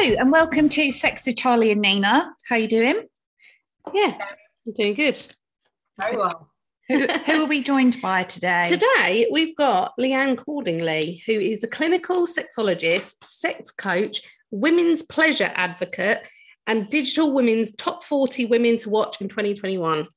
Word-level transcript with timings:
Hello 0.00 0.16
and 0.18 0.32
welcome 0.32 0.70
to 0.70 0.90
Sex 0.90 1.26
with 1.26 1.36
Charlie 1.36 1.72
and 1.72 1.82
Nina. 1.82 2.34
How 2.48 2.56
you 2.56 2.68
doing? 2.68 3.06
Yeah, 3.92 4.16
I'm 4.66 4.72
doing 4.72 4.94
good. 4.94 5.18
Very 5.98 6.16
well. 6.16 6.50
Who, 6.88 7.06
who 7.06 7.44
are 7.44 7.46
we 7.46 7.62
joined 7.62 8.00
by 8.00 8.22
today? 8.22 8.64
Today, 8.66 9.28
we've 9.30 9.54
got 9.54 9.92
Lee-ann 9.98 10.36
Cordingley, 10.36 11.22
who 11.26 11.34
is 11.34 11.62
a 11.64 11.68
clinical 11.68 12.26
sexologist, 12.26 13.22
sex 13.24 13.70
coach, 13.70 14.22
women's 14.50 15.02
pleasure 15.02 15.50
advocate, 15.54 16.26
and 16.66 16.88
digital 16.88 17.34
women's 17.34 17.76
top 17.76 18.02
40 18.02 18.46
women 18.46 18.78
to 18.78 18.88
watch 18.88 19.20
in 19.20 19.28
2021. 19.28 20.08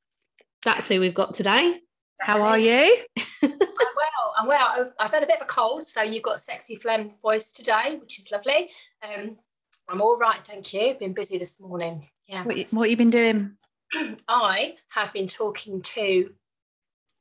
That's 0.64 0.88
who 0.88 1.02
we've 1.02 1.14
got 1.14 1.34
today. 1.34 1.82
How 2.22 2.42
are 2.42 2.58
you? 2.58 2.96
I'm 3.44 3.50
well. 3.60 4.34
I'm 4.40 4.48
well. 4.48 4.68
I've, 4.78 4.94
I've 4.98 5.12
had 5.12 5.24
a 5.24 5.28
bit 5.28 5.42
of 5.42 5.42
a 5.42 5.48
cold, 5.48 5.84
so 5.84 6.02
you've 6.04 6.24
got 6.24 6.40
sexy 6.40 6.78
phlegm 6.78 7.12
voice 7.22 7.52
today, 7.52 7.98
which 8.00 8.18
is 8.18 8.32
lovely. 8.32 8.70
Um, 9.04 9.40
I'm 9.90 10.02
all 10.02 10.18
right, 10.18 10.40
thank 10.46 10.74
you. 10.74 10.96
Been 11.00 11.14
busy 11.14 11.38
this 11.38 11.60
morning. 11.60 12.08
Yeah. 12.28 12.44
What, 12.44 12.58
what 12.72 12.90
you 12.90 12.98
been 12.98 13.10
doing? 13.10 13.58
I 14.28 14.76
have 14.90 15.12
been 15.14 15.28
talking 15.28 15.82
to 15.82 16.32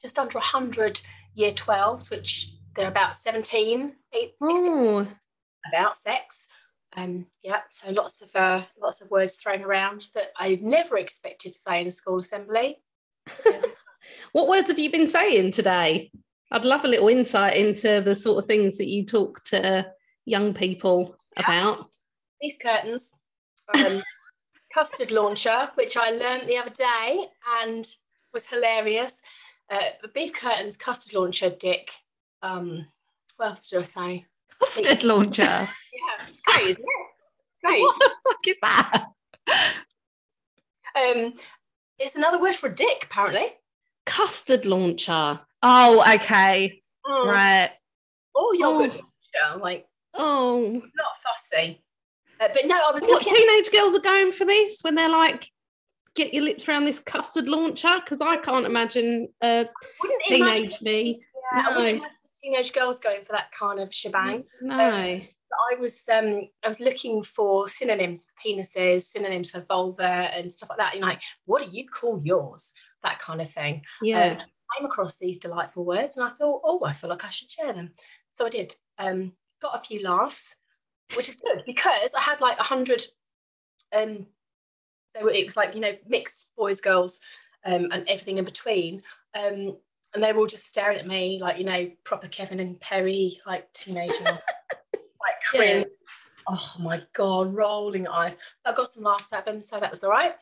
just 0.00 0.18
under 0.18 0.38
100 0.38 1.00
year 1.34 1.52
12s, 1.52 2.10
which 2.10 2.50
they're 2.76 2.88
about 2.88 3.14
17, 3.14 3.94
8, 4.12 4.20
16, 4.20 4.38
Oh, 4.40 5.06
about 5.72 5.96
sex. 5.96 6.46
Um, 6.96 7.26
yeah, 7.42 7.60
so 7.70 7.90
lots 7.90 8.20
of 8.20 8.34
uh, 8.36 8.64
lots 8.80 9.00
of 9.00 9.10
words 9.10 9.36
thrown 9.36 9.62
around 9.62 10.08
that 10.14 10.26
I 10.36 10.58
never 10.60 10.98
expected 10.98 11.52
to 11.52 11.58
say 11.58 11.80
in 11.80 11.86
a 11.86 11.90
school 11.90 12.18
assembly. 12.18 12.82
what 14.32 14.48
words 14.48 14.68
have 14.68 14.78
you 14.78 14.90
been 14.90 15.06
saying 15.06 15.52
today? 15.52 16.10
I'd 16.50 16.66
love 16.66 16.84
a 16.84 16.88
little 16.88 17.08
insight 17.08 17.56
into 17.56 18.02
the 18.04 18.14
sort 18.14 18.38
of 18.42 18.46
things 18.46 18.76
that 18.76 18.88
you 18.88 19.06
talk 19.06 19.42
to 19.44 19.86
young 20.26 20.52
people 20.52 21.16
Yeah. 21.38 21.44
about. 21.44 21.86
Beef 22.42 22.58
curtains, 22.58 23.14
um, 23.74 24.02
custard 24.74 25.10
launcher, 25.10 25.70
which 25.76 25.96
I 25.96 26.10
learned 26.10 26.48
the 26.48 26.58
other 26.58 26.70
day 26.70 27.26
and 27.62 27.88
was 28.34 28.46
hilarious. 28.46 29.22
Uh, 29.70 29.80
beef 30.12 30.34
curtains, 30.34 30.76
custard 30.76 31.14
launcher, 31.14 31.48
dick. 31.48 31.90
Um, 32.42 32.86
what 33.36 33.50
else 33.50 33.70
did 33.70 33.78
I 33.78 33.82
say? 33.82 34.26
Custard 34.60 35.04
launcher. 35.04 35.68
Yeah, 35.94 36.26
it's 36.28 36.40
great, 36.40 36.68
isn't 36.70 36.82
it? 36.84 37.64
Great. 37.64 37.80
what 37.80 37.96
the 38.00 38.10
fuck 38.24 38.46
is 38.48 38.56
that? 38.62 39.06
Um, 40.96 41.34
it's 41.98 42.16
another 42.16 42.40
word 42.40 42.54
for 42.56 42.68
dick, 42.68 43.06
apparently. 43.08 43.46
Custard 44.04 44.66
launcher. 44.66 45.38
Oh, 45.62 46.02
okay. 46.14 46.82
Mm. 47.06 47.26
Right. 47.26 47.70
Oh, 48.34 48.52
yogurt 48.58 48.90
Oh. 48.90 48.94
launcher. 48.94 49.54
I'm 49.54 49.60
like, 49.60 49.86
Oh, 50.14 50.82
not 50.94 51.12
fussy. 51.22 51.80
Uh, 52.42 52.48
but 52.52 52.66
no, 52.66 52.74
I 52.74 52.92
was 52.92 53.02
what 53.02 53.24
looking. 53.24 53.34
teenage 53.34 53.70
girls 53.70 53.94
are 53.94 54.00
going 54.00 54.32
for 54.32 54.44
this 54.44 54.80
when 54.82 54.94
they're 54.94 55.08
like, 55.08 55.48
get 56.14 56.34
your 56.34 56.44
lips 56.44 56.68
around 56.68 56.84
this 56.84 56.98
custard 56.98 57.48
launcher? 57.48 57.94
Because 57.96 58.20
I 58.20 58.36
can't 58.36 58.66
imagine 58.66 59.28
a 59.42 59.66
wouldn't 60.02 60.22
imagine, 60.30 60.56
teenage 60.56 60.82
me. 60.82 61.22
yeah, 61.54 61.66
I 61.68 61.76
wouldn't 61.76 61.84
no. 61.84 61.98
imagine 62.00 62.16
teenage 62.42 62.72
girls 62.72 63.00
going 63.00 63.22
for 63.22 63.32
that 63.32 63.52
kind 63.52 63.80
of 63.80 63.92
shebang. 63.92 64.44
No. 64.60 65.20
I 65.70 65.74
was 65.78 66.02
um 66.10 66.48
I 66.64 66.68
was 66.68 66.80
looking 66.80 67.22
for 67.22 67.68
synonyms 67.68 68.24
for 68.24 68.48
penises, 68.48 69.02
synonyms 69.02 69.50
for 69.50 69.60
vulva 69.60 70.02
and 70.02 70.50
stuff 70.50 70.70
like 70.70 70.78
that. 70.78 70.94
And 70.94 71.02
like, 71.02 71.20
what 71.44 71.62
do 71.62 71.70
you 71.76 71.86
call 71.86 72.20
yours? 72.24 72.72
That 73.02 73.18
kind 73.18 73.40
of 73.40 73.50
thing. 73.50 73.82
yeah. 74.00 74.32
Um, 74.32 74.38
I 74.38 74.78
came 74.78 74.86
across 74.86 75.16
these 75.18 75.36
delightful 75.36 75.84
words 75.84 76.16
and 76.16 76.26
I 76.26 76.30
thought, 76.30 76.62
oh, 76.64 76.82
I 76.86 76.92
feel 76.92 77.10
like 77.10 77.24
I 77.24 77.30
should 77.30 77.50
share 77.50 77.74
them. 77.74 77.92
So 78.32 78.46
I 78.46 78.48
did. 78.48 78.74
Um, 78.98 79.32
got 79.60 79.78
a 79.78 79.84
few 79.84 80.02
laughs, 80.02 80.56
which 81.16 81.28
is 81.28 81.36
good 81.36 81.62
because 81.66 82.10
I 82.16 82.20
had 82.20 82.40
like 82.40 82.58
a 82.58 82.64
hundred 82.64 83.02
um 83.94 84.26
they 85.14 85.22
were 85.22 85.30
it 85.30 85.44
was 85.44 85.56
like, 85.56 85.74
you 85.74 85.80
know, 85.80 85.92
mixed 86.06 86.46
boys, 86.56 86.80
girls, 86.80 87.20
um, 87.64 87.88
and 87.90 88.08
everything 88.08 88.38
in 88.38 88.44
between. 88.44 89.02
Um, 89.34 89.76
and 90.14 90.22
they 90.22 90.32
were 90.32 90.40
all 90.40 90.46
just 90.46 90.68
staring 90.68 90.98
at 90.98 91.06
me 91.06 91.38
like, 91.40 91.58
you 91.58 91.64
know, 91.64 91.90
proper 92.04 92.28
Kevin 92.28 92.60
and 92.60 92.80
Perry, 92.80 93.40
like 93.46 93.72
teenager, 93.72 94.14
like 94.24 95.40
cringe. 95.50 95.86
Oh 96.48 96.74
my 96.80 97.02
god, 97.12 97.54
rolling 97.54 98.08
eyes. 98.08 98.36
I 98.64 98.72
got 98.72 98.92
some 98.92 99.04
laughs 99.04 99.32
out 99.32 99.40
of 99.40 99.44
them, 99.46 99.60
so 99.60 99.78
that 99.78 99.90
was 99.90 100.04
all 100.04 100.10
right. 100.10 100.34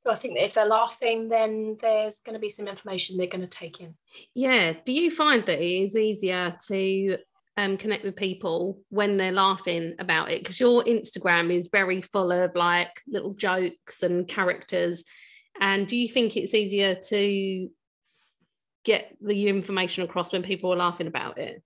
So 0.00 0.10
I 0.12 0.14
think 0.14 0.34
that 0.34 0.44
if 0.44 0.54
they're 0.54 0.66
laughing, 0.66 1.28
then 1.28 1.76
there's 1.80 2.20
going 2.24 2.34
to 2.34 2.40
be 2.40 2.50
some 2.50 2.68
information 2.68 3.16
they're 3.16 3.26
going 3.26 3.40
to 3.40 3.48
take 3.48 3.80
in. 3.80 3.96
Yeah. 4.34 4.74
Do 4.84 4.92
you 4.92 5.10
find 5.10 5.44
that 5.46 5.58
it 5.58 5.82
is 5.82 5.96
easier 5.96 6.54
to 6.68 7.18
um, 7.58 7.76
connect 7.76 8.04
with 8.04 8.14
people 8.14 8.80
when 8.88 9.16
they're 9.16 9.32
laughing 9.32 9.94
about 9.98 10.30
it? 10.30 10.38
Because 10.38 10.60
your 10.60 10.84
Instagram 10.84 11.52
is 11.52 11.68
very 11.72 12.00
full 12.00 12.30
of 12.30 12.54
like 12.54 13.00
little 13.08 13.34
jokes 13.34 14.04
and 14.04 14.28
characters. 14.28 15.04
And 15.60 15.86
do 15.88 15.96
you 15.96 16.08
think 16.08 16.36
it's 16.36 16.54
easier 16.54 16.94
to 16.94 17.68
get 18.84 19.16
the 19.20 19.48
information 19.48 20.04
across 20.04 20.32
when 20.32 20.44
people 20.44 20.72
are 20.72 20.76
laughing 20.76 21.08
about 21.08 21.38
it? 21.38 21.60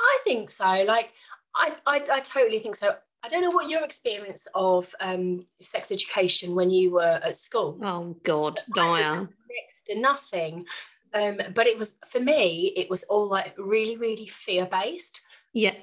I 0.00 0.18
think 0.24 0.50
so. 0.50 0.64
Like, 0.64 1.12
I, 1.54 1.76
I, 1.86 2.02
I 2.12 2.20
totally 2.20 2.58
think 2.58 2.74
so. 2.74 2.96
I 3.22 3.28
don't 3.28 3.40
know 3.40 3.50
what 3.50 3.70
your 3.70 3.84
experience 3.84 4.48
of 4.52 4.92
um, 5.00 5.46
sex 5.60 5.92
education 5.92 6.56
when 6.56 6.70
you 6.70 6.90
were 6.90 7.20
at 7.22 7.36
school. 7.36 7.78
Oh 7.82 8.16
God, 8.24 8.60
dire. 8.74 9.28
Next 9.48 9.84
to 9.86 9.98
nothing. 9.98 10.66
Um, 11.14 11.38
but 11.54 11.66
it 11.66 11.78
was 11.78 11.96
for 12.08 12.20
me, 12.20 12.72
it 12.76 12.90
was 12.90 13.04
all 13.04 13.28
like 13.28 13.54
really, 13.56 13.96
really 13.96 14.26
fear 14.26 14.66
based. 14.66 15.22
Yeah. 15.52 15.74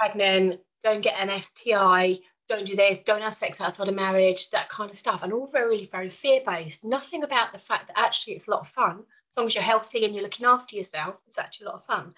Pregnant, 0.00 0.60
don't 0.82 1.02
get 1.02 1.20
an 1.20 1.40
STI, 1.40 2.18
don't 2.48 2.66
do 2.66 2.74
this, 2.74 2.98
don't 2.98 3.22
have 3.22 3.34
sex 3.34 3.60
outside 3.60 3.88
of 3.88 3.94
marriage, 3.94 4.50
that 4.50 4.70
kind 4.70 4.90
of 4.90 4.96
stuff. 4.96 5.22
And 5.22 5.32
all 5.32 5.46
very, 5.46 5.86
very 5.86 6.08
fear 6.08 6.40
based. 6.44 6.84
Nothing 6.84 7.22
about 7.22 7.52
the 7.52 7.58
fact 7.58 7.88
that 7.88 7.98
actually 7.98 8.34
it's 8.34 8.48
a 8.48 8.50
lot 8.50 8.60
of 8.60 8.68
fun. 8.68 9.04
As 9.30 9.36
long 9.36 9.46
as 9.46 9.54
you're 9.54 9.62
healthy 9.62 10.04
and 10.04 10.14
you're 10.14 10.24
looking 10.24 10.46
after 10.46 10.74
yourself, 10.74 11.20
it's 11.26 11.38
actually 11.38 11.66
a 11.66 11.68
lot 11.68 11.76
of 11.76 11.84
fun. 11.84 12.14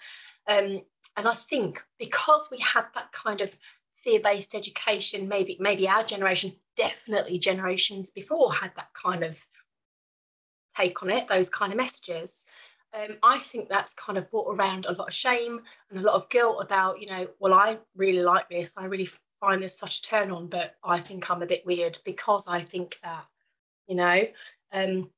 Um, 0.47 0.81
and 1.17 1.27
I 1.27 1.33
think 1.33 1.83
because 1.99 2.47
we 2.49 2.59
had 2.59 2.85
that 2.95 3.11
kind 3.11 3.41
of 3.41 3.57
fear-based 3.95 4.55
education, 4.55 5.27
maybe 5.27 5.57
maybe 5.59 5.87
our 5.87 6.03
generation, 6.03 6.53
definitely 6.77 7.37
generations 7.37 8.11
before 8.11 8.53
had 8.53 8.71
that 8.75 8.93
kind 8.93 9.23
of 9.23 9.45
take 10.75 11.03
on 11.03 11.09
it, 11.09 11.27
those 11.27 11.49
kind 11.49 11.73
of 11.73 11.77
messages. 11.77 12.45
Um, 12.93 13.17
I 13.23 13.39
think 13.39 13.69
that's 13.69 13.93
kind 13.93 14.17
of 14.17 14.29
brought 14.29 14.57
around 14.57 14.85
a 14.85 14.91
lot 14.91 15.07
of 15.07 15.13
shame 15.13 15.61
and 15.89 15.99
a 15.99 16.03
lot 16.03 16.15
of 16.15 16.29
guilt 16.29 16.57
about, 16.61 16.99
you 16.99 17.07
know, 17.07 17.27
well, 17.39 17.53
I 17.53 17.77
really 17.95 18.21
like 18.21 18.49
this. 18.49 18.73
I 18.75 18.85
really 18.85 19.09
find 19.39 19.63
this 19.63 19.77
such 19.77 19.99
a 19.99 20.01
turn 20.01 20.29
on, 20.29 20.47
but 20.47 20.75
I 20.83 20.99
think 20.99 21.29
I'm 21.29 21.41
a 21.41 21.47
bit 21.47 21.65
weird 21.65 21.99
because 22.03 22.47
I 22.47 22.61
think 22.61 22.99
that, 23.03 23.25
you 23.87 23.95
know. 23.95 24.23
Um, 24.73 25.09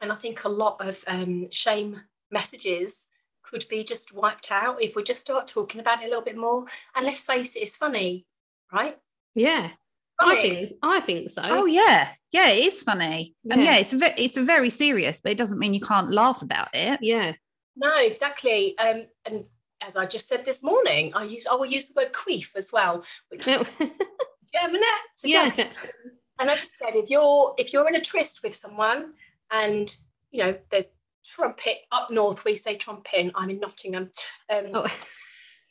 and 0.00 0.10
I 0.10 0.14
think 0.14 0.44
a 0.44 0.48
lot 0.48 0.76
of 0.80 1.04
um, 1.06 1.50
shame 1.50 2.00
messages 2.30 3.08
could 3.42 3.66
be 3.68 3.84
just 3.84 4.14
wiped 4.14 4.50
out 4.50 4.82
if 4.82 4.96
we 4.96 5.02
just 5.02 5.20
start 5.20 5.46
talking 5.46 5.80
about 5.80 6.02
it 6.02 6.06
a 6.06 6.08
little 6.08 6.24
bit 6.24 6.36
more. 6.36 6.64
And 6.94 7.04
let's 7.04 7.26
face 7.26 7.56
it, 7.56 7.60
it's 7.60 7.76
funny, 7.76 8.26
right? 8.72 8.98
Yeah. 9.34 9.70
I 10.22 10.42
think 10.42 10.70
I 10.82 11.00
think 11.00 11.30
so. 11.30 11.42
Oh 11.44 11.66
yeah, 11.66 12.08
yeah, 12.32 12.48
it 12.50 12.66
is 12.66 12.82
funny, 12.82 13.34
and 13.50 13.62
Yeah. 13.62 13.72
yeah, 13.72 13.78
it's 13.78 13.92
a 13.92 13.98
ve- 13.98 14.14
it's 14.16 14.36
a 14.36 14.42
very 14.42 14.70
serious, 14.70 15.20
but 15.20 15.32
it 15.32 15.38
doesn't 15.38 15.58
mean 15.58 15.74
you 15.74 15.80
can't 15.80 16.10
laugh 16.12 16.42
about 16.42 16.68
it. 16.74 16.98
Yeah. 17.02 17.32
No, 17.76 17.96
exactly. 17.98 18.76
Um, 18.78 19.06
and 19.24 19.44
as 19.80 19.96
I 19.96 20.04
just 20.06 20.28
said 20.28 20.44
this 20.44 20.62
morning, 20.62 21.12
I 21.14 21.24
use 21.24 21.46
I 21.46 21.54
will 21.54 21.66
use 21.66 21.86
the 21.86 21.94
word 21.96 22.12
queef 22.12 22.54
as 22.56 22.70
well, 22.72 23.04
which 23.30 23.48
is 23.48 23.62
German. 24.54 24.80
It's 25.14 25.24
a 25.24 25.28
yeah. 25.28 25.50
joke. 25.50 25.68
And 26.38 26.50
I 26.50 26.54
just 26.56 26.72
said 26.78 26.94
if 26.96 27.08
you're 27.10 27.54
if 27.58 27.72
you're 27.72 27.88
in 27.88 27.94
a 27.96 28.00
tryst 28.00 28.42
with 28.42 28.54
someone 28.54 29.12
and 29.50 29.94
you 30.30 30.44
know 30.44 30.56
there's 30.70 30.86
trumpet 31.24 31.76
up 31.92 32.10
north, 32.10 32.44
we 32.44 32.56
say 32.56 32.76
trumpet. 32.76 33.30
I'm 33.34 33.50
in 33.50 33.60
Nottingham. 33.60 34.10
Um, 34.52 34.64
Oh. 34.74 34.86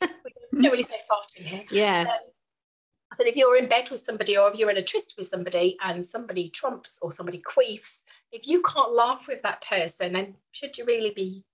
we 0.00 0.62
don't 0.62 0.72
really 0.72 0.82
say 0.82 0.96
farting 1.10 1.44
here. 1.46 1.64
Yeah. 1.70 2.06
I 3.12 3.16
said, 3.16 3.26
if 3.26 3.36
you're 3.36 3.56
in 3.56 3.68
bed 3.68 3.90
with 3.90 4.00
somebody 4.00 4.36
or 4.36 4.48
if 4.48 4.56
you're 4.56 4.70
in 4.70 4.76
a 4.76 4.82
tryst 4.82 5.14
with 5.18 5.26
somebody 5.26 5.76
and 5.84 6.04
somebody 6.06 6.48
trumps 6.48 6.98
or 7.02 7.10
somebody 7.10 7.42
queefs, 7.42 8.02
if 8.30 8.46
you 8.46 8.62
can't 8.62 8.92
laugh 8.92 9.26
with 9.26 9.42
that 9.42 9.64
person, 9.66 10.12
then 10.12 10.36
should 10.52 10.78
you 10.78 10.84
really 10.84 11.10
be 11.10 11.44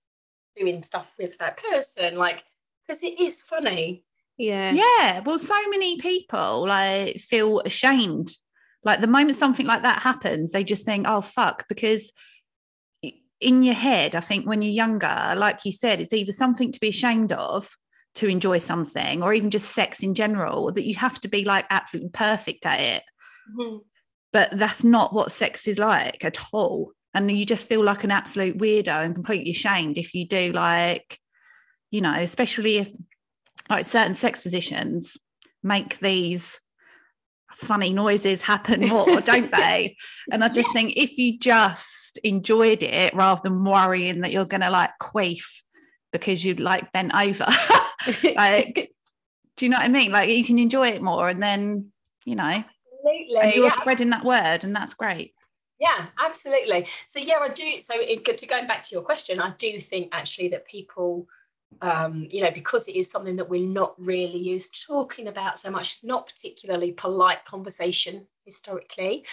doing 0.55 0.83
stuff 0.83 1.15
with 1.17 1.37
that 1.39 1.57
person? 1.57 2.15
Like, 2.15 2.43
because 2.85 3.01
it 3.01 3.19
is 3.19 3.41
funny. 3.41 4.03
Yeah. 4.37 4.71
Yeah. 4.71 5.21
Well, 5.21 5.39
so 5.39 5.55
many 5.69 5.99
people 5.99 6.67
like 6.67 7.17
feel 7.17 7.61
ashamed. 7.61 8.29
Like 8.83 9.01
the 9.01 9.07
moment 9.07 9.35
something 9.35 9.65
like 9.65 9.81
that 9.81 10.03
happens, 10.03 10.51
they 10.51 10.63
just 10.63 10.85
think, 10.85 11.07
oh, 11.09 11.21
fuck. 11.21 11.65
Because 11.67 12.13
in 13.41 13.63
your 13.63 13.73
head, 13.73 14.13
I 14.15 14.19
think 14.19 14.45
when 14.45 14.61
you're 14.61 14.71
younger, 14.71 15.33
like 15.35 15.65
you 15.65 15.71
said, 15.71 15.99
it's 15.99 16.13
either 16.13 16.31
something 16.31 16.71
to 16.71 16.79
be 16.79 16.89
ashamed 16.89 17.31
of 17.31 17.75
to 18.17 18.27
enjoy 18.27 18.57
something 18.57 19.23
or 19.23 19.33
even 19.33 19.49
just 19.49 19.71
sex 19.71 20.03
in 20.03 20.13
general, 20.13 20.71
that 20.71 20.85
you 20.85 20.95
have 20.95 21.19
to 21.21 21.27
be 21.27 21.45
like 21.45 21.65
absolutely 21.69 22.09
perfect 22.09 22.65
at 22.65 22.79
it. 22.79 23.03
Mm-hmm. 23.55 23.77
But 24.33 24.51
that's 24.51 24.83
not 24.83 25.13
what 25.13 25.31
sex 25.31 25.67
is 25.67 25.79
like 25.79 26.23
at 26.23 26.37
all. 26.51 26.91
And 27.13 27.31
you 27.31 27.45
just 27.45 27.67
feel 27.67 27.83
like 27.83 28.03
an 28.03 28.11
absolute 28.11 28.57
weirdo 28.57 29.03
and 29.03 29.15
completely 29.15 29.51
ashamed 29.51 29.97
if 29.97 30.13
you 30.13 30.27
do 30.27 30.51
like, 30.51 31.19
you 31.89 32.01
know, 32.01 32.13
especially 32.13 32.77
if 32.77 32.89
like 33.69 33.85
certain 33.85 34.15
sex 34.15 34.41
positions 34.41 35.17
make 35.63 35.99
these 35.99 36.59
funny 37.51 37.91
noises 37.91 38.41
happen 38.41 38.87
more, 38.87 39.21
don't 39.21 39.51
they? 39.51 39.95
And 40.31 40.43
I 40.43 40.49
just 40.49 40.71
think 40.73 40.93
if 40.95 41.17
you 41.17 41.39
just 41.39 42.19
enjoyed 42.19 42.83
it 42.83 43.13
rather 43.15 43.41
than 43.43 43.63
worrying 43.63 44.21
that 44.21 44.31
you're 44.31 44.45
gonna 44.45 44.69
like 44.69 44.91
queef 45.01 45.61
because 46.19 46.43
you'd 46.43 46.59
like 46.59 46.91
bent 46.91 47.13
over, 47.15 47.45
like 48.35 48.93
do 49.57 49.65
you 49.65 49.69
know 49.69 49.77
what 49.77 49.85
I 49.85 49.89
mean? 49.89 50.11
Like 50.11 50.29
you 50.29 50.45
can 50.45 50.59
enjoy 50.59 50.89
it 50.89 51.01
more 51.01 51.27
and 51.27 51.41
then, 51.41 51.91
you 52.25 52.35
know, 52.35 52.43
Absolutely. 52.43 53.39
and 53.41 53.53
you're 53.53 53.65
yeah, 53.65 53.75
spreading 53.75 54.11
that 54.11 54.23
word 54.23 54.63
and 54.63 54.75
that's 54.75 54.93
great. 54.93 55.33
Yeah, 55.79 56.05
absolutely. 56.19 56.87
So 57.07 57.19
yeah, 57.19 57.39
I 57.41 57.49
do. 57.49 57.81
So 57.81 57.99
in, 57.99 58.23
to 58.23 58.45
going 58.45 58.67
back 58.67 58.83
to 58.83 58.95
your 58.95 59.01
question, 59.01 59.39
I 59.39 59.53
do 59.57 59.79
think 59.79 60.09
actually 60.11 60.49
that 60.49 60.67
people, 60.67 61.27
um, 61.81 62.27
you 62.31 62.41
know, 62.41 62.51
because 62.51 62.87
it 62.87 62.95
is 62.95 63.09
something 63.09 63.35
that 63.35 63.49
we're 63.49 63.67
not 63.67 63.95
really 63.97 64.37
used 64.37 64.73
to 64.75 64.87
talking 64.87 65.27
about 65.27 65.59
so 65.59 65.69
much, 65.71 65.93
it's 65.93 66.03
not 66.03 66.27
particularly 66.27 66.91
polite 66.91 67.43
conversation 67.45 68.27
historically. 68.45 69.25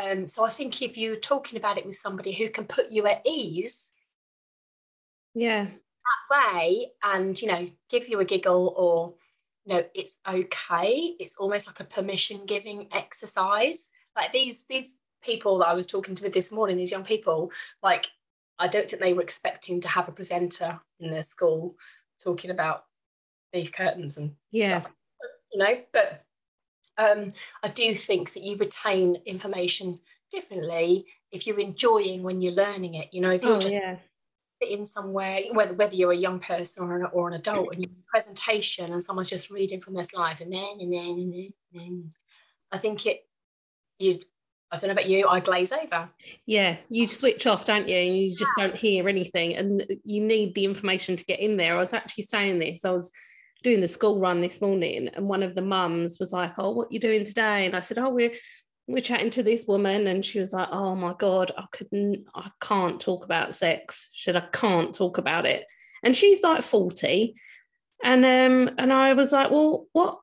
Um, 0.00 0.26
so 0.26 0.44
I 0.44 0.50
think 0.50 0.80
if 0.80 0.96
you're 0.96 1.16
talking 1.16 1.58
about 1.58 1.76
it 1.76 1.86
with 1.86 1.96
somebody 1.96 2.32
who 2.32 2.48
can 2.50 2.64
put 2.64 2.90
you 2.90 3.06
at 3.06 3.22
ease 3.26 3.88
Yeah. 5.34 5.68
Way, 6.32 6.92
and 7.02 7.40
you 7.40 7.48
know, 7.48 7.70
give 7.90 8.08
you 8.08 8.20
a 8.20 8.24
giggle 8.24 8.74
or 8.76 9.14
you 9.64 9.74
know, 9.74 9.84
it's 9.94 10.18
okay. 10.28 11.14
It's 11.20 11.36
almost 11.36 11.66
like 11.68 11.80
a 11.80 11.84
permission 11.84 12.46
giving 12.46 12.88
exercise. 12.92 13.90
Like 14.16 14.32
these 14.32 14.64
these 14.68 14.94
people 15.22 15.58
that 15.58 15.68
I 15.68 15.74
was 15.74 15.86
talking 15.86 16.14
to 16.16 16.22
with 16.24 16.32
this 16.32 16.50
morning, 16.52 16.76
these 16.76 16.92
young 16.92 17.04
people, 17.04 17.52
like 17.82 18.06
I 18.58 18.68
don't 18.68 18.88
think 18.88 19.02
they 19.02 19.14
were 19.14 19.22
expecting 19.22 19.80
to 19.82 19.88
have 19.88 20.08
a 20.08 20.12
presenter 20.12 20.80
in 21.00 21.10
their 21.10 21.22
school 21.22 21.76
talking 22.22 22.50
about 22.50 22.84
beef 23.52 23.72
curtains 23.72 24.16
and 24.18 24.34
Yeah. 24.50 24.84
you 25.52 25.58
know, 25.58 25.82
but 25.92 26.24
um, 26.98 27.28
I 27.62 27.68
do 27.68 27.94
think 27.94 28.32
that 28.34 28.42
you 28.42 28.56
retain 28.56 29.16
information 29.26 30.00
differently 30.30 31.06
if 31.30 31.46
you're 31.46 31.60
enjoying 31.60 32.22
when 32.22 32.40
you're 32.40 32.52
learning 32.52 32.94
it. 32.94 33.08
You 33.12 33.20
know, 33.20 33.30
if 33.30 33.42
you're 33.42 33.56
Oh, 33.56 33.60
just 33.60 33.74
yeah. 33.74 33.98
Sitting 34.62 34.84
somewhere, 34.84 35.40
whether 35.52 35.74
whether 35.74 35.94
you're 35.94 36.12
a 36.12 36.16
young 36.16 36.38
person 36.38 36.84
or 36.84 36.96
an, 36.96 37.06
or 37.12 37.28
an 37.28 37.34
adult, 37.34 37.72
and 37.72 37.82
you're 37.82 37.90
in 37.90 37.96
a 38.06 38.10
presentation 38.10 38.92
and 38.92 39.02
someone's 39.02 39.30
just 39.30 39.50
reading 39.50 39.80
from 39.80 39.94
their 39.94 40.04
slides 40.04 40.40
and 40.40 40.52
then 40.52 40.78
and 40.80 40.92
then 40.92 41.04
and 41.04 41.32
then, 41.32 41.52
and 41.72 41.80
then 41.80 42.10
I 42.70 42.78
think 42.78 43.06
it 43.06 43.26
you 43.98 44.18
I 44.70 44.76
don't 44.78 44.88
know 44.88 44.92
about 44.92 45.08
you, 45.08 45.28
I 45.28 45.40
glaze 45.40 45.70
over. 45.70 46.08
Yeah, 46.46 46.78
you 46.88 47.06
switch 47.06 47.46
off, 47.46 47.66
don't 47.66 47.88
you? 47.88 47.96
And 47.96 48.16
you 48.16 48.30
just 48.30 48.52
don't 48.56 48.74
hear 48.74 49.06
anything, 49.06 49.54
and 49.54 49.86
you 50.02 50.22
need 50.22 50.54
the 50.54 50.64
information 50.64 51.14
to 51.16 51.24
get 51.26 51.40
in 51.40 51.58
there. 51.58 51.74
I 51.74 51.78
was 51.78 51.92
actually 51.92 52.24
saying 52.24 52.58
this. 52.58 52.84
I 52.86 52.90
was 52.90 53.12
doing 53.62 53.80
the 53.80 53.86
school 53.86 54.18
run 54.18 54.40
this 54.40 54.62
morning, 54.62 55.08
and 55.08 55.28
one 55.28 55.42
of 55.42 55.54
the 55.54 55.62
mums 55.62 56.18
was 56.18 56.32
like, 56.32 56.54
"Oh, 56.58 56.70
what 56.70 56.90
you 56.90 57.00
doing 57.00 57.24
today?" 57.24 57.66
And 57.66 57.76
I 57.76 57.80
said, 57.80 57.98
"Oh, 57.98 58.08
we're 58.08 58.32
we're 58.88 59.00
chatting 59.00 59.30
to 59.30 59.42
this 59.42 59.64
woman," 59.66 60.06
and 60.06 60.24
she 60.24 60.40
was 60.40 60.52
like, 60.52 60.68
"Oh 60.70 60.94
my 60.94 61.14
god, 61.18 61.52
I 61.56 61.66
couldn't, 61.72 62.24
I 62.34 62.50
can't 62.60 63.00
talk 63.00 63.24
about 63.24 63.54
sex. 63.54 64.08
She 64.12 64.24
said 64.24 64.36
I 64.36 64.46
can't 64.52 64.94
talk 64.94 65.18
about 65.18 65.46
it." 65.46 65.66
And 66.02 66.16
she's 66.16 66.42
like 66.42 66.62
forty, 66.64 67.34
and 68.02 68.24
um, 68.24 68.74
and 68.78 68.92
I 68.92 69.14
was 69.14 69.32
like, 69.32 69.50
"Well, 69.50 69.86
what?" 69.92 70.18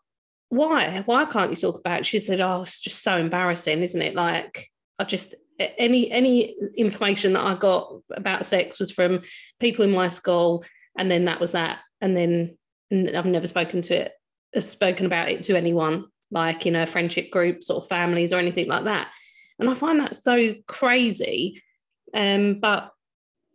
Why? 0.51 1.03
Why 1.05 1.25
can't 1.25 1.51
you 1.51 1.55
talk 1.55 1.77
about 1.77 1.99
it? 1.99 2.05
She 2.07 2.17
said, 2.17 2.41
Oh, 2.41 2.63
it's 2.63 2.79
just 2.79 3.03
so 3.03 3.17
embarrassing, 3.17 3.83
isn't 3.83 4.01
it? 4.01 4.15
Like, 4.15 4.67
I 4.97 5.03
just 5.03 5.35
any 5.59 6.09
any 6.09 6.55
information 6.75 7.33
that 7.33 7.43
I 7.43 7.55
got 7.55 8.01
about 8.11 8.45
sex 8.45 8.79
was 8.79 8.91
from 8.91 9.21
people 9.59 9.85
in 9.85 9.91
my 9.91 10.07
school, 10.07 10.63
and 10.97 11.09
then 11.11 11.25
that 11.25 11.39
was 11.39 11.51
that. 11.53 11.79
And 12.01 12.15
then 12.15 12.57
i've 12.91 13.25
never 13.25 13.45
spoken 13.45 13.83
to 13.83 13.95
it, 13.95 14.13
uh, 14.55 14.61
spoken 14.61 15.05
about 15.05 15.29
it 15.29 15.43
to 15.43 15.55
anyone, 15.55 16.05
like 16.31 16.65
in 16.65 16.75
a 16.75 16.85
friendship 16.85 17.31
groups 17.31 17.69
or 17.69 17.83
families 17.83 18.31
or 18.31 18.37
anything 18.37 18.67
like 18.67 18.83
that. 18.85 19.09
And 19.59 19.69
I 19.69 19.73
find 19.73 19.99
that 19.99 20.15
so 20.15 20.53
crazy. 20.67 21.61
Um, 22.13 22.59
but 22.59 22.91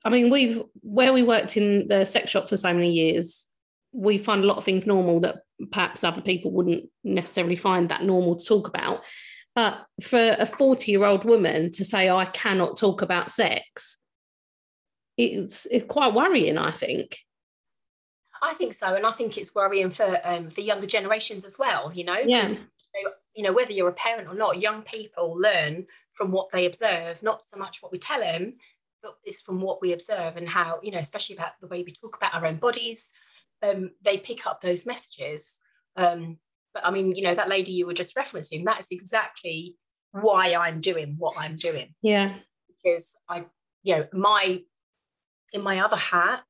I 0.05 0.11
mean, 0.11 0.31
we've 0.31 0.62
where 0.82 1.12
we 1.12 1.23
worked 1.23 1.56
in 1.56 1.88
the 1.88 2.05
sex 2.05 2.31
shop 2.31 2.49
for 2.49 2.56
so 2.56 2.73
many 2.73 2.93
years, 2.93 3.47
we 3.93 4.19
find 4.19 4.44
a 4.44 4.47
lot 4.47 4.59
of 4.59 4.65
things 4.65 4.87
normal 4.87 5.21
that 5.21 5.37
perhaps 5.73 6.05
other 6.05 6.21
people 6.21 6.50
wouldn't 6.50 6.85
necessarily 7.05 7.56
find 7.56 7.88
that 7.88 8.03
normal 8.03 8.37
to 8.37 8.44
talk 8.44 8.69
about. 8.69 9.05
But 9.55 9.87
for 10.03 10.37
a 10.38 10.47
40 10.47 10.91
year 10.91 11.05
old 11.05 11.25
woman 11.25 11.70
to 11.73 11.85
say, 11.85 12.11
I 12.11 12.27
cannot 12.27 12.77
talk 12.77 13.03
about 13.03 13.31
sex, 13.31 13.99
it's, 15.17 15.67
it's 15.70 15.85
quite 15.85 16.12
worrying, 16.12 16.59
I 16.59 16.73
think. 16.73 17.19
I 18.50 18.55
think 18.55 18.75
so, 18.75 18.94
and 18.94 19.06
I 19.06 19.11
think 19.11 19.37
it's 19.38 19.55
worrying 19.55 19.91
for 19.91 20.20
um, 20.25 20.50
for 20.50 20.61
younger 20.61 20.87
generations 20.87 21.44
as 21.44 21.58
well. 21.58 21.93
You 21.94 22.05
know, 22.05 22.19
Yeah. 22.25 22.55
you 23.35 23.43
know, 23.43 23.52
whether 23.52 23.73
you're 23.73 23.88
a 23.88 23.93
parent 23.93 24.29
or 24.29 24.35
not, 24.35 24.61
young 24.61 24.82
people 24.82 25.35
learn 25.37 25.87
from 26.12 26.31
what 26.31 26.50
they 26.52 26.67
observe, 26.67 27.23
not 27.23 27.43
so 27.50 27.56
much 27.58 27.82
what 27.82 27.91
we 27.93 27.99
tell 27.99 28.20
them, 28.20 28.55
but 29.02 29.14
it's 29.25 29.41
from 29.41 29.61
what 29.61 29.81
we 29.82 29.93
observe 29.93 30.37
and 30.37 30.49
how 30.49 30.79
you 30.82 30.93
know, 30.93 30.99
especially 30.99 31.37
about 31.37 31.52
the 31.61 31.67
way 31.67 31.82
we 31.82 31.93
talk 31.93 32.17
about 32.17 32.35
our 32.35 32.46
own 32.46 32.56
bodies. 32.56 33.06
Um, 33.62 33.91
they 34.02 34.19
pick 34.19 34.46
up 34.46 34.61
those 34.61 34.85
messages. 34.87 35.58
Um, 35.96 36.38
but 36.75 36.85
I 36.85 36.91
mean, 36.91 37.14
you 37.14 37.23
know, 37.23 37.35
that 37.35 37.49
lady 37.49 37.73
you 37.73 37.87
were 37.87 37.94
just 37.94 38.14
referencing, 38.17 38.64
that 38.64 38.81
is 38.81 38.88
exactly 38.91 39.76
why 40.12 40.55
I'm 40.55 40.81
doing 40.81 41.15
what 41.19 41.34
I'm 41.39 41.56
doing 41.56 41.94
Yeah. 42.03 42.34
because 42.69 43.17
I, 43.29 43.46
you 43.82 43.96
know, 43.96 44.06
my 44.13 44.63
in 45.53 45.63
my 45.63 45.81
other 45.81 45.96
hat, 45.96 46.44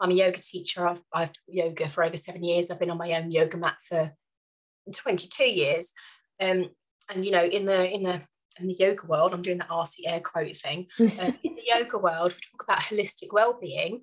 I'm 0.00 0.10
a 0.10 0.14
yoga 0.14 0.38
teacher. 0.38 0.86
I've 0.86 1.02
I've 1.12 1.32
taught 1.32 1.48
yoga 1.48 1.88
for 1.88 2.04
over 2.04 2.16
seven 2.16 2.44
years. 2.44 2.70
I've 2.70 2.78
been 2.80 2.90
on 2.90 2.98
my 2.98 3.12
own 3.12 3.30
yoga 3.30 3.56
mat 3.56 3.76
for 3.82 4.12
22 4.92 5.44
years. 5.44 5.92
Um, 6.40 6.70
and 7.08 7.24
you 7.24 7.30
know, 7.30 7.44
in 7.44 7.66
the 7.66 7.90
in 7.90 8.02
the 8.02 8.22
in 8.58 8.68
the 8.68 8.76
yoga 8.78 9.06
world, 9.06 9.34
I'm 9.34 9.42
doing 9.42 9.58
the 9.58 9.64
RC 9.64 10.00
air 10.06 10.20
quote 10.20 10.56
thing. 10.56 10.86
Uh, 11.00 11.32
in 11.42 11.54
the 11.54 11.62
yoga 11.64 11.98
world, 11.98 12.34
we 12.34 12.40
talk 12.40 12.62
about 12.62 12.80
holistic 12.80 13.32
well-being. 13.32 14.02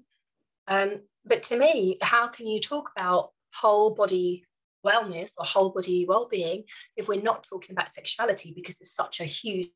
Um, 0.68 1.02
but 1.26 1.44
to 1.44 1.58
me, 1.58 1.98
how 2.02 2.28
can 2.28 2.48
you 2.48 2.60
talk 2.60 2.90
about 2.96 3.32
whole 3.54 3.94
body 3.94 4.46
wellness 4.86 5.32
or 5.38 5.46
whole 5.46 5.70
body 5.70 6.06
well-being 6.08 6.64
if 6.98 7.08
we're 7.08 7.22
not 7.22 7.44
talking 7.44 7.72
about 7.72 7.94
sexuality 7.94 8.52
because 8.56 8.80
it's 8.82 8.96
such 8.96 9.22
a 9.22 9.26
huge 9.26 9.70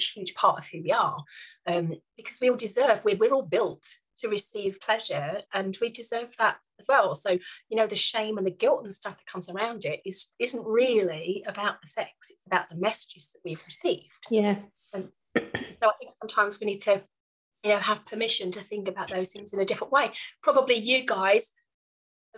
huge 0.00 0.34
part 0.34 0.58
of 0.58 0.66
who 0.66 0.82
we 0.82 0.92
are 0.92 1.22
um, 1.66 1.94
because 2.16 2.38
we 2.40 2.50
all 2.50 2.56
deserve 2.56 3.00
we're, 3.04 3.16
we're 3.16 3.32
all 3.32 3.42
built 3.42 3.84
to 4.18 4.28
receive 4.28 4.80
pleasure 4.80 5.40
and 5.52 5.76
we 5.80 5.90
deserve 5.90 6.34
that 6.38 6.56
as 6.78 6.86
well. 6.88 7.14
So 7.14 7.30
you 7.68 7.76
know 7.76 7.86
the 7.86 7.96
shame 7.96 8.38
and 8.38 8.46
the 8.46 8.50
guilt 8.50 8.82
and 8.82 8.92
stuff 8.92 9.16
that 9.16 9.30
comes 9.30 9.48
around 9.48 9.84
it 9.84 10.00
is 10.04 10.32
isn't 10.38 10.64
really 10.64 11.44
about 11.46 11.80
the 11.80 11.88
sex 11.88 12.10
it's 12.30 12.46
about 12.46 12.68
the 12.70 12.76
messages 12.76 13.30
that 13.32 13.40
we've 13.44 13.62
received. 13.66 14.26
Yeah. 14.30 14.56
so 14.94 15.02
i 15.36 15.92
think 15.98 16.12
sometimes 16.18 16.58
we 16.58 16.66
need 16.66 16.80
to 16.80 17.02
you 17.62 17.70
know 17.70 17.78
have 17.78 18.06
permission 18.06 18.50
to 18.52 18.60
think 18.60 18.88
about 18.88 19.10
those 19.10 19.28
things 19.28 19.52
in 19.52 19.60
a 19.60 19.64
different 19.64 19.92
way. 19.92 20.10
Probably 20.42 20.76
you 20.76 21.04
guys 21.04 21.52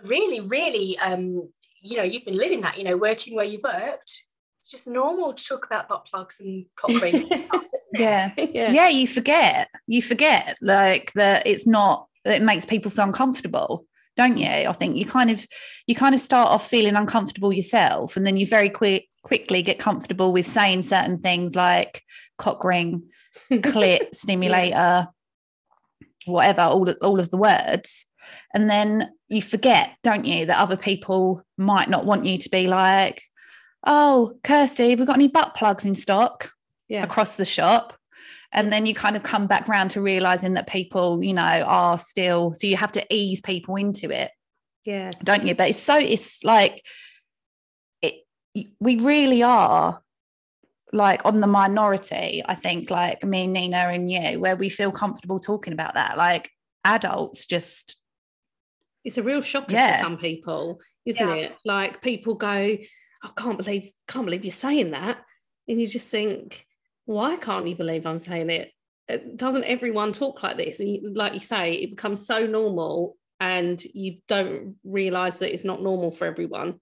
really 0.03 0.39
really 0.39 0.97
um 0.99 1.49
you 1.81 1.97
know 1.97 2.03
you've 2.03 2.25
been 2.25 2.37
living 2.37 2.61
that 2.61 2.77
you 2.77 2.83
know 2.83 2.97
working 2.97 3.35
where 3.35 3.45
you 3.45 3.59
worked 3.63 4.23
just 4.69 4.87
normal 4.87 5.33
to 5.33 5.43
talk 5.43 5.65
about 5.65 5.87
butt 5.87 6.05
plugs 6.05 6.39
and 6.39 6.65
cock 6.75 6.89
rings 7.01 7.27
and 7.29 7.45
stuff, 7.45 7.63
isn't 7.73 7.93
it? 7.93 7.99
Yeah. 7.99 8.31
yeah. 8.37 8.71
yeah 8.71 8.87
you 8.87 9.07
forget 9.07 9.69
you 9.87 10.01
forget 10.01 10.57
like 10.61 11.11
that 11.13 11.45
it's 11.47 11.65
not 11.65 12.07
it 12.25 12.41
makes 12.41 12.65
people 12.65 12.91
feel 12.91 13.05
uncomfortable 13.05 13.85
don't 14.15 14.37
you 14.37 14.47
i 14.47 14.71
think 14.71 14.95
you 14.95 15.05
kind 15.05 15.31
of 15.31 15.45
you 15.87 15.95
kind 15.95 16.13
of 16.13 16.21
start 16.21 16.49
off 16.49 16.67
feeling 16.67 16.95
uncomfortable 16.95 17.51
yourself 17.51 18.15
and 18.15 18.25
then 18.25 18.37
you 18.37 18.45
very 18.45 18.69
quick 18.69 19.07
quickly 19.23 19.61
get 19.61 19.79
comfortable 19.79 20.31
with 20.31 20.47
saying 20.47 20.81
certain 20.81 21.19
things 21.19 21.55
like 21.55 22.03
cock 22.37 22.63
ring 22.63 23.03
clit 23.51 24.07
stimulator 24.13 25.07
whatever 26.25 26.61
all 26.61 26.89
all 27.01 27.19
of 27.19 27.31
the 27.31 27.37
words 27.37 28.05
And 28.53 28.69
then 28.69 29.11
you 29.27 29.41
forget, 29.41 29.91
don't 30.03 30.25
you, 30.25 30.45
that 30.45 30.59
other 30.59 30.77
people 30.77 31.43
might 31.57 31.89
not 31.89 32.05
want 32.05 32.25
you 32.25 32.37
to 32.37 32.49
be 32.49 32.67
like, 32.67 33.21
oh, 33.85 34.33
Kirsty, 34.43 34.89
have 34.91 34.99
we 34.99 35.05
got 35.05 35.15
any 35.15 35.27
butt 35.27 35.55
plugs 35.55 35.85
in 35.85 35.95
stock 35.95 36.51
Yeah. 36.87 37.03
across 37.03 37.37
the 37.37 37.45
shop? 37.45 37.93
And 38.51 38.73
then 38.73 38.85
you 38.85 38.95
kind 38.95 39.15
of 39.15 39.23
come 39.23 39.45
back 39.47 39.67
round 39.67 39.91
to 39.91 40.01
realizing 40.01 40.55
that 40.55 40.67
people, 40.67 41.23
you 41.23 41.33
know, 41.33 41.41
are 41.43 41.99
still, 41.99 42.53
so 42.53 42.65
you 42.67 42.77
have 42.77 42.91
to 42.93 43.05
ease 43.13 43.41
people 43.41 43.75
into 43.75 44.09
it 44.09 44.31
Yeah. 44.85 45.11
don't 45.23 45.45
you? 45.45 45.53
But 45.55 45.69
it's 45.69 45.79
so 45.79 45.97
it's 45.97 46.43
like 46.43 46.83
it 48.01 48.15
we 48.79 48.97
really 48.99 49.43
are 49.43 50.01
like 50.91 51.23
on 51.25 51.39
the 51.39 51.47
minority, 51.47 52.41
I 52.43 52.55
think, 52.55 52.89
like 52.89 53.23
me, 53.23 53.45
Nina, 53.45 53.77
and 53.77 54.09
you, 54.09 54.39
where 54.39 54.55
we 54.55 54.69
feel 54.69 54.91
comfortable 54.91 55.39
talking 55.39 55.71
about 55.73 55.93
that. 55.93 56.17
Like 56.17 56.49
adults 56.83 57.45
just 57.45 57.97
It's 59.05 59.17
a 59.17 59.23
real 59.23 59.41
shocker 59.41 59.71
Yeah. 59.73 59.97
for 59.97 60.03
some 60.03 60.17
people, 60.17 60.81
isn't 61.05 61.25
Yeah. 61.27 61.35
it? 61.35 61.55
Like 61.63 62.01
people 62.01 62.33
go, 62.35 62.75
I 63.23 63.29
can't 63.37 63.57
believe, 63.57 63.91
can't 64.07 64.25
believe 64.25 64.45
you're 64.45 64.51
saying 64.51 64.91
that. 64.91 65.17
And 65.67 65.79
you 65.79 65.87
just 65.87 66.09
think, 66.09 66.65
why 67.05 67.37
can't 67.37 67.67
you 67.67 67.75
believe 67.75 68.05
I'm 68.05 68.19
saying 68.19 68.49
it? 68.49 68.71
Doesn't 69.35 69.63
everyone 69.63 70.13
talk 70.13 70.43
like 70.43 70.57
this? 70.57 70.79
And 70.79 70.89
you, 70.89 71.13
like 71.13 71.33
you 71.33 71.39
say, 71.39 71.73
it 71.73 71.91
becomes 71.91 72.25
so 72.25 72.45
normal 72.45 73.17
and 73.39 73.81
you 73.93 74.17
don't 74.27 74.75
realize 74.83 75.39
that 75.39 75.53
it's 75.53 75.63
not 75.63 75.81
normal 75.81 76.11
for 76.11 76.25
everyone. 76.25 76.79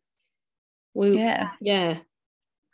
We, 0.94 1.18
yeah. 1.18 1.52
yeah. 1.62 2.00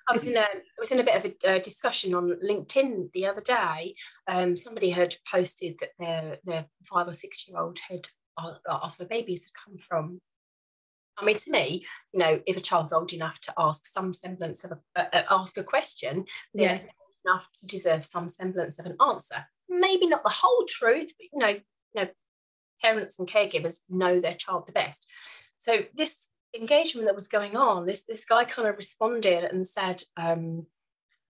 I 0.07 0.13
was 0.13 0.25
in 0.25 0.35
a 0.35 0.41
I 0.41 0.79
was 0.79 0.91
in 0.91 0.99
a 0.99 1.03
bit 1.03 1.15
of 1.15 1.25
a 1.25 1.55
uh, 1.55 1.59
discussion 1.59 2.13
on 2.13 2.37
LinkedIn 2.43 3.11
the 3.13 3.27
other 3.27 3.39
day. 3.39 3.95
Um, 4.27 4.55
somebody 4.55 4.89
had 4.89 5.15
posted 5.31 5.75
that 5.79 5.89
their 5.99 6.37
their 6.43 6.65
five 6.83 7.07
or 7.07 7.13
six 7.13 7.47
year 7.47 7.59
old 7.59 7.79
had 7.87 8.07
asked 8.69 8.99
where 8.99 9.07
babies 9.07 9.43
had 9.43 9.53
come 9.53 9.77
from. 9.77 10.19
I 11.17 11.25
mean, 11.25 11.37
to 11.37 11.51
me, 11.51 11.85
you 12.11 12.19
know, 12.19 12.41
if 12.47 12.57
a 12.57 12.61
child's 12.61 12.93
old 12.93 13.13
enough 13.13 13.39
to 13.41 13.53
ask 13.57 13.85
some 13.85 14.13
semblance 14.13 14.63
of 14.63 14.73
a 14.95 15.15
uh, 15.15 15.23
ask 15.29 15.57
a 15.57 15.63
question, 15.63 16.25
they're 16.53 16.75
Yeah. 16.75 16.81
old 16.81 17.15
enough 17.25 17.47
to 17.59 17.67
deserve 17.67 18.03
some 18.05 18.27
semblance 18.27 18.79
of 18.79 18.85
an 18.85 18.97
answer. 18.99 19.45
Maybe 19.69 20.07
not 20.07 20.23
the 20.23 20.29
whole 20.29 20.65
truth, 20.67 21.11
but 21.17 21.27
you 21.31 21.39
know, 21.39 21.49
you 21.49 22.03
know, 22.03 22.07
parents 22.81 23.19
and 23.19 23.29
caregivers 23.29 23.77
know 23.89 24.19
their 24.19 24.35
child 24.35 24.67
the 24.67 24.73
best. 24.73 25.07
So 25.59 25.85
this 25.93 26.27
engagement 26.55 27.07
that 27.07 27.15
was 27.15 27.27
going 27.27 27.55
on, 27.55 27.85
this 27.85 28.03
this 28.03 28.25
guy 28.25 28.45
kind 28.45 28.67
of 28.67 28.77
responded 28.77 29.43
and 29.43 29.65
said, 29.65 30.03
um, 30.17 30.65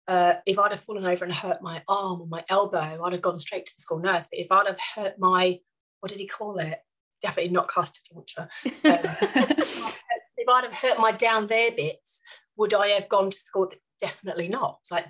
uh, 0.08 0.36
if 0.46 0.60
I'd 0.60 0.72
have 0.72 0.80
fallen 0.82 1.06
over 1.06 1.26
and 1.26 1.34
hurt 1.34 1.62
my 1.62 1.82
arm 1.88 2.22
or 2.22 2.28
my 2.28 2.44
elbow, 2.50 3.04
I'd 3.04 3.14
have 3.14 3.22
gone 3.22 3.40
straight 3.40 3.66
to 3.66 3.74
the 3.76 3.82
school 3.82 4.00
nurse. 4.00 4.28
But 4.30 4.40
if 4.40 4.52
I'd 4.52 4.68
have 4.68 4.80
hurt 4.96 5.18
my, 5.18 5.60
what 6.00 6.12
did 6.12 6.20
he 6.20 6.28
call 6.28 6.58
it? 6.60 6.80
Definitely 7.24 7.52
not 7.54 7.68
custard 7.70 8.04
launcher. 8.14 8.50
Um, 8.86 10.46
if 10.46 10.50
I'd 10.50 10.66
have 10.66 10.74
hurt 10.74 11.00
my 11.00 11.14
down 11.14 11.48
there 11.48 11.72
bits, 11.72 12.20
would 12.58 12.74
I 12.74 12.90
have 12.90 13.08
gone 13.08 13.30
to 13.30 13.38
school? 13.38 13.72
Definitely 14.02 14.50
not. 14.50 14.80
It's 14.82 14.92
like, 14.92 15.06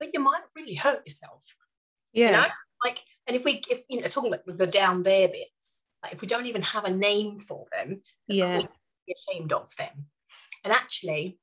but 0.00 0.08
you 0.14 0.20
might 0.20 0.40
really 0.56 0.74
hurt 0.74 1.02
yourself. 1.04 1.42
Yeah. 2.14 2.26
You 2.26 2.32
know, 2.32 2.46
like, 2.82 2.98
and 3.26 3.36
if 3.36 3.44
we, 3.44 3.62
if 3.70 3.82
you 3.90 4.00
know, 4.00 4.06
talking 4.06 4.32
about 4.32 4.46
the 4.46 4.66
down 4.66 5.02
there 5.02 5.28
bits, 5.28 5.50
like 6.02 6.14
if 6.14 6.22
we 6.22 6.26
don't 6.26 6.46
even 6.46 6.62
have 6.62 6.84
a 6.84 6.90
name 6.90 7.38
for 7.38 7.66
them, 7.76 8.00
Yeah. 8.28 8.58
we're 8.58 9.14
ashamed 9.14 9.52
of 9.52 9.70
them. 9.76 10.06
And 10.64 10.72
actually, 10.72 11.38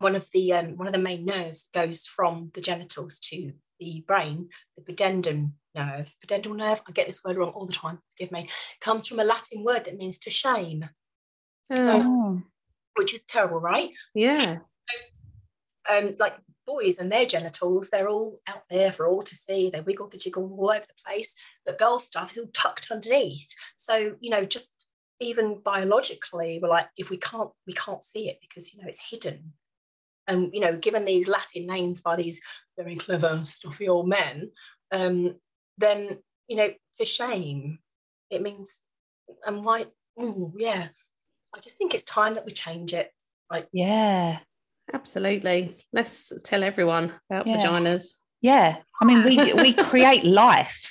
one 0.00 0.16
of 0.16 0.28
the 0.32 0.52
um, 0.54 0.76
one 0.76 0.88
of 0.88 0.92
the 0.92 0.98
main 0.98 1.24
nerves 1.24 1.68
goes 1.72 2.06
from 2.06 2.50
the 2.54 2.60
genitals 2.60 3.18
to 3.30 3.52
the 3.78 4.02
brain, 4.06 4.48
the 4.76 4.82
pudendal 4.92 5.52
nerve. 5.74 6.12
Pudendal 6.24 6.56
nerve, 6.56 6.82
I 6.88 6.92
get 6.92 7.06
this 7.06 7.22
word 7.24 7.36
wrong 7.36 7.50
all 7.50 7.66
the 7.66 7.72
time. 7.72 7.98
Forgive 8.16 8.32
me. 8.32 8.46
Comes 8.80 9.06
from 9.06 9.20
a 9.20 9.24
Latin 9.24 9.64
word 9.64 9.84
that 9.84 9.96
means 9.96 10.18
to 10.20 10.30
shame, 10.30 10.88
Oh, 11.70 12.02
Oh, 12.04 12.42
which 12.96 13.14
is 13.14 13.22
terrible, 13.22 13.60
right? 13.60 13.90
yeah. 14.14 14.58
um, 15.88 16.14
like 16.18 16.36
boys 16.66 16.98
and 16.98 17.10
their 17.10 17.26
genitals, 17.26 17.90
they're 17.90 18.08
all 18.08 18.38
out 18.46 18.62
there 18.70 18.92
for 18.92 19.06
all 19.08 19.22
to 19.22 19.34
see. 19.34 19.70
They 19.70 19.80
wiggle 19.80 20.08
the 20.08 20.18
jiggle 20.18 20.44
all 20.58 20.70
over 20.70 20.84
the 20.86 21.02
place, 21.04 21.34
but 21.64 21.78
girl 21.78 21.98
stuff 21.98 22.30
is 22.32 22.38
all 22.38 22.50
tucked 22.52 22.90
underneath. 22.90 23.48
So 23.76 24.14
you 24.20 24.30
know, 24.30 24.44
just 24.44 24.70
even 25.20 25.60
biologically, 25.64 26.58
we're 26.62 26.68
like, 26.68 26.88
if 26.96 27.10
we 27.10 27.16
can't, 27.16 27.50
we 27.66 27.72
can't 27.72 28.04
see 28.04 28.28
it 28.28 28.38
because 28.40 28.72
you 28.72 28.80
know 28.80 28.88
it's 28.88 29.10
hidden. 29.10 29.52
And 30.26 30.50
you 30.52 30.60
know, 30.60 30.76
given 30.76 31.04
these 31.04 31.26
Latin 31.28 31.66
names 31.66 32.00
by 32.02 32.16
these 32.16 32.40
very 32.78 32.96
clever, 32.96 33.40
stuffy 33.44 33.88
old 33.88 34.08
men, 34.08 34.50
um, 34.92 35.36
then 35.80 36.18
you 36.48 36.56
know, 36.56 36.68
to 36.98 37.04
shame, 37.04 37.78
it 38.30 38.42
means, 38.42 38.80
and 39.46 39.64
why? 39.64 39.86
ooh, 40.20 40.52
yeah, 40.58 40.88
I 41.54 41.60
just 41.60 41.78
think 41.78 41.94
it's 41.94 42.04
time 42.04 42.34
that 42.34 42.44
we 42.44 42.52
change 42.52 42.92
it. 42.92 43.10
Like 43.50 43.68
yeah. 43.72 44.38
Absolutely. 44.92 45.76
Let's 45.92 46.32
tell 46.44 46.64
everyone 46.64 47.12
about 47.30 47.46
Yeah. 47.46 47.58
vaginas. 47.58 48.04
Yeah. 48.40 48.78
I 49.00 49.04
mean, 49.04 49.22
we 49.22 49.52
we 49.54 49.72
create 49.90 50.24
life. 50.24 50.90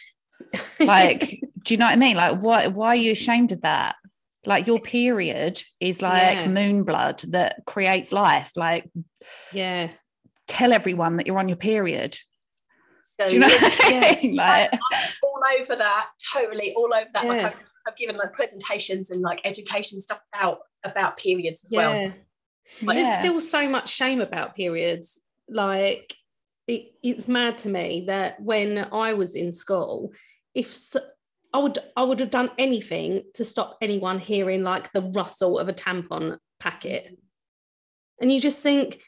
Like, 0.79 1.41
do 1.65 1.73
you 1.73 1.77
know 1.77 1.85
what 1.85 1.93
I 1.93 1.97
mean? 1.97 2.15
Like, 2.15 2.39
what 2.41 2.73
why 2.73 2.87
are 2.89 2.95
you 2.95 3.11
ashamed 3.11 3.51
of 3.51 3.61
that? 3.61 3.97
Like 4.45 4.67
your 4.67 4.79
period 4.79 5.61
is 5.81 6.01
like 6.01 6.37
Yeah. 6.37 6.47
moon 6.47 6.83
blood 6.83 7.19
that 7.29 7.57
creates 7.65 8.13
life. 8.13 8.51
Like, 8.55 8.89
yeah. 9.51 9.89
tell 10.47 10.71
everyone 10.71 11.17
that 11.17 11.27
you're 11.27 11.39
on 11.39 11.49
your 11.49 11.57
period. 11.57 12.17
So 13.19 13.27
Do 13.27 13.33
you 13.33 13.39
know 13.41 13.47
what 13.47 13.81
I 13.81 13.89
Yeah. 13.89 14.19
mean? 14.21 14.35
Like, 14.35 14.71
I'm 14.71 14.79
all 15.23 15.41
over 15.59 15.75
that, 15.75 16.07
totally 16.33 16.73
all 16.75 16.93
over 16.93 17.09
that. 17.13 17.25
Like 17.25 17.41
I've, 17.43 17.59
I've 17.87 17.95
given 17.97 18.15
like 18.15 18.31
presentations 18.31 19.11
and 19.11 19.21
like 19.21 19.41
education 19.43 19.99
stuff 19.99 20.21
about 20.33 20.59
about 20.85 21.17
periods 21.17 21.63
as 21.65 21.71
well. 21.71 21.93
Yeah. 21.93 22.11
Like, 22.81 22.97
yeah. 22.97 23.03
There's 23.03 23.19
still 23.19 23.39
so 23.39 23.67
much 23.67 23.89
shame 23.89 24.21
about 24.21 24.55
periods. 24.55 25.19
Like, 25.49 26.15
it, 26.67 26.93
it's 27.03 27.27
mad 27.27 27.57
to 27.59 27.69
me 27.69 28.05
that 28.07 28.39
when 28.41 28.87
I 28.93 29.13
was 29.13 29.35
in 29.35 29.51
school, 29.51 30.13
if 30.53 30.67
s 30.67 30.95
I 31.51 31.57
would, 31.57 31.79
I 31.97 32.03
would 32.03 32.19
have 32.19 32.29
done 32.29 32.51
anything 32.59 33.23
to 33.33 33.43
stop 33.43 33.79
anyone 33.81 34.19
hearing 34.19 34.63
like 34.63 34.91
the 34.93 35.01
rustle 35.01 35.57
of 35.57 35.67
a 35.67 35.73
tampon 35.73 36.37
packet, 36.59 37.17
and 38.21 38.31
you 38.31 38.39
just 38.39 38.61
think 38.61 39.01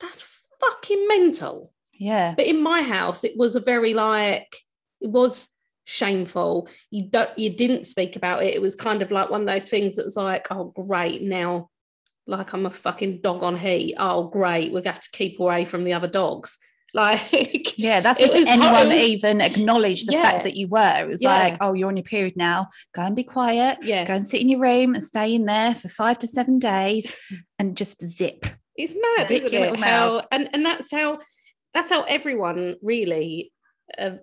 that's 0.00 0.26
fucking 0.60 1.06
mental. 1.06 1.72
Yeah. 2.00 2.34
But 2.36 2.46
in 2.46 2.60
my 2.62 2.82
house, 2.82 3.22
it 3.22 3.36
was 3.36 3.54
a 3.54 3.60
very 3.60 3.94
like 3.94 4.56
it 5.00 5.10
was 5.10 5.48
shameful. 5.84 6.68
You 6.90 7.08
don't 7.08 7.36
you 7.38 7.50
didn't 7.50 7.84
speak 7.84 8.16
about 8.16 8.42
it. 8.42 8.54
It 8.54 8.62
was 8.62 8.74
kind 8.74 9.02
of 9.02 9.10
like 9.10 9.30
one 9.30 9.42
of 9.42 9.46
those 9.46 9.68
things 9.68 9.96
that 9.96 10.04
was 10.04 10.16
like, 10.16 10.48
oh 10.50 10.72
great, 10.74 11.22
now 11.22 11.68
like 12.26 12.52
I'm 12.52 12.66
a 12.66 12.70
fucking 12.70 13.20
dog 13.22 13.42
on 13.42 13.56
heat. 13.56 13.94
Oh 13.98 14.28
great, 14.28 14.72
gonna 14.72 14.86
have 14.86 15.00
to 15.00 15.10
keep 15.12 15.38
away 15.40 15.64
from 15.64 15.84
the 15.84 15.92
other 15.92 16.08
dogs. 16.08 16.58
Like 16.92 17.78
Yeah, 17.78 18.00
that's 18.00 18.18
It 18.18 18.30
if 18.30 18.34
was 18.34 18.48
anyone 18.48 18.74
hard. 18.90 18.92
even 18.92 19.40
acknowledged 19.40 20.08
the 20.08 20.14
Yeah. 20.14 20.22
fact 20.22 20.42
that 20.42 20.56
you 20.56 20.66
were. 20.66 20.96
It 21.04 21.06
was 21.06 21.22
Yeah. 21.22 21.28
like, 21.38 21.56
oh, 21.60 21.72
you're 21.72 21.86
on 21.86 21.96
your 21.96 22.02
period 22.02 22.36
now. 22.36 22.66
Go 22.96 23.02
and 23.02 23.14
be 23.14 23.22
quiet. 23.22 23.78
yeah, 23.82 24.04
Go 24.04 24.14
and 24.14 24.26
sit 24.26 24.40
in 24.40 24.48
your 24.48 24.58
room 24.58 24.96
and 24.96 25.04
stay 25.04 25.36
in 25.36 25.44
there 25.46 25.72
for 25.76 25.88
five 25.88 26.18
to 26.18 26.26
seven 26.26 26.58
days 26.58 27.14
and 27.60 27.76
just 27.76 28.02
zip. 28.04 28.44
it's 28.74 28.92
mad, 29.00 29.26
Stick 29.26 29.44
isn't 29.44 29.62
it? 29.62 29.76
How, 29.76 30.22
and 30.32 30.50
and 30.52 30.66
that's 30.66 30.90
how 30.90 31.18
that's 31.74 31.90
how 31.90 32.02
everyone 32.02 32.76
really, 32.82 33.52
uh, 33.98 34.16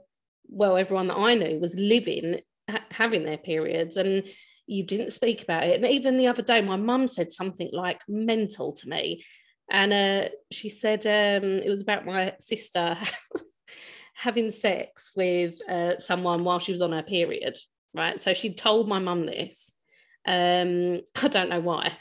well, 0.47 0.77
everyone 0.77 1.07
that 1.07 1.17
I 1.17 1.33
knew 1.33 1.59
was 1.59 1.75
living 1.75 2.41
ha- 2.69 2.85
having 2.91 3.23
their 3.23 3.37
periods, 3.37 3.97
and 3.97 4.23
you 4.65 4.83
didn't 4.83 5.11
speak 5.13 5.43
about 5.43 5.63
it. 5.63 5.81
And 5.81 5.91
even 5.91 6.17
the 6.17 6.27
other 6.27 6.41
day, 6.41 6.61
my 6.61 6.75
mum 6.75 7.07
said 7.07 7.31
something 7.31 7.69
like 7.71 8.01
mental 8.07 8.73
to 8.73 8.89
me, 8.89 9.23
and 9.69 9.93
uh, 9.93 10.29
she 10.51 10.69
said 10.69 11.05
um, 11.05 11.49
it 11.59 11.69
was 11.69 11.81
about 11.81 12.05
my 12.05 12.33
sister 12.39 12.97
having 14.13 14.49
sex 14.49 15.11
with 15.15 15.55
uh, 15.69 15.97
someone 15.99 16.43
while 16.43 16.59
she 16.59 16.71
was 16.71 16.81
on 16.81 16.91
her 16.91 17.03
period. 17.03 17.57
Right, 17.93 18.19
so 18.19 18.33
she 18.33 18.53
told 18.53 18.87
my 18.87 18.99
mum 18.99 19.25
this. 19.25 19.71
Um, 20.27 21.01
I 21.21 21.27
don't 21.29 21.49
know 21.49 21.61
why. 21.61 21.97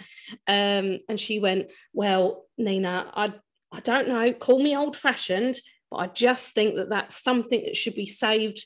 Um, 0.46 0.98
and 1.08 1.18
she 1.18 1.38
went, 1.38 1.70
Well, 1.92 2.44
Nina, 2.58 3.10
I, 3.14 3.32
I 3.76 3.80
don't 3.80 4.08
know, 4.08 4.32
call 4.32 4.62
me 4.62 4.74
old 4.74 4.96
fashioned, 4.96 5.60
but 5.90 5.96
I 5.98 6.06
just 6.06 6.54
think 6.54 6.76
that 6.76 6.88
that's 6.88 7.22
something 7.22 7.62
that 7.64 7.76
should 7.76 7.94
be 7.94 8.06
saved. 8.06 8.64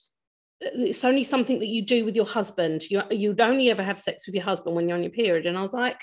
It's 0.61 1.05
only 1.05 1.25
something 1.25 1.59
that 1.59 1.67
you 1.67 1.85
do 1.85 2.05
with 2.05 2.15
your 2.15 2.27
husband. 2.27 2.89
You, 2.89 3.03
you'd 3.11 3.41
only 3.41 3.71
ever 3.71 3.83
have 3.83 3.99
sex 3.99 4.27
with 4.27 4.37
your 4.37 4.45
husband 4.45 4.77
when 4.77 4.89
you're 4.89 4.97
on 4.97 5.03
your 5.03 5.11
period. 5.11 5.47
And 5.47 5.59
I 5.59 5.63
was 5.63 5.73
like, 5.73 6.01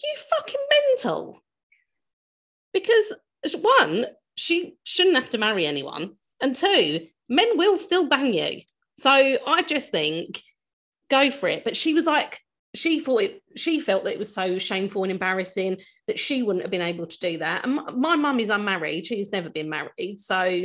You 0.00 0.14
fucking 0.36 0.60
mental. 0.70 1.42
Because, 2.72 3.12
one, 3.60 4.06
she 4.36 4.76
shouldn't 4.84 5.16
have 5.16 5.30
to 5.30 5.38
marry 5.38 5.66
anyone. 5.66 6.12
And 6.40 6.54
two, 6.54 7.08
men 7.28 7.58
will 7.58 7.76
still 7.76 8.08
bang 8.08 8.34
you. 8.34 8.60
So 8.98 9.10
I 9.10 9.62
just 9.66 9.90
think, 9.90 10.42
go 11.10 11.32
for 11.32 11.48
it. 11.48 11.64
But 11.64 11.76
she 11.76 11.92
was 11.92 12.06
like, 12.06 12.40
she 12.74 13.00
thought 13.00 13.22
it, 13.22 13.42
she 13.56 13.80
felt 13.80 14.04
that 14.04 14.14
it 14.14 14.18
was 14.18 14.34
so 14.34 14.58
shameful 14.58 15.04
and 15.04 15.12
embarrassing 15.12 15.78
that 16.08 16.18
she 16.18 16.42
wouldn't 16.42 16.62
have 16.62 16.70
been 16.70 16.80
able 16.82 17.06
to 17.06 17.18
do 17.18 17.38
that. 17.38 17.64
And 17.64 17.76
my- 17.96 18.16
mum 18.16 18.40
is 18.40 18.50
unmarried; 18.50 19.06
she's 19.06 19.32
never 19.32 19.48
been 19.48 19.68
married. 19.68 20.20
So, 20.20 20.64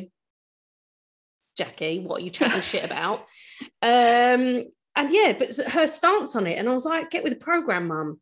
Jackie, 1.56 2.00
what 2.00 2.22
are 2.22 2.24
you 2.24 2.30
chatting 2.30 2.62
shit 2.62 2.86
about? 2.86 3.26
Um, 3.82 4.64
and 4.96 5.12
yeah, 5.12 5.36
but 5.38 5.54
her 5.56 5.88
stance 5.88 6.34
on 6.36 6.48
it, 6.48 6.58
and 6.58 6.70
I 6.70 6.72
was 6.72 6.86
like, 6.86 7.10
get 7.10 7.24
with 7.24 7.34
the 7.34 7.44
program, 7.44 7.88
mum. 7.88 8.22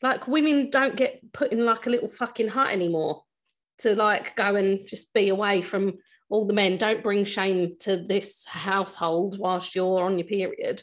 Like 0.00 0.28
women 0.28 0.70
don't 0.70 0.96
get 0.96 1.20
put 1.32 1.52
in 1.52 1.64
like 1.64 1.86
a 1.86 1.90
little 1.90 2.08
fucking 2.08 2.48
hut 2.48 2.70
anymore 2.70 3.24
to 3.78 3.94
like 3.94 4.36
go 4.36 4.54
and 4.54 4.86
just 4.86 5.12
be 5.12 5.28
away 5.28 5.62
from 5.62 5.98
all 6.28 6.46
the 6.46 6.54
men. 6.54 6.76
Don't 6.76 7.02
bring 7.02 7.24
shame 7.24 7.74
to 7.80 7.96
this 7.96 8.44
household 8.46 9.38
whilst 9.38 9.74
you're 9.74 10.02
on 10.02 10.18
your 10.18 10.26
period. 10.26 10.82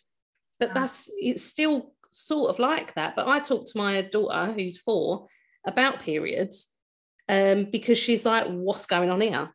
But 0.59 0.73
that's 0.73 1.09
it's 1.15 1.43
still 1.43 1.93
sort 2.15 2.49
of 2.49 2.59
like 2.59 2.93
that. 2.93 3.15
But 3.15 3.27
I 3.27 3.39
talked 3.39 3.69
to 3.69 3.77
my 3.77 4.01
daughter, 4.01 4.53
who's 4.53 4.77
four, 4.77 5.27
about 5.65 5.99
periods 5.99 6.69
um, 7.27 7.67
because 7.71 7.97
she's 7.97 8.25
like, 8.25 8.47
what's 8.47 8.85
going 8.85 9.09
on 9.09 9.21
here? 9.21 9.49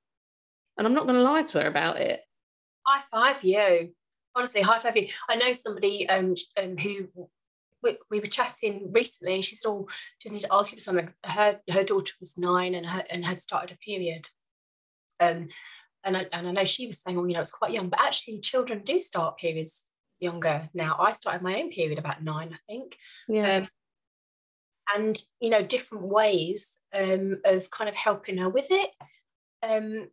And 0.77 0.87
I'm 0.87 0.95
not 0.95 1.05
going 1.05 1.17
to 1.17 1.23
lie 1.23 1.43
to 1.43 1.61
her 1.61 1.67
about 1.67 1.99
it. 1.99 2.21
High 2.87 3.03
five 3.11 3.45
you. 3.45 3.91
Honestly, 4.35 4.61
high 4.61 4.79
five 4.79 4.97
you. 4.97 5.09
I 5.29 5.37
know 5.37 5.53
somebody 5.53 6.09
um, 6.09 6.35
um 6.61 6.77
who 6.77 7.09
we, 7.83 7.97
we 8.11 8.21
were 8.21 8.27
chatting 8.27 8.91
recently 8.93 9.35
and 9.35 9.45
she 9.45 9.57
said, 9.57 9.69
Oh, 9.69 9.89
just 10.21 10.33
need 10.33 10.41
to 10.41 10.53
ask 10.53 10.73
you 10.73 10.79
for 10.79 10.85
something. 10.85 11.13
Her 11.25 11.61
her 11.71 11.85
daughter 11.85 12.13
was 12.21 12.39
nine 12.39 12.75
and 12.75 12.87
her 12.87 13.05
and 13.11 13.25
had 13.25 13.41
started 13.41 13.77
a 13.77 13.79
period. 13.79 14.29
Um 15.19 15.49
and 16.03 16.17
I, 16.17 16.27
and 16.33 16.49
I 16.49 16.53
know 16.53 16.65
she 16.65 16.87
was 16.87 16.99
saying, 17.03 17.19
well, 17.19 17.29
you 17.29 17.35
know, 17.35 17.43
it's 17.43 17.51
quite 17.51 17.73
young, 17.73 17.91
but 17.91 18.01
actually 18.01 18.41
children 18.41 18.81
do 18.83 19.03
start 19.03 19.37
periods 19.37 19.85
younger 20.21 20.69
now. 20.75 20.97
I 20.99 21.13
started 21.13 21.43
my 21.43 21.61
own 21.61 21.71
period 21.71 21.99
about 21.99 22.23
nine, 22.23 22.53
I 22.53 22.59
think. 22.67 22.97
Yeah. 23.29 23.57
Um, 23.57 23.69
and, 24.95 25.23
you 25.41 25.51
know, 25.51 25.63
different 25.63 26.05
ways 26.05 26.69
um, 26.95 27.41
of 27.45 27.71
kind 27.71 27.89
of 27.89 27.95
helping 27.95 28.39
her 28.39 28.49
with 28.49 28.67
it. 28.71 28.91
Um, 29.63 30.09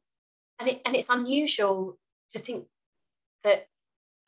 and, 0.59 0.69
it, 0.69 0.81
and 0.85 0.95
it's 0.95 1.09
unusual 1.09 1.97
to 2.33 2.39
think 2.39 2.65
that 3.43 3.67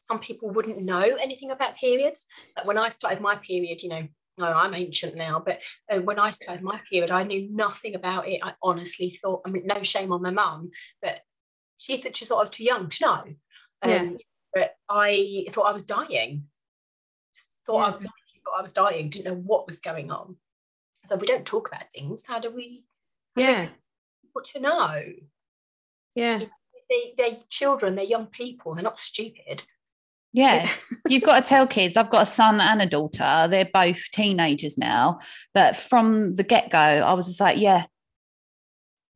some 0.08 0.20
people 0.20 0.50
wouldn't 0.50 0.80
know 0.82 1.02
anything 1.02 1.52
about 1.52 1.78
periods. 1.78 2.26
Like 2.58 2.66
when 2.66 2.78
I 2.78 2.90
started 2.90 3.22
my 3.22 3.36
period, 3.36 3.84
you 3.84 3.90
know, 3.90 4.08
no, 4.38 4.48
I'm 4.48 4.74
ancient 4.74 5.16
now, 5.16 5.44
but 5.46 5.62
uh, 5.92 6.00
when 6.00 6.18
I 6.18 6.30
started 6.30 6.64
my 6.64 6.80
period, 6.90 7.12
I 7.12 7.24
knew 7.24 7.50
nothing 7.52 7.94
about 7.94 8.28
it. 8.28 8.40
I 8.42 8.54
honestly 8.64 9.20
thought, 9.22 9.42
I 9.46 9.50
mean, 9.50 9.68
no 9.68 9.84
shame 9.84 10.14
on 10.14 10.22
my 10.22 10.32
mum, 10.32 10.72
but 11.02 11.20
she 11.78 11.98
thought 11.98 12.16
she 12.16 12.26
thought 12.26 12.38
I 12.38 12.42
was 12.42 12.50
too 12.50 12.64
young 12.64 12.88
to 12.88 13.06
know. 13.06 13.24
Um, 13.82 13.90
yeah. 13.90 14.10
But 14.54 14.76
I 14.90 15.46
thought 15.52 15.68
I 15.68 15.72
was 15.72 15.84
dying. 15.84 16.46
Just 17.34 17.50
thought, 17.66 18.00
yeah. 18.02 18.08
I, 18.08 18.40
thought 18.44 18.60
I 18.60 18.62
was 18.62 18.74
dying. 18.74 19.10
Didn't 19.10 19.26
know 19.26 19.42
what 19.42 19.68
was 19.68 19.80
going 19.80 20.12
on. 20.12 20.36
So 21.06 21.16
we 21.16 21.28
don't 21.28 21.46
talk 21.46 21.68
about 21.68 21.86
things, 21.94 22.24
how 22.28 22.40
do 22.40 22.52
we? 22.52 22.84
How 23.36 23.42
yeah. 23.42 23.70
What 24.34 24.46
to 24.46 24.60
know? 24.60 25.02
Yeah. 26.16 26.44
They, 26.90 27.14
they're 27.18 27.38
children. 27.50 27.96
They're 27.96 28.04
young 28.04 28.28
people. 28.28 28.74
They're 28.74 28.84
not 28.84 29.00
stupid. 29.00 29.64
Yeah, 30.32 30.70
you've 31.10 31.24
got 31.24 31.44
to 31.44 31.50
tell 31.50 31.68
kids. 31.68 31.98
I've 31.98 32.10
got 32.10 32.24
a 32.24 32.28
son 32.28 32.62
and 32.62 32.82
a 32.82 32.86
daughter. 32.86 33.48
They're 33.50 33.70
both 33.72 34.12
teenagers 34.12 34.78
now. 34.78 35.20
But 35.54 35.76
from 35.76 36.36
the 36.36 36.44
get 36.44 36.70
go, 36.70 36.78
I 36.78 37.14
was 37.14 37.28
just 37.28 37.40
like, 37.40 37.58
yeah, 37.58 37.86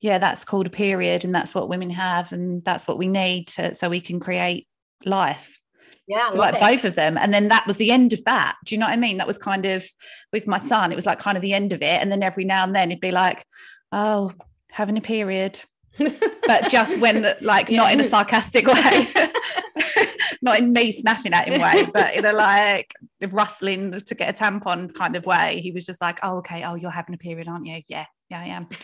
yeah, 0.02 0.18
that's 0.18 0.44
called 0.44 0.68
a 0.68 0.72
period, 0.72 1.24
and 1.24 1.34
that's 1.34 1.54
what 1.54 1.70
women 1.70 1.90
have, 1.92 2.32
and 2.32 2.64
that's 2.66 2.88
what 2.88 2.98
we 2.98 3.08
need 3.08 3.48
to, 3.50 3.76
so 3.76 3.90
we 3.90 4.02
can 4.02 4.20
create 4.20 4.68
life. 5.06 5.60
Yeah, 6.08 6.30
like 6.34 6.56
it. 6.56 6.62
both 6.62 6.84
of 6.84 6.96
them. 6.96 7.18
And 7.18 7.34
then 7.34 7.48
that 7.48 7.66
was 7.66 7.78
the 7.78 7.92
end 7.92 8.12
of 8.12 8.24
that. 8.26 8.58
Do 8.66 8.76
you 8.76 8.80
know 8.80 8.88
what 8.88 8.94
I 8.94 8.98
mean? 8.98 9.18
That 9.18 9.28
was 9.28 9.38
kind 9.38 9.66
of 9.66 9.86
with 10.34 10.48
my 10.48 10.58
son, 10.58 10.92
it 10.92 10.96
was 10.96 11.06
like 11.06 11.20
kind 11.20 11.38
of 11.38 11.42
the 11.42 11.54
end 11.54 11.72
of 11.72 11.82
it. 11.82 12.02
And 12.02 12.12
then 12.12 12.24
every 12.24 12.44
now 12.44 12.64
and 12.64 12.76
then 12.76 12.90
he'd 12.90 13.00
be 13.00 13.12
like, 13.12 13.46
oh, 13.92 14.32
having 14.70 14.98
a 14.98 15.02
period. 15.02 15.62
but 16.48 16.70
just 16.70 17.00
when 17.00 17.34
like 17.42 17.70
yeah. 17.70 17.78
not 17.78 17.94
in 17.94 18.00
a 18.00 18.04
sarcastic 18.04 18.68
way. 18.68 19.08
not 20.44 20.60
in 20.60 20.74
me 20.74 20.92
snapping 20.92 21.34
at 21.34 21.48
him 21.48 21.62
way, 21.62 21.86
but 21.94 22.16
in 22.16 22.26
a 22.26 22.34
like 22.34 22.94
rustling 23.32 24.02
to 24.02 24.16
get 24.16 24.30
a 24.30 24.44
tampon 24.44 24.94
kind 24.94 25.16
of 25.16 25.26
way. 25.26 25.62
He 25.62 25.72
was 25.72 25.86
just 25.86 26.02
like, 26.02 26.20
"Oh, 26.22 26.38
okay. 26.38 26.64
Oh, 26.66 26.76
you're 26.76 26.92
having 26.92 27.16
a 27.16 27.18
period, 27.18 27.48
aren't 27.48 27.66
you? 27.66 27.82
Yeah, 27.88 28.06
yeah, 28.30 28.40
I 28.40 28.46
am." 28.46 28.68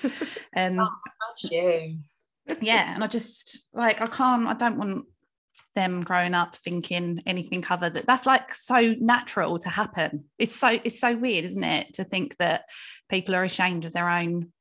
Um, 0.56 0.80
oh, 0.80 0.90
you. 1.52 2.00
yeah, 2.62 2.94
and 2.94 3.04
I 3.04 3.08
just 3.08 3.66
like 3.74 4.02
I 4.02 4.08
can't. 4.08 4.48
I 4.48 4.54
don't 4.54 4.78
want 4.78 5.06
them 5.76 6.04
growing 6.04 6.34
up 6.34 6.56
thinking 6.56 7.22
anything 7.26 7.64
other 7.70 7.90
that 7.90 8.08
that's 8.08 8.26
like 8.26 8.54
so 8.54 8.96
natural 9.00 9.60
to 9.60 9.70
happen. 9.70 10.26
It's 10.38 10.56
so 10.56 10.68
it's 10.84 11.00
so 11.00 11.16
weird, 11.16 11.46
isn't 11.46 11.64
it, 11.64 11.94
to 11.96 12.04
think 12.04 12.36
that 12.38 12.66
people 13.10 13.36
are 13.36 13.44
ashamed 13.44 13.86
of 13.86 13.94
their 13.94 14.10
own 14.10 14.52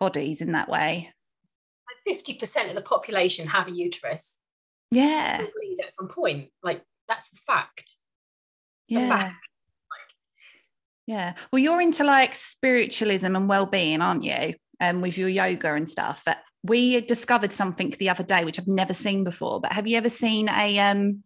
bodies 0.00 0.40
in 0.40 0.52
that 0.52 0.68
way. 0.68 1.12
Fifty 2.06 2.34
percent 2.34 2.68
of 2.68 2.74
the 2.74 2.82
population 2.82 3.46
have 3.48 3.68
a 3.68 3.70
uterus. 3.70 4.38
Yeah, 4.90 5.38
bleed 5.38 5.78
at 5.84 5.94
some 5.94 6.08
point. 6.08 6.50
Like 6.62 6.82
that's 7.06 7.30
the 7.30 7.38
fact. 7.46 7.96
Yeah. 8.88 9.08
fact. 9.08 9.36
Yeah. 11.06 11.34
Well, 11.52 11.60
you're 11.60 11.80
into 11.80 12.04
like 12.04 12.34
spiritualism 12.34 13.34
and 13.34 13.48
well-being, 13.48 14.02
aren't 14.02 14.24
you? 14.24 14.54
Um, 14.80 15.00
with 15.00 15.16
your 15.16 15.28
yoga 15.28 15.74
and 15.74 15.88
stuff. 15.88 16.22
But 16.62 16.70
we 16.70 17.00
discovered 17.00 17.52
something 17.52 17.94
the 17.98 18.10
other 18.10 18.24
day 18.24 18.44
which 18.44 18.58
I've 18.58 18.68
never 18.68 18.94
seen 18.94 19.24
before. 19.24 19.60
But 19.60 19.72
have 19.72 19.86
you 19.86 19.96
ever 19.96 20.10
seen 20.10 20.48
a 20.48 20.78
um, 20.78 21.22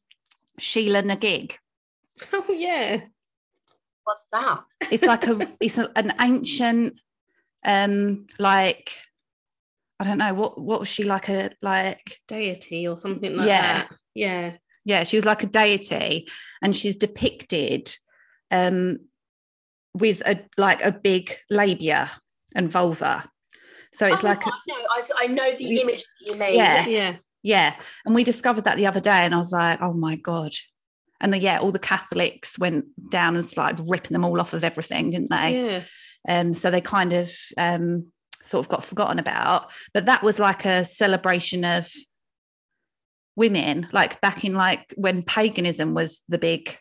Sheela 0.61 1.05
na 1.05 1.15
gig? 1.15 1.59
Oh 2.33 2.53
yeah. 2.53 3.01
What's 4.05 4.27
that? 4.33 4.63
It's 4.91 5.05
like 5.05 5.27
a 5.27 5.37
it's 5.61 5.79
a, 5.79 5.89
an 5.97 6.13
ancient 6.21 6.95
um 7.65 8.27
like 8.39 8.93
I 9.99 10.05
don't 10.05 10.19
know 10.19 10.35
what 10.35 10.61
what 10.61 10.81
was 10.81 10.89
she 10.89 11.05
like 11.05 11.29
a 11.29 11.51
like 11.63 12.21
deity 12.29 12.87
or 12.87 12.97
something 12.97 13.37
like 13.37 13.49
yeah. 13.49 13.79
that. 13.79 13.93
Yeah. 14.15 14.53
Yeah, 14.85 15.05
she 15.05 15.17
was 15.17 15.25
like 15.25 15.43
a 15.43 15.47
deity 15.47 16.29
and 16.61 16.77
she's 16.77 16.97
depicted 16.97 17.93
um 18.51 18.99
with 19.95 20.21
a 20.27 20.45
like 20.57 20.85
a 20.85 20.93
big 20.93 21.33
labia 21.51 22.11
and 22.55 22.71
vulva 22.71 23.32
so 23.93 24.07
it's 24.07 24.25
oh, 24.25 24.29
like, 24.29 24.47
I 24.47 24.51
know, 24.67 24.75
I, 24.91 25.05
I 25.19 25.27
know 25.27 25.53
the 25.53 25.81
image 25.81 26.03
that 26.03 26.33
you 26.33 26.35
made. 26.37 26.55
Yeah, 26.55 26.87
yeah, 26.87 27.17
yeah. 27.43 27.77
And 28.05 28.15
we 28.15 28.25
discovered 28.25 28.65
that 28.65 28.77
the 28.77 28.87
other 28.87 29.01
day, 29.01 29.11
and 29.11 29.35
I 29.35 29.39
was 29.39 29.53
like, 29.53 29.81
oh 29.83 29.93
my 29.93 30.17
god. 30.17 30.53
And 31.21 31.33
the, 31.33 31.39
yeah, 31.39 31.59
all 31.59 31.71
the 31.71 31.79
Catholics 31.79 32.59
went 32.59 32.85
down 33.11 33.37
and 33.37 33.45
started 33.45 33.85
ripping 33.89 34.13
them 34.13 34.25
all 34.25 34.41
off 34.41 34.55
of 34.55 34.65
everything, 34.65 35.11
didn't 35.11 35.31
they? 35.31 35.67
Yeah. 35.67 35.83
Um, 36.29 36.53
so 36.53 36.71
they 36.71 36.81
kind 36.81 37.13
of 37.13 37.33
um, 37.57 38.09
sort 38.43 38.65
of 38.65 38.69
got 38.69 38.85
forgotten 38.85 39.19
about. 39.19 39.71
But 39.95 40.07
that 40.07 40.23
was 40.23 40.41
like 40.41 40.65
a 40.65 40.85
celebration 40.85 41.65
of 41.65 41.89
women, 43.37 43.89
like 43.93 44.21
back 44.21 44.45
in 44.45 44.55
like 44.55 44.93
when 44.97 45.23
paganism 45.23 45.95
was 45.95 46.23
the 46.29 46.39
big 46.39 46.77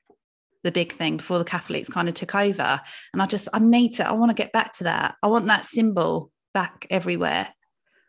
the 0.64 0.72
big 0.72 0.92
thing 0.92 1.18
before 1.18 1.40
the 1.40 1.44
Catholics 1.44 1.90
kind 1.90 2.08
of 2.08 2.14
took 2.14 2.36
over. 2.36 2.80
And 3.14 3.22
I 3.22 3.26
just 3.26 3.48
I 3.54 3.60
need 3.60 3.94
to, 3.94 4.08
I 4.08 4.12
want 4.12 4.30
to 4.30 4.42
get 4.42 4.52
back 4.52 4.74
to 4.74 4.84
that. 4.86 5.16
I 5.24 5.28
want 5.28 5.46
that 5.48 5.66
symbol 5.66 6.32
back 6.54 6.88
everywhere. 6.90 7.48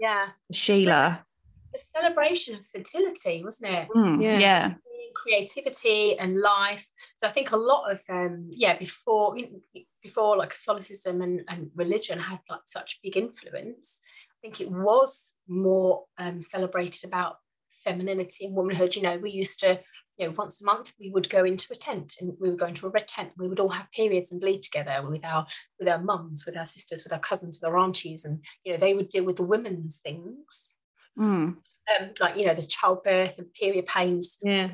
Yeah. 0.00 0.28
Sheela. 0.52 1.24
The 1.72 1.80
celebration 1.96 2.54
of 2.54 2.66
fertility, 2.66 3.42
wasn't 3.44 3.72
it? 3.72 3.88
Mm, 3.94 4.22
yeah. 4.22 4.38
yeah. 4.38 4.74
Creativity 5.14 6.18
and 6.18 6.40
life. 6.40 6.90
So 7.18 7.28
I 7.28 7.32
think 7.32 7.52
a 7.52 7.56
lot 7.56 7.90
of 7.90 8.02
um, 8.08 8.48
yeah, 8.50 8.76
before 8.78 9.36
before 10.02 10.36
like 10.36 10.50
Catholicism 10.50 11.22
and, 11.22 11.42
and 11.48 11.70
religion 11.74 12.18
had 12.18 12.40
like 12.48 12.62
such 12.64 12.98
big 13.02 13.16
influence, 13.16 14.00
I 14.30 14.36
think 14.40 14.60
it 14.60 14.70
was 14.70 15.34
more 15.46 16.04
um, 16.18 16.42
celebrated 16.42 17.04
about 17.04 17.36
femininity 17.84 18.46
and 18.46 18.54
womanhood. 18.54 18.96
You 18.96 19.02
know, 19.02 19.18
we 19.18 19.30
used 19.30 19.60
to 19.60 19.80
you 20.22 20.28
know, 20.28 20.34
once 20.38 20.60
a 20.60 20.64
month 20.64 20.92
we 21.00 21.10
would 21.10 21.28
go 21.28 21.44
into 21.44 21.72
a 21.72 21.76
tent 21.76 22.16
and 22.20 22.36
we 22.38 22.48
would 22.48 22.58
go 22.58 22.66
into 22.66 22.86
a 22.86 22.90
red 22.90 23.08
tent. 23.08 23.32
We 23.36 23.48
would 23.48 23.58
all 23.58 23.70
have 23.70 23.90
periods 23.90 24.30
and 24.30 24.40
bleed 24.40 24.62
together 24.62 25.04
with 25.08 25.24
our 25.24 25.46
with 25.80 25.88
our 25.88 25.98
mums, 25.98 26.46
with 26.46 26.56
our 26.56 26.64
sisters, 26.64 27.02
with 27.02 27.12
our 27.12 27.18
cousins, 27.18 27.58
with 27.60 27.68
our 27.68 27.76
aunties, 27.76 28.24
and 28.24 28.40
you 28.64 28.72
know 28.72 28.78
they 28.78 28.94
would 28.94 29.08
deal 29.08 29.24
with 29.24 29.36
the 29.36 29.42
women's 29.42 29.96
things, 29.96 30.62
mm. 31.18 31.56
um, 31.56 32.10
like 32.20 32.36
you 32.36 32.46
know 32.46 32.54
the 32.54 32.62
childbirth 32.62 33.38
and 33.38 33.52
period 33.52 33.86
pains. 33.86 34.38
Yeah, 34.42 34.70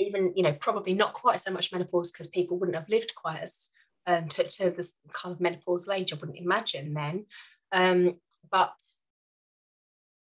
even 0.00 0.32
you 0.34 0.42
know 0.42 0.52
probably 0.52 0.94
not 0.94 1.12
quite 1.12 1.40
so 1.40 1.52
much 1.52 1.72
menopause 1.72 2.10
because 2.10 2.26
people 2.26 2.58
wouldn't 2.58 2.76
have 2.76 2.88
lived 2.88 3.14
quite 3.14 3.40
as 3.40 3.54
um, 4.08 4.26
to, 4.28 4.48
to 4.48 4.70
this 4.70 4.94
kind 5.12 5.32
of 5.32 5.40
menopausal 5.40 5.96
age. 5.96 6.12
I 6.12 6.16
wouldn't 6.16 6.38
imagine 6.38 6.92
then, 6.92 7.26
um, 7.70 8.16
but 8.50 8.74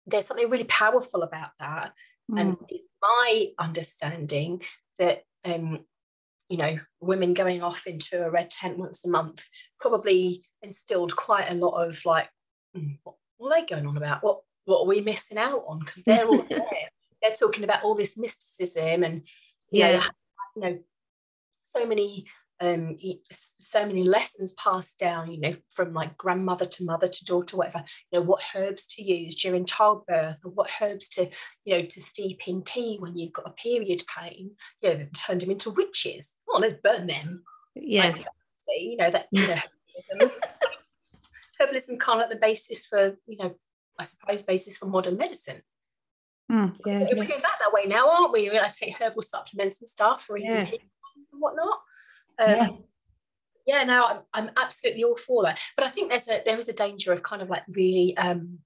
there's 0.05 0.25
something 0.25 0.49
really 0.49 0.65
powerful 0.65 1.23
about 1.23 1.51
that 1.59 1.93
Mm. 2.29 2.39
And 2.39 2.57
it's 2.69 2.85
my 3.01 3.47
understanding 3.57 4.61
that 4.97 5.23
um, 5.45 5.79
you 6.49 6.57
know, 6.57 6.79
women 6.99 7.33
going 7.33 7.61
off 7.61 7.85
into 7.85 8.25
a 8.25 8.29
red 8.29 8.49
tent 8.49 8.77
once 8.77 9.05
a 9.05 9.07
month 9.07 9.47
probably 9.79 10.43
instilled 10.61 11.15
quite 11.15 11.49
a 11.49 11.53
lot 11.53 11.87
of 11.87 12.03
like, 12.05 12.27
mm, 12.75 12.97
what, 13.03 13.15
what 13.37 13.51
are 13.51 13.61
they 13.61 13.67
going 13.67 13.85
on 13.85 13.97
about? 13.97 14.23
What 14.23 14.39
what 14.65 14.81
are 14.81 14.87
we 14.87 15.01
missing 15.01 15.37
out 15.37 15.63
on? 15.67 15.79
Because 15.79 16.03
they're 16.03 16.27
all 16.27 16.43
there. 16.49 16.89
They're 17.21 17.35
talking 17.39 17.63
about 17.63 17.83
all 17.83 17.95
this 17.95 18.17
mysticism 18.17 19.03
and 19.03 19.25
yeah, 19.71 19.97
know, 19.97 20.03
you 20.55 20.61
know 20.61 20.79
so 21.61 21.85
many 21.85 22.25
um, 22.61 22.97
so 23.31 23.85
many 23.85 24.03
lessons 24.03 24.51
passed 24.53 24.97
down, 24.97 25.31
you 25.31 25.39
know, 25.39 25.55
from 25.69 25.93
like 25.93 26.17
grandmother 26.17 26.65
to 26.65 26.83
mother 26.83 27.07
to 27.07 27.25
daughter, 27.25 27.55
whatever, 27.55 27.83
you 28.11 28.19
know, 28.19 28.25
what 28.25 28.43
herbs 28.55 28.85
to 28.87 29.03
use 29.03 29.35
during 29.35 29.65
childbirth 29.65 30.39
or 30.43 30.51
what 30.51 30.69
herbs 30.81 31.07
to, 31.09 31.29
you 31.63 31.77
know, 31.77 31.85
to 31.85 32.01
steep 32.01 32.41
in 32.47 32.63
tea 32.63 32.97
when 32.99 33.17
you've 33.17 33.33
got 33.33 33.47
a 33.47 33.51
period 33.51 34.03
pain, 34.13 34.51
you 34.81 34.93
know, 34.93 35.05
turned 35.13 35.41
them 35.41 35.51
into 35.51 35.69
witches. 35.69 36.27
Oh, 36.49 36.59
let's 36.59 36.75
burn 36.83 37.07
them. 37.07 37.43
Yeah. 37.75 38.09
Like, 38.09 38.25
you 38.77 38.97
know, 38.97 39.09
that, 39.09 39.27
you 39.31 39.47
know, 39.47 39.55
herbalism, 40.13 40.39
herbalism 41.61 41.99
can't 41.99 42.21
at 42.21 42.29
the 42.29 42.35
basis 42.35 42.85
for, 42.85 43.15
you 43.25 43.37
know, 43.37 43.55
I 43.97 44.03
suppose, 44.03 44.43
basis 44.43 44.77
for 44.77 44.85
modern 44.87 45.17
medicine. 45.17 45.61
Mm. 46.51 46.75
Yeah, 46.85 46.99
We're 46.99 47.25
going 47.25 47.41
back 47.41 47.59
that 47.59 47.71
way 47.71 47.85
now, 47.85 48.09
aren't 48.09 48.33
we? 48.33 48.49
I 48.49 48.67
take 48.67 48.97
herbal 48.97 49.21
supplements 49.21 49.79
and 49.79 49.87
stuff 49.87 50.23
for 50.23 50.33
reasons 50.33 50.69
Yeah. 50.69 50.77
and 51.31 51.41
whatnot. 51.41 51.79
Um, 52.39 52.49
Yeah. 52.49 52.69
yeah. 53.67 53.83
no, 53.83 54.05
I'm, 54.05 54.19
I'm 54.33 54.51
absolutely 54.57 55.03
all 55.03 55.15
for 55.17 55.43
that. 55.43 55.59
But 55.75 55.85
I 55.85 55.89
think 55.89 56.09
there's 56.09 56.27
a 56.27 56.41
there 56.45 56.57
is 56.57 56.69
a 56.69 56.73
danger 56.73 57.11
of 57.13 57.21
kind 57.23 57.41
of 57.41 57.49
like 57.49 57.63
really 57.69 58.15
um, 58.17 58.59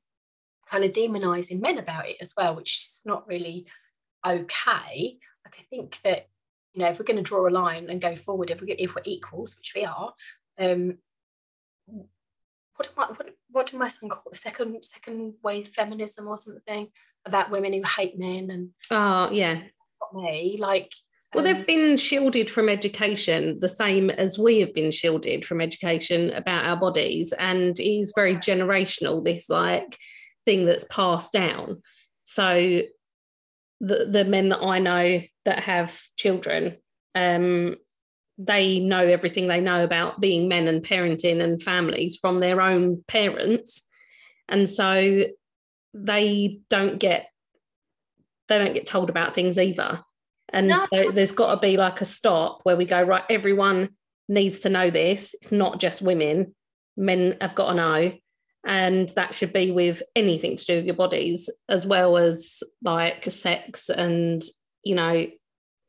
kind 0.70 0.84
of 0.84 0.92
demonizing 0.92 1.60
men 1.62 1.78
about 1.78 2.08
it 2.08 2.18
as 2.22 2.34
well, 2.38 2.56
which 2.56 2.76
is 2.78 3.02
not 3.06 3.28
really 3.28 3.66
okay. 4.26 5.18
Like 5.46 5.56
I 5.60 5.64
think 5.70 6.00
that 6.04 6.28
you 6.74 6.82
know 6.82 6.90
if 6.90 7.00
we're 7.00 7.06
going 7.06 7.18
to 7.18 7.24
draw 7.24 7.48
a 7.48 7.50
line 7.50 7.90
and 7.90 8.00
go 8.02 8.16
forward, 8.16 8.50
if 8.52 8.62
we 8.62 8.72
if 8.74 8.96
we're 8.96 9.02
equals, 9.06 9.56
which 9.58 9.74
we 9.76 9.86
are, 9.86 10.14
um, 10.60 10.98
what 12.76 12.88
am 12.98 13.04
I, 13.04 13.08
what, 13.08 13.30
what 13.52 13.66
did 13.68 13.80
my 13.80 13.88
son 13.88 14.10
call 14.10 14.24
it? 14.32 14.38
Second 14.38 14.84
second 14.86 15.34
wave 15.44 15.68
feminism 15.70 16.28
or 16.28 16.38
something 16.38 16.88
about 17.26 17.52
women 17.52 17.74
who 17.74 17.84
hate 17.84 18.18
men 18.20 18.50
and 18.52 18.70
Oh, 18.92 19.30
yeah. 19.32 19.56
not 20.02 20.14
me 20.24 20.58
like. 20.60 20.94
Well, 21.34 21.44
they've 21.44 21.66
been 21.66 21.98
shielded 21.98 22.52
from 22.52 22.70
education 22.70 23.60
the 23.60 23.70
same 23.70 24.10
as 24.10 24.38
we 24.38 24.60
have 24.60 24.74
been 24.74 24.92
shielded 24.92 25.46
from 25.46 25.62
education 25.62 26.32
about 26.32 26.66
our 26.66 26.78
bodies. 26.78 27.34
And 27.38 27.80
it 27.80 27.84
is 27.84 28.14
very 28.16 28.36
generational, 28.36 29.24
this 29.24 29.50
like 29.50 29.98
thing 30.46 30.66
that's 30.66 30.86
passed 30.86 31.34
down. 31.34 31.82
So 32.24 32.82
the, 33.80 34.08
the 34.10 34.26
men 34.26 34.50
that 34.50 34.62
I 34.62 34.80
know 34.80 35.22
that 35.46 35.60
have 35.60 36.00
children, 36.18 36.78
um, 37.16 37.78
they 38.38 38.80
know 38.80 39.06
everything 39.06 39.48
they 39.48 39.60
know 39.60 39.84
about 39.84 40.20
being 40.20 40.48
men 40.48 40.68
and 40.68 40.84
parenting 40.84 41.42
and 41.42 41.62
families 41.62 42.18
from 42.20 42.40
their 42.40 42.62
own 42.62 43.04
parents. 43.08 43.84
And 44.50 44.70
so 44.70 45.24
they 45.94 46.60
don't 46.70 47.00
get 47.00 47.28
they 48.50 48.58
don't 48.58 48.74
get 48.74 48.86
told 48.86 49.10
about 49.10 49.34
things 49.34 49.58
either. 49.58 50.02
And 50.54 50.68
No. 50.68 50.86
so 50.94 51.12
there's 51.12 51.32
got 51.32 51.56
to 51.56 51.60
be 51.60 51.78
like 51.78 52.00
a 52.00 52.06
stop 52.06 52.60
where 52.64 52.78
we 52.78 52.86
go, 52.86 53.02
right, 53.02 53.24
everyone 53.30 53.90
needs 54.30 54.60
to 54.62 54.70
know 54.70 54.90
this. 54.90 55.34
It's 55.34 55.52
not 55.52 55.80
just 55.80 56.02
women, 56.02 56.56
men 56.96 57.38
have 57.42 57.56
got 57.56 57.70
to 57.70 57.76
know. 57.76 58.12
And 58.66 59.10
that 59.16 59.36
should 59.36 59.52
be 59.52 59.72
with 59.72 60.02
anything 60.16 60.56
to 60.56 60.66
do 60.66 60.76
with 60.78 60.86
your 60.86 60.96
bodies, 60.96 61.50
as 61.68 61.86
well 61.86 62.16
as 62.18 62.64
like 62.82 63.26
sex 63.26 63.90
and, 63.90 64.42
you 64.84 64.96
know, 64.96 65.26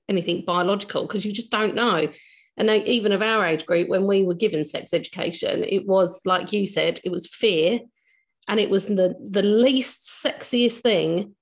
anything 0.08 0.44
biological, 0.44 1.06
because 1.06 1.24
you 1.24 1.32
just 1.32 1.50
don't 1.50 1.76
know. 1.76 2.08
And 2.56 2.68
they, 2.68 2.82
even 2.84 3.12
of 3.12 3.22
our 3.22 3.46
age 3.46 3.66
group, 3.66 3.88
when 3.88 4.06
we 4.06 4.24
were 4.24 4.34
given 4.34 4.64
sex 4.64 4.92
education, 4.92 5.62
it 5.64 5.86
was 5.86 6.20
like 6.24 6.52
you 6.52 6.66
said, 6.66 7.00
it 7.04 7.10
was 7.10 7.26
fear. 7.26 7.80
And 8.48 8.60
it 8.60 8.70
was 8.70 8.86
the, 8.86 9.14
the 9.22 9.42
least 9.42 10.24
sexiest 10.24 10.80
thing 10.80 11.34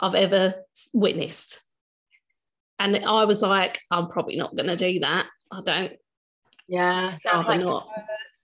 I've 0.00 0.14
ever 0.14 0.54
witnessed. 0.92 1.62
And 2.80 2.96
I 3.04 3.24
was 3.24 3.42
like, 3.42 3.78
I'm 3.90 4.08
probably 4.08 4.36
not 4.36 4.56
going 4.56 4.66
to 4.68 4.76
do 4.76 4.98
that. 5.00 5.26
I 5.52 5.60
don't, 5.62 5.92
Yeah, 6.66 7.14
sounds 7.16 7.46
like 7.46 7.60
not. 7.60 7.88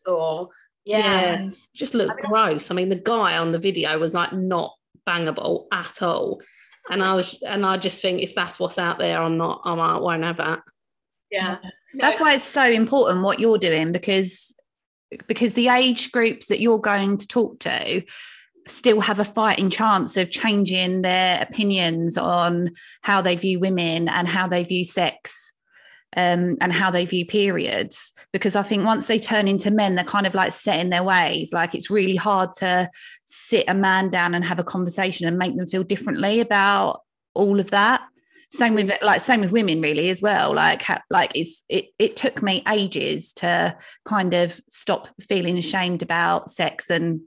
or 0.06 0.50
yeah. 0.84 1.46
It 1.46 1.54
just 1.74 1.94
looked 1.94 2.20
gross. 2.22 2.70
I 2.70 2.74
mean, 2.74 2.90
the 2.90 2.96
guy 2.96 3.38
on 3.38 3.50
the 3.50 3.58
video 3.58 3.98
was 3.98 4.14
like 4.14 4.32
not 4.32 4.74
bangable 5.08 5.66
at 5.72 6.02
all. 6.02 6.40
And 6.90 7.02
I 7.02 7.14
was, 7.14 7.42
and 7.42 7.66
I 7.66 7.78
just 7.78 8.00
think 8.02 8.22
if 8.22 8.34
that's 8.34 8.60
what's 8.60 8.78
out 8.78 8.98
there, 8.98 9.20
I'm 9.20 9.36
not, 9.36 9.62
I'm, 9.64 9.80
I 9.80 9.98
won't 9.98 10.22
have 10.22 10.36
that. 10.36 10.60
yeah. 11.30 11.56
That's 11.94 12.20
why 12.20 12.34
it's 12.34 12.44
so 12.44 12.62
important 12.62 13.24
what 13.24 13.40
you're 13.40 13.58
doing 13.58 13.90
because 13.90 14.54
because 15.28 15.54
the 15.54 15.68
age 15.68 16.12
groups 16.12 16.48
that 16.48 16.60
you're 16.60 16.80
going 16.80 17.16
to 17.16 17.26
talk 17.26 17.58
to 17.60 18.02
still 18.66 19.00
have 19.00 19.20
a 19.20 19.24
fighting 19.24 19.70
chance 19.70 20.16
of 20.16 20.30
changing 20.30 21.02
their 21.02 21.40
opinions 21.42 22.16
on 22.16 22.70
how 23.02 23.20
they 23.20 23.36
view 23.36 23.58
women 23.60 24.08
and 24.08 24.26
how 24.26 24.46
they 24.46 24.64
view 24.64 24.84
sex 24.84 25.52
um, 26.16 26.56
and 26.60 26.72
how 26.72 26.90
they 26.90 27.04
view 27.04 27.26
periods. 27.26 28.12
Because 28.32 28.56
I 28.56 28.62
think 28.62 28.84
once 28.84 29.06
they 29.06 29.18
turn 29.18 29.48
into 29.48 29.70
men, 29.70 29.94
they're 29.94 30.04
kind 30.04 30.26
of 30.26 30.34
like 30.34 30.52
set 30.52 30.80
in 30.80 30.90
their 30.90 31.02
ways. 31.02 31.52
Like 31.52 31.74
it's 31.74 31.90
really 31.90 32.16
hard 32.16 32.54
to 32.58 32.88
sit 33.24 33.64
a 33.68 33.74
man 33.74 34.10
down 34.10 34.34
and 34.34 34.44
have 34.44 34.58
a 34.58 34.64
conversation 34.64 35.26
and 35.26 35.38
make 35.38 35.56
them 35.56 35.66
feel 35.66 35.84
differently 35.84 36.40
about 36.40 37.02
all 37.34 37.60
of 37.60 37.70
that 37.70 38.02
same 38.48 38.74
with 38.74 38.92
like 39.02 39.20
same 39.20 39.40
with 39.40 39.50
women 39.50 39.80
really 39.80 40.08
as 40.08 40.22
well 40.22 40.54
like 40.54 40.80
ha- 40.82 41.02
like 41.10 41.32
it's 41.34 41.64
it 41.68 41.86
it 41.98 42.14
took 42.14 42.42
me 42.42 42.62
ages 42.70 43.32
to 43.32 43.76
kind 44.04 44.34
of 44.34 44.60
stop 44.68 45.08
feeling 45.20 45.58
ashamed 45.58 46.00
about 46.00 46.48
sex 46.48 46.88
and 46.88 47.20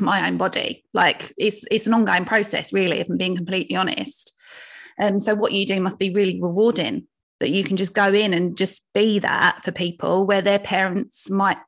my 0.00 0.26
own 0.26 0.36
body 0.36 0.84
like 0.94 1.32
it's 1.36 1.64
it's 1.70 1.86
an 1.86 1.94
ongoing 1.94 2.24
process 2.24 2.72
really 2.72 2.98
if 2.98 3.08
i'm 3.08 3.16
being 3.16 3.36
completely 3.36 3.76
honest 3.76 4.32
um 5.00 5.18
so 5.20 5.34
what 5.34 5.52
you 5.52 5.66
do 5.66 5.80
must 5.80 5.98
be 5.98 6.10
really 6.10 6.40
rewarding 6.40 7.06
that 7.40 7.50
you 7.50 7.64
can 7.64 7.76
just 7.76 7.94
go 7.94 8.12
in 8.12 8.34
and 8.34 8.56
just 8.56 8.82
be 8.94 9.18
that 9.18 9.62
for 9.64 9.72
people 9.72 10.26
where 10.26 10.42
their 10.42 10.58
parents 10.58 11.30
might 11.30 11.58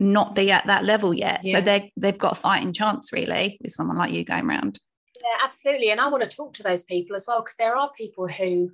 not 0.00 0.34
be 0.34 0.50
at 0.50 0.64
that 0.66 0.84
level 0.84 1.12
yet 1.12 1.40
Yeah. 1.42 1.56
so 1.56 1.60
they 1.60 1.92
they've 1.96 2.16
got 2.16 2.32
a 2.32 2.40
fighting 2.40 2.72
chance 2.72 3.12
really 3.12 3.58
with 3.62 3.72
someone 3.72 3.96
like 3.96 4.12
you 4.12 4.24
going 4.24 4.48
around 4.48 4.78
Yeah, 5.20 5.44
absolutely. 5.44 5.90
And 5.90 6.00
I 6.00 6.06
want 6.08 6.22
to 6.22 6.36
talk 6.36 6.54
to 6.54 6.62
those 6.62 6.84
people 6.84 7.16
as 7.16 7.26
well 7.26 7.40
because 7.42 7.56
there 7.56 7.76
are 7.76 7.90
people 7.96 8.28
who, 8.28 8.70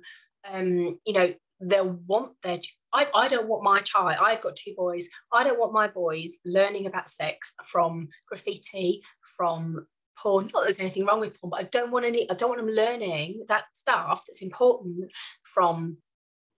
um, 0.51 0.99
you 1.05 1.13
know, 1.13 1.33
they'll 1.59 1.97
want 2.05 2.33
their. 2.43 2.59
I, 2.95 3.07
I 3.13 3.27
don't 3.27 3.47
want 3.47 3.63
my 3.63 3.81
child. 3.81 4.17
I've 4.21 4.41
got 4.41 4.55
two 4.55 4.73
boys. 4.75 5.07
I 5.33 5.43
don't 5.43 5.59
want 5.59 5.73
my 5.73 5.87
boys 5.87 6.39
learning 6.45 6.85
about 6.85 7.09
sex 7.09 7.53
from 7.65 8.07
graffiti, 8.29 9.03
from 9.37 9.85
porn. 10.17 10.45
Not 10.45 10.61
that 10.61 10.63
there's 10.63 10.79
anything 10.79 11.05
wrong 11.05 11.19
with 11.19 11.39
porn, 11.39 11.51
but 11.51 11.59
I 11.59 11.63
don't 11.63 11.91
want 11.91 12.05
any. 12.05 12.29
I 12.29 12.33
don't 12.33 12.49
want 12.49 12.61
them 12.61 12.73
learning 12.73 13.45
that 13.49 13.65
stuff 13.73 14.23
that's 14.25 14.41
important 14.41 15.11
from, 15.43 15.97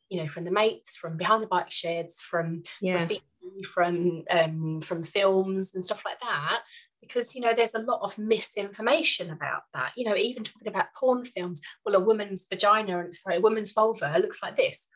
you 0.09 0.21
know, 0.21 0.27
from 0.27 0.43
the 0.45 0.51
mates, 0.51 0.95
from 0.95 1.17
behind 1.17 1.41
the 1.41 1.47
bike 1.47 1.71
sheds, 1.71 2.21
from 2.21 2.63
Yeah. 2.81 2.97
graffiti, 2.97 3.23
from 3.65 4.23
um, 4.29 4.81
from 4.81 5.03
films 5.03 5.73
and 5.73 5.83
stuff 5.83 6.03
like 6.05 6.19
that 6.21 6.61
because 7.01 7.35
you 7.35 7.41
know 7.41 7.53
there's 7.55 7.75
a 7.75 7.79
lot 7.79 8.01
of 8.01 8.17
misinformation 8.17 9.29
about 9.29 9.61
that 9.73 9.93
you 9.95 10.03
know 10.03 10.15
even 10.15 10.43
talking 10.43 10.67
about 10.67 10.87
porn 10.99 11.23
films 11.23 11.61
well 11.85 11.95
a 11.95 11.99
woman's 11.99 12.45
vagina 12.51 12.99
and 12.99 13.13
sorry 13.13 13.37
a 13.37 13.39
woman's 13.39 13.71
vulva 13.71 14.17
looks 14.19 14.41
like 14.41 14.57
this 14.57 14.87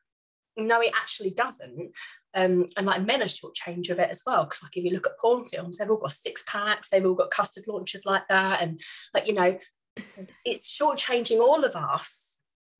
no 0.57 0.81
it 0.81 0.91
actually 0.95 1.31
doesn't 1.31 1.91
um, 2.33 2.65
and 2.77 2.85
like 2.85 3.05
men 3.05 3.21
are 3.21 3.25
shortchange 3.25 3.89
of 3.89 3.99
it 3.99 4.09
as 4.09 4.23
well 4.25 4.45
because 4.45 4.63
like 4.63 4.75
if 4.75 4.83
you 4.83 4.91
look 4.91 5.07
at 5.07 5.17
porn 5.19 5.43
films 5.43 5.77
they've 5.77 5.89
all 5.89 5.97
got 5.97 6.11
six 6.11 6.43
packs 6.47 6.89
they've 6.89 7.05
all 7.05 7.13
got 7.13 7.31
custard 7.31 7.65
launches 7.67 8.05
like 8.05 8.27
that 8.29 8.61
and 8.61 8.81
like 9.13 9.27
you 9.27 9.33
know 9.33 9.57
it's 10.45 10.77
shortchanging 10.77 11.39
all 11.39 11.63
of 11.63 11.75
us 11.75 12.21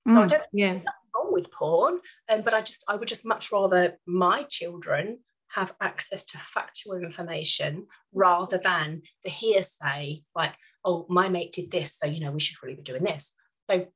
so 0.08 0.16
I 0.16 0.26
Mm. 0.26 0.30
don't 0.30 0.44
Yeah. 0.52 0.80
wrong 1.16 1.32
with 1.32 1.52
porn, 1.52 2.00
um, 2.28 2.42
but 2.42 2.54
I 2.56 2.62
just 2.62 2.84
I 2.88 2.96
would 2.96 3.08
just 3.08 3.24
much 3.24 3.52
rather 3.52 4.00
my 4.08 4.44
children 4.50 5.20
have 5.50 5.76
access 5.80 6.26
to 6.26 6.38
factual 6.40 6.96
information 6.96 7.86
rather 8.14 8.58
than 8.58 9.04
the 9.24 9.30
hearsay, 9.30 10.24
like, 10.34 10.56
oh, 10.84 11.06
my 11.10 11.30
mate 11.30 11.52
did 11.52 11.70
this, 11.70 11.98
so 11.98 12.08
you 12.08 12.20
know 12.20 12.32
we 12.32 12.40
should 12.40 12.62
really 12.64 12.76
be 12.76 12.82
doing 12.82 13.04
this. 13.04 13.32
So 13.70 13.88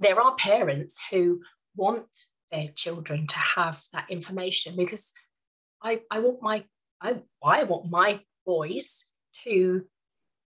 there 0.00 0.20
are 0.20 0.34
parents 0.36 0.98
who 1.10 1.40
want 1.76 2.06
their 2.50 2.68
children 2.74 3.26
to 3.26 3.38
have 3.38 3.82
that 3.92 4.06
information 4.10 4.76
because 4.76 5.12
I, 5.82 6.02
I 6.10 6.20
want 6.20 6.42
my 6.42 6.64
I, 7.00 7.22
I 7.44 7.62
want 7.64 7.90
my 7.90 8.20
boys 8.44 9.06
to 9.44 9.84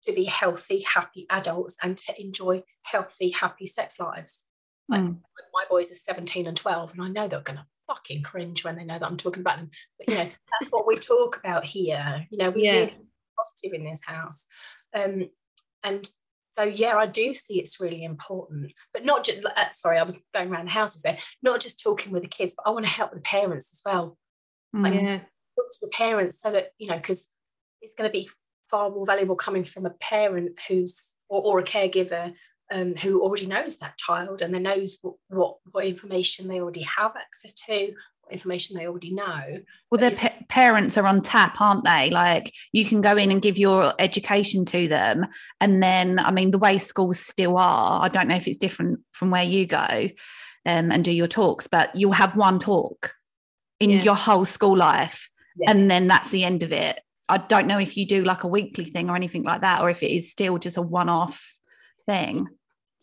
to 0.06 0.12
be 0.12 0.24
healthy, 0.24 0.82
happy 0.82 1.26
adults 1.30 1.76
and 1.82 1.96
to 1.98 2.20
enjoy 2.20 2.62
healthy, 2.82 3.30
happy 3.30 3.66
sex 3.66 4.00
lives 4.00 4.42
like 4.88 5.02
Mm. 5.02 5.18
my 5.54 5.64
boys 5.70 5.92
are 5.92 5.94
17 5.94 6.46
and 6.46 6.56
12 6.56 6.92
and 6.94 7.02
i 7.02 7.08
know 7.08 7.28
they're 7.28 7.40
gonna 7.40 7.66
fucking 7.86 8.22
cringe 8.22 8.64
when 8.64 8.76
they 8.76 8.84
know 8.84 8.98
that 8.98 9.06
i'm 9.06 9.16
talking 9.16 9.40
about 9.40 9.58
them 9.58 9.70
but 9.98 10.08
you 10.08 10.16
know 10.16 10.24
that's 10.60 10.70
what 10.70 10.86
we 10.86 10.96
talk 10.96 11.38
about 11.38 11.64
here 11.64 12.26
you 12.30 12.38
know 12.38 12.50
we're 12.50 12.64
Yeah. 12.64 12.72
really 12.72 12.96
positive 13.38 13.78
in 13.78 13.84
this 13.84 14.00
house 14.04 14.46
um 14.94 15.28
and 15.84 16.10
so 16.56 16.62
yeah 16.62 16.96
i 16.96 17.06
do 17.06 17.32
see 17.34 17.58
it's 17.58 17.80
really 17.80 18.04
important 18.04 18.72
but 18.92 19.04
not 19.04 19.24
just 19.24 19.44
uh, 19.44 19.70
sorry 19.70 19.98
i 19.98 20.02
was 20.02 20.20
going 20.34 20.50
around 20.50 20.66
the 20.66 20.72
houses 20.72 21.02
there 21.02 21.18
not 21.42 21.60
just 21.60 21.80
talking 21.80 22.12
with 22.12 22.22
the 22.22 22.28
kids 22.28 22.54
but 22.56 22.68
i 22.68 22.70
want 22.70 22.84
to 22.84 22.90
help 22.90 23.12
the 23.12 23.20
parents 23.20 23.70
as 23.72 23.82
well 23.84 24.16
Mm. 24.74 24.94
Yeah. 24.94 25.18
talk 25.18 25.70
to 25.70 25.78
the 25.82 25.88
parents 25.88 26.40
so 26.40 26.52
that 26.52 26.68
you 26.78 26.86
know 26.86 26.96
because 26.96 27.26
it's 27.82 27.94
going 27.94 28.08
to 28.08 28.12
be 28.12 28.30
far 28.70 28.90
more 28.90 29.04
valuable 29.04 29.34
coming 29.34 29.64
from 29.64 29.84
a 29.84 29.90
parent 29.90 30.52
who's 30.68 31.16
or, 31.28 31.42
or 31.42 31.58
a 31.58 31.64
caregiver 31.64 32.32
um, 32.72 32.94
who 32.94 33.20
already 33.20 33.46
knows 33.46 33.78
that 33.78 33.98
child 33.98 34.42
and 34.42 34.54
then 34.54 34.62
knows 34.62 34.98
what, 35.02 35.14
what 35.28 35.56
what 35.72 35.84
information 35.86 36.46
they 36.46 36.60
already 36.60 36.82
have 36.82 37.16
access 37.16 37.52
to 37.52 37.92
information 38.32 38.76
they 38.76 38.86
already 38.86 39.12
know. 39.12 39.60
Well, 39.90 40.00
their 40.00 40.10
pa- 40.12 40.34
parents 40.48 40.96
are 40.98 41.06
on 41.06 41.20
tap, 41.22 41.60
aren't 41.60 41.84
they? 41.84 42.10
Like 42.10 42.52
you 42.72 42.84
can 42.84 43.00
go 43.00 43.16
in 43.16 43.30
and 43.30 43.42
give 43.42 43.58
your 43.58 43.92
education 43.98 44.64
to 44.66 44.88
them. 44.88 45.26
And 45.60 45.82
then, 45.82 46.18
I 46.18 46.30
mean, 46.30 46.50
the 46.50 46.58
way 46.58 46.78
schools 46.78 47.18
still 47.20 47.56
are, 47.58 48.02
I 48.02 48.08
don't 48.08 48.28
know 48.28 48.36
if 48.36 48.46
it's 48.46 48.56
different 48.56 49.00
from 49.12 49.30
where 49.30 49.44
you 49.44 49.66
go 49.66 50.08
um, 50.66 50.92
and 50.92 51.04
do 51.04 51.12
your 51.12 51.28
talks, 51.28 51.66
but 51.66 51.94
you'll 51.94 52.12
have 52.12 52.36
one 52.36 52.58
talk 52.58 53.14
in 53.78 53.90
Yeah. 53.90 54.02
your 54.02 54.14
whole 54.16 54.44
school 54.44 54.76
life. 54.76 55.28
Yeah. 55.56 55.70
And 55.70 55.90
then 55.90 56.06
that's 56.06 56.30
the 56.30 56.44
end 56.44 56.62
of 56.62 56.72
it. 56.72 57.00
I 57.28 57.38
don't 57.38 57.66
know 57.66 57.78
if 57.78 57.96
you 57.96 58.06
do 58.06 58.24
like 58.24 58.44
a 58.44 58.48
weekly 58.48 58.84
thing 58.84 59.08
or 59.08 59.16
anything 59.16 59.44
like 59.44 59.60
that, 59.60 59.82
or 59.82 59.90
if 59.90 60.02
it 60.02 60.10
is 60.10 60.30
still 60.30 60.58
just 60.58 60.76
a 60.76 60.82
one 60.82 61.08
off 61.08 61.58
thing. 62.06 62.48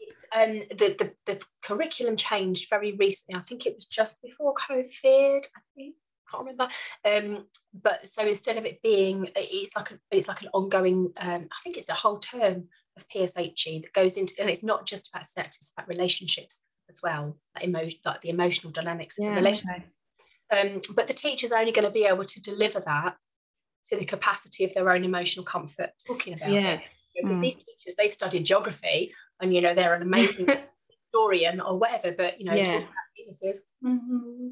It's, 0.08 0.26
um, 0.34 0.64
the, 0.78 0.96
the 0.98 1.14
the 1.26 1.42
curriculum 1.62 2.16
changed 2.18 2.70
very 2.70 2.94
recently. 2.94 3.40
I 3.40 3.44
think 3.44 3.66
it 3.66 3.74
was 3.76 3.86
just 3.86 4.22
before 4.22 4.54
COVID. 4.56 5.46
I 5.56 5.60
think 5.76 5.96
can't 6.32 6.44
remember. 6.46 6.68
Um, 7.06 7.46
but 7.74 8.08
so 8.08 8.26
instead 8.28 8.58
of 8.58 8.66
it 8.66 8.82
being, 8.82 9.30
it's 9.36 9.76
like 9.76 9.92
a, 9.92 10.00
it's 10.12 10.28
like 10.28 10.42
an 10.42 10.50
ongoing. 10.54 11.14
Um, 11.18 11.48
I 11.52 11.56
think 11.64 11.78
it's 11.78 11.90
a 11.90 11.94
whole 11.94 12.20
term 12.20 12.68
of 12.98 13.08
PSHE 13.14 13.82
that 13.84 13.94
goes 13.94 14.18
into, 14.18 14.34
and 14.40 14.50
it's 14.50 14.64
not 14.64 14.86
just 14.86 15.10
about 15.10 15.28
sex; 15.28 15.58
it's 15.58 15.72
about 15.78 15.88
relationships 15.88 16.60
as 16.90 17.00
well, 17.04 17.38
like, 17.56 17.66
emo- 17.66 17.90
like 18.06 18.22
the 18.22 18.30
emotional 18.30 18.72
dynamics 18.72 19.18
of 19.20 19.26
Yeah. 19.26 19.30
the 19.32 19.36
relationship. 19.36 19.84
Um, 20.50 20.82
but 20.96 21.08
the 21.08 21.14
teacher's 21.14 21.52
are 21.52 21.60
only 21.60 21.74
going 21.74 21.84
to 21.86 21.92
be 21.92 22.06
able 22.06 22.24
to 22.24 22.42
deliver 22.42 22.80
that 22.80 23.18
to 23.90 23.98
the 23.98 24.06
capacity 24.06 24.64
of 24.64 24.74
their 24.74 24.90
own 24.90 25.04
emotional 25.04 25.46
comfort 25.46 25.92
talking 26.06 26.34
about 26.34 26.50
Yeah. 26.52 26.72
it. 26.76 26.82
Because 27.16 27.38
Mm. 27.38 27.42
these 27.42 27.56
teachers, 27.56 27.96
they've 27.98 28.14
studied 28.14 28.46
geography 28.46 29.14
and, 29.42 29.54
you 29.54 29.62
know, 29.62 29.74
they're 29.74 29.94
an 29.94 30.02
amazing 30.02 30.48
historian 30.90 31.60
or 31.62 31.78
whatever, 31.78 32.12
but, 32.12 32.40
you 32.40 32.46
know, 32.46 32.54
Yeah. 32.56 32.66
talking 32.66 32.88
about 32.88 33.44
penises. 33.44 33.58
mhm. 33.84 34.52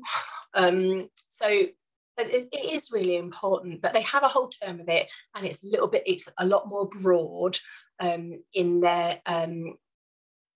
Um, 0.54 1.10
so 1.30 1.68
but 2.18 2.28
it 2.28 2.48
it 2.52 2.74
is 2.74 2.92
really 2.92 3.18
important, 3.18 3.82
but 3.82 3.94
they 3.94 4.02
have 4.02 4.24
a 4.24 4.30
whole 4.30 4.48
term 4.48 4.80
of 4.80 4.88
it 4.88 5.10
and 5.36 5.46
it's 5.46 5.64
a 5.64 5.68
little 5.68 5.88
bit, 5.88 6.04
it's 6.06 6.30
a 6.38 6.46
lot 6.46 6.68
more 6.70 6.88
broad 6.88 7.58
um, 8.00 8.42
in 8.54 8.80
their, 8.80 9.20
um, 9.26 9.76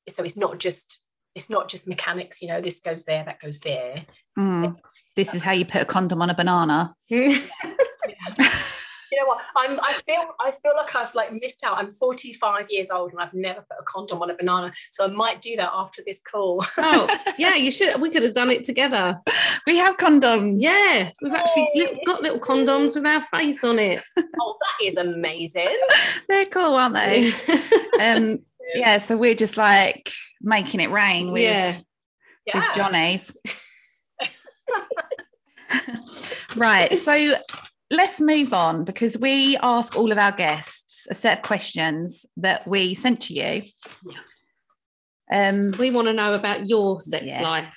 so 0.08 0.24
it's 0.24 0.38
not 0.38 0.58
just, 0.58 1.00
it's 1.36 1.50
not 1.50 1.70
just 1.70 1.88
mechanics, 1.88 2.42
you 2.42 2.48
know, 2.48 2.62
this 2.62 2.80
goes 2.80 3.04
there, 3.04 3.24
that 3.26 3.42
goes 3.42 3.60
there. 3.60 4.06
Mm. 4.38 4.78
This 5.16 5.34
is 5.34 5.44
how 5.44 5.52
you 5.52 5.66
put 5.66 5.82
a 5.82 5.86
condom 5.86 6.22
on 6.22 6.30
a 6.30 6.34
banana. 6.34 6.96
you 7.10 7.42
know 9.20 9.28
what 9.28 9.42
i'm 9.56 9.80
i 9.82 9.94
feel 10.06 10.22
i 10.40 10.52
feel 10.52 10.74
like 10.76 10.96
i've 10.96 11.14
like 11.16 11.32
missed 11.34 11.64
out 11.64 11.78
i'm 11.78 11.92
45 11.92 12.68
years 12.70 12.90
old 12.90 13.12
and 13.12 13.22
i've 13.22 13.34
never 13.34 13.62
put 13.62 13.78
a 13.80 13.84
condom 13.84 14.22
on 14.22 14.30
a 14.30 14.36
banana 14.36 14.72
so 14.92 15.06
i 15.06 15.08
might 15.08 15.42
do 15.42 15.56
that 15.56 15.72
after 15.74 16.02
this 16.06 16.22
call 16.22 16.64
oh, 16.78 17.34
yeah, 17.38 17.56
you 17.56 17.72
should. 17.72 18.00
We 18.02 18.10
could 18.10 18.24
have 18.24 18.34
done 18.34 18.50
it 18.50 18.66
together. 18.66 19.20
We 19.66 19.78
have 19.78 19.98
condoms. 19.98 20.58
Yeah, 20.60 21.12
we've 21.22 21.34
actually 21.34 21.70
Yay. 21.74 21.88
li- 21.88 22.04
got 22.06 22.22
little 22.22 22.40
condoms 22.40 22.96
with 22.96 23.06
our 23.06 23.24
face 23.24 23.64
on 23.64 23.80
it. 23.80 24.02
oh 24.18 24.58
that 24.60 24.86
is 24.86 24.98
amazing 24.98 25.78
They're 26.28 26.46
cool, 26.46 26.76
aren't 26.76 26.96
they? 26.96 27.32
um, 28.00 28.40
yeah, 28.76 29.00
so 29.00 29.18
we're 29.18 29.36
just 29.36 29.58
like 29.58 30.12
making 30.42 30.80
it 30.80 30.92
rain 30.92 31.32
with, 31.32 31.84
yeah. 32.46 32.54
with 32.54 32.76
Johnny's. 32.76 33.32
right. 36.56 36.98
So 36.98 37.36
let's 37.92 38.22
move 38.22 38.54
on 38.54 38.86
because 38.86 39.18
we 39.18 39.58
ask 39.58 39.96
all 39.96 40.12
of 40.12 40.18
our 40.18 40.32
guests 40.32 41.08
a 41.10 41.16
set 41.16 41.40
of 41.40 41.44
questions 41.44 42.26
that 42.38 42.68
we 42.68 42.94
sent 42.94 43.22
to 43.22 43.34
you. 43.34 43.64
Yeah. 45.32 45.50
Um, 45.50 45.72
We 45.80 45.92
want 45.92 46.08
to 46.08 46.14
know 46.14 46.34
about 46.34 46.68
your 46.68 47.00
sex 47.02 47.26
Yeah. 47.26 47.42
life. 47.42 47.74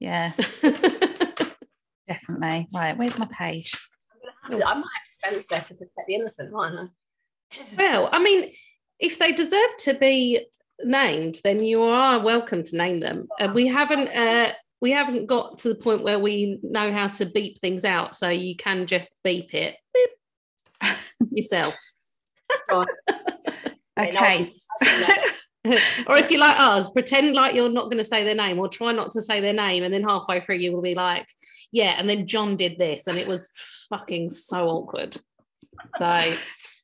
yeah, 0.00 0.32
definitely. 2.08 2.66
Right. 2.72 2.96
Where's 2.96 3.18
my 3.18 3.26
page? 3.26 3.74
I'm 4.14 4.20
gonna 4.20 4.32
have 4.42 4.60
to- 4.60 4.68
i 4.68 4.74
might 4.74 4.84
have 4.96 5.40
to 5.40 5.42
censor 5.46 5.68
to 5.68 5.74
protect 5.74 6.06
the 6.06 6.14
innocent 6.14 6.52
mightn't 6.52 6.90
I? 6.90 7.76
well, 7.76 8.08
I 8.12 8.22
mean, 8.22 8.52
if 9.00 9.18
they 9.18 9.32
deserve 9.32 9.76
to 9.80 9.94
be 9.94 10.46
named, 10.82 11.40
then 11.44 11.62
you 11.62 11.82
are 11.82 12.20
welcome 12.22 12.62
to 12.62 12.76
name 12.76 13.00
them. 13.00 13.28
And 13.40 13.54
we 13.54 13.66
haven't. 13.68 14.08
Uh, 14.08 14.52
we 14.80 14.92
haven't 14.92 15.26
got 15.26 15.58
to 15.58 15.68
the 15.68 15.74
point 15.74 16.02
where 16.02 16.18
we 16.18 16.58
know 16.62 16.92
how 16.92 17.08
to 17.08 17.26
beep 17.26 17.58
things 17.58 17.84
out, 17.84 18.14
so 18.16 18.28
you 18.28 18.56
can 18.56 18.86
just 18.86 19.18
beep 19.24 19.54
it 19.54 19.76
beep, 19.94 20.10
yourself. 21.30 21.76
Okay. 23.98 24.46
or 26.06 26.16
if 26.16 26.30
you 26.30 26.38
like 26.38 26.58
us, 26.58 26.88
pretend 26.88 27.34
like 27.34 27.54
you're 27.54 27.68
not 27.68 27.86
going 27.86 27.98
to 27.98 28.04
say 28.04 28.22
their 28.24 28.34
name, 28.34 28.58
or 28.58 28.68
try 28.68 28.92
not 28.92 29.10
to 29.10 29.20
say 29.20 29.40
their 29.40 29.52
name, 29.52 29.82
and 29.82 29.92
then 29.92 30.04
halfway 30.04 30.40
through 30.40 30.56
you 30.56 30.72
will 30.72 30.80
be 30.82 30.94
like, 30.94 31.26
"Yeah," 31.72 31.94
and 31.98 32.08
then 32.08 32.26
John 32.26 32.56
did 32.56 32.78
this, 32.78 33.06
and 33.08 33.18
it 33.18 33.26
was 33.26 33.50
fucking 33.90 34.30
so 34.30 34.68
awkward. 34.68 35.16
So 35.98 36.34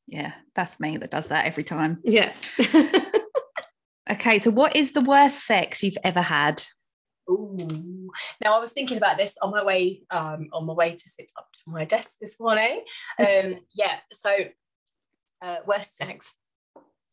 Yeah, 0.07 0.33
that's 0.55 0.79
me 0.81 0.97
that 0.99 1.11
does 1.11 1.29
that 1.29 1.47
every 1.47 1.65
time. 1.65 2.01
yeah, 2.05 2.33
Okay. 4.11 4.39
So, 4.39 4.51
what 4.51 4.77
is 4.77 4.93
the 4.93 5.01
worst 5.01 5.47
sex 5.47 5.83
you've 5.83 5.97
ever 6.05 6.21
had? 6.21 6.63
Ooh. 7.31 8.11
Now 8.43 8.57
I 8.57 8.61
was 8.61 8.73
thinking 8.73 8.97
about 8.97 9.17
this 9.17 9.37
on 9.41 9.51
my 9.51 9.65
way 9.65 10.03
um, 10.11 10.49
on 10.53 10.67
my 10.67 10.73
way 10.73 10.93
to 10.93 11.09
sit 11.09 11.31
up 11.39 11.49
to 11.53 11.71
my 11.71 11.85
desk 11.85 12.13
this 12.21 12.39
morning. 12.39 12.83
Um, 13.19 13.57
yeah, 13.75 13.99
so 14.13 14.35
uh, 15.43 15.57
worst 15.67 15.97
sex. 15.97 16.35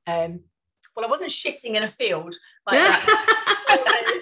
Um, 0.07 0.41
well, 0.95 1.05
I 1.05 1.09
wasn't 1.09 1.31
shitting 1.31 1.75
in 1.75 1.83
a 1.83 1.87
field 1.87 2.35
like 2.67 2.79
that. 2.79 4.21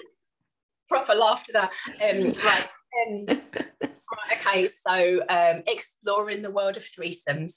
Proper 0.88 1.14
laughter 1.14 1.52
that. 1.52 1.70
Um, 2.02 2.32
right, 2.44 2.68
um, 3.08 3.24
right. 3.28 4.38
Okay, 4.40 4.66
so 4.66 5.22
um, 5.28 5.62
exploring 5.66 6.42
the 6.42 6.50
world 6.50 6.76
of 6.76 6.84
threesomes. 6.84 7.54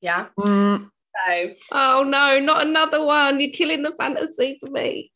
Yeah. 0.00 0.26
Mm, 0.38 0.90
So 1.28 1.54
oh 1.72 2.02
no, 2.02 2.38
not 2.38 2.66
another 2.66 3.04
one! 3.04 3.40
You're 3.40 3.50
killing 3.50 3.82
the 3.82 3.92
fantasy 3.92 4.58
for 4.64 4.70
me. 4.72 5.10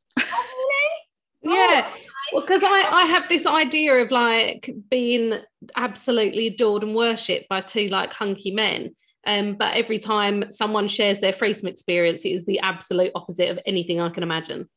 Yeah, 1.47 1.91
because 2.33 2.63
I, 2.65 2.83
I 2.91 3.05
have 3.07 3.29
this 3.29 3.47
idea 3.47 3.95
of 3.95 4.11
like 4.11 4.71
being 4.91 5.35
absolutely 5.77 6.49
adored 6.49 6.83
and 6.83 6.95
worshipped 6.95 7.49
by 7.49 7.61
two 7.61 7.89
like 7.89 8.13
hunky 8.13 8.51
men. 8.51 8.95
Um, 9.27 9.55
but 9.55 9.75
every 9.75 9.99
time 9.99 10.51
someone 10.51 10.87
shares 10.89 11.21
their 11.21 11.33
threesome 11.33 11.69
experience, 11.69 12.25
it 12.25 12.33
is 12.33 12.45
the 12.45 12.61
absolute 12.61 13.13
opposite 13.15 13.51
of 13.51 13.59
anything 13.67 14.01
I 14.01 14.11
can 14.11 14.23
imagine. 14.23 14.69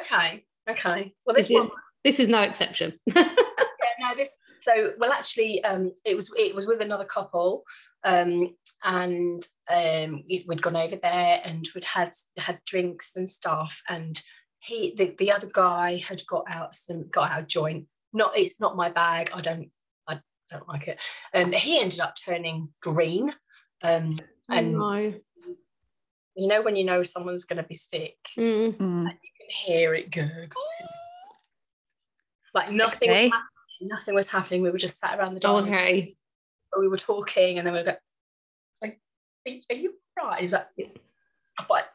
okay, 0.00 0.44
okay. 0.70 1.12
Well, 1.26 1.34
this 1.34 1.48
This 1.48 1.50
is, 1.50 1.60
one 1.60 1.70
this 2.04 2.20
is 2.20 2.28
no 2.28 2.42
exception. 2.42 2.94
yeah, 3.14 3.24
no, 4.00 4.14
this 4.16 4.30
so 4.62 4.92
well 4.98 5.12
actually 5.12 5.62
um 5.64 5.90
it 6.04 6.14
was 6.14 6.30
it 6.38 6.54
was 6.54 6.66
with 6.66 6.80
another 6.80 7.04
couple 7.04 7.64
um 8.04 8.54
and 8.84 9.44
um 9.68 10.22
we- 10.28 10.44
we'd 10.46 10.62
gone 10.62 10.76
over 10.76 10.96
there 10.96 11.40
and 11.44 11.68
we'd 11.74 11.84
had 11.84 12.12
had 12.38 12.60
drinks 12.64 13.12
and 13.16 13.28
stuff 13.28 13.82
and 13.88 14.22
he 14.62 14.94
the, 14.96 15.14
the 15.18 15.30
other 15.32 15.48
guy 15.52 15.96
had 15.96 16.22
got 16.26 16.44
out 16.48 16.74
some 16.74 17.08
got 17.10 17.30
out 17.30 17.42
a 17.42 17.46
joint 17.46 17.86
not 18.12 18.36
it's 18.38 18.60
not 18.60 18.76
my 18.76 18.88
bag 18.88 19.30
i 19.34 19.40
don't 19.40 19.70
i 20.08 20.18
don't 20.50 20.68
like 20.68 20.88
it 20.88 21.00
um 21.34 21.52
he 21.52 21.80
ended 21.80 22.00
up 22.00 22.14
turning 22.16 22.68
green 22.80 23.34
um 23.82 24.10
and 24.48 24.72
no. 24.72 25.14
you 26.36 26.46
know 26.48 26.62
when 26.62 26.76
you 26.76 26.84
know 26.84 27.02
someone's 27.02 27.44
going 27.44 27.56
to 27.62 27.68
be 27.68 27.74
sick 27.74 28.16
Mm. 28.38 28.76
mm. 28.76 29.02
you 29.04 29.30
can 29.38 29.50
hear 29.66 29.94
it 29.94 30.10
gurgle 30.10 30.62
like 32.54 32.70
nothing 32.70 33.08
was 33.08 33.16
Okay. 33.16 33.28
happening, 33.28 33.88
nothing 33.88 34.14
was 34.14 34.28
happening 34.28 34.62
we 34.62 34.70
were 34.70 34.78
just 34.78 34.98
sat 35.00 35.18
around 35.18 35.34
the 35.34 35.40
dining 35.40 35.64
room 35.64 35.74
Okay. 35.74 36.16
we 36.78 36.88
were 36.88 36.96
talking 36.96 37.58
and 37.58 37.66
then 37.66 37.74
we 37.74 37.80
were 37.80 37.84
like, 38.82 39.00
are, 39.46 39.52
are 39.70 39.76
you 39.76 39.94
right? 40.16 40.38
He 40.38 40.44
was 40.46 40.52
like, 40.52 40.68
yeah. 40.76 40.86
What? 41.66 41.86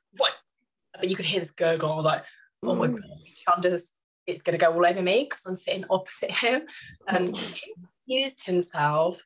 But 0.99 1.09
you 1.09 1.15
could 1.15 1.25
hear 1.25 1.39
this 1.39 1.51
gurgle. 1.51 1.91
I 1.91 1.95
was 1.95 2.05
like, 2.05 2.23
oh 2.63 2.75
my 2.75 2.87
God, 2.87 3.01
Chandra's, 3.35 3.91
it's 4.25 4.41
going 4.41 4.57
to 4.57 4.63
go 4.63 4.73
all 4.73 4.85
over 4.85 5.01
me 5.01 5.27
because 5.29 5.45
I'm 5.45 5.55
sitting 5.55 5.85
opposite 5.89 6.31
him. 6.31 6.63
And 7.07 7.35
he 8.05 8.21
used 8.21 8.45
himself. 8.45 9.21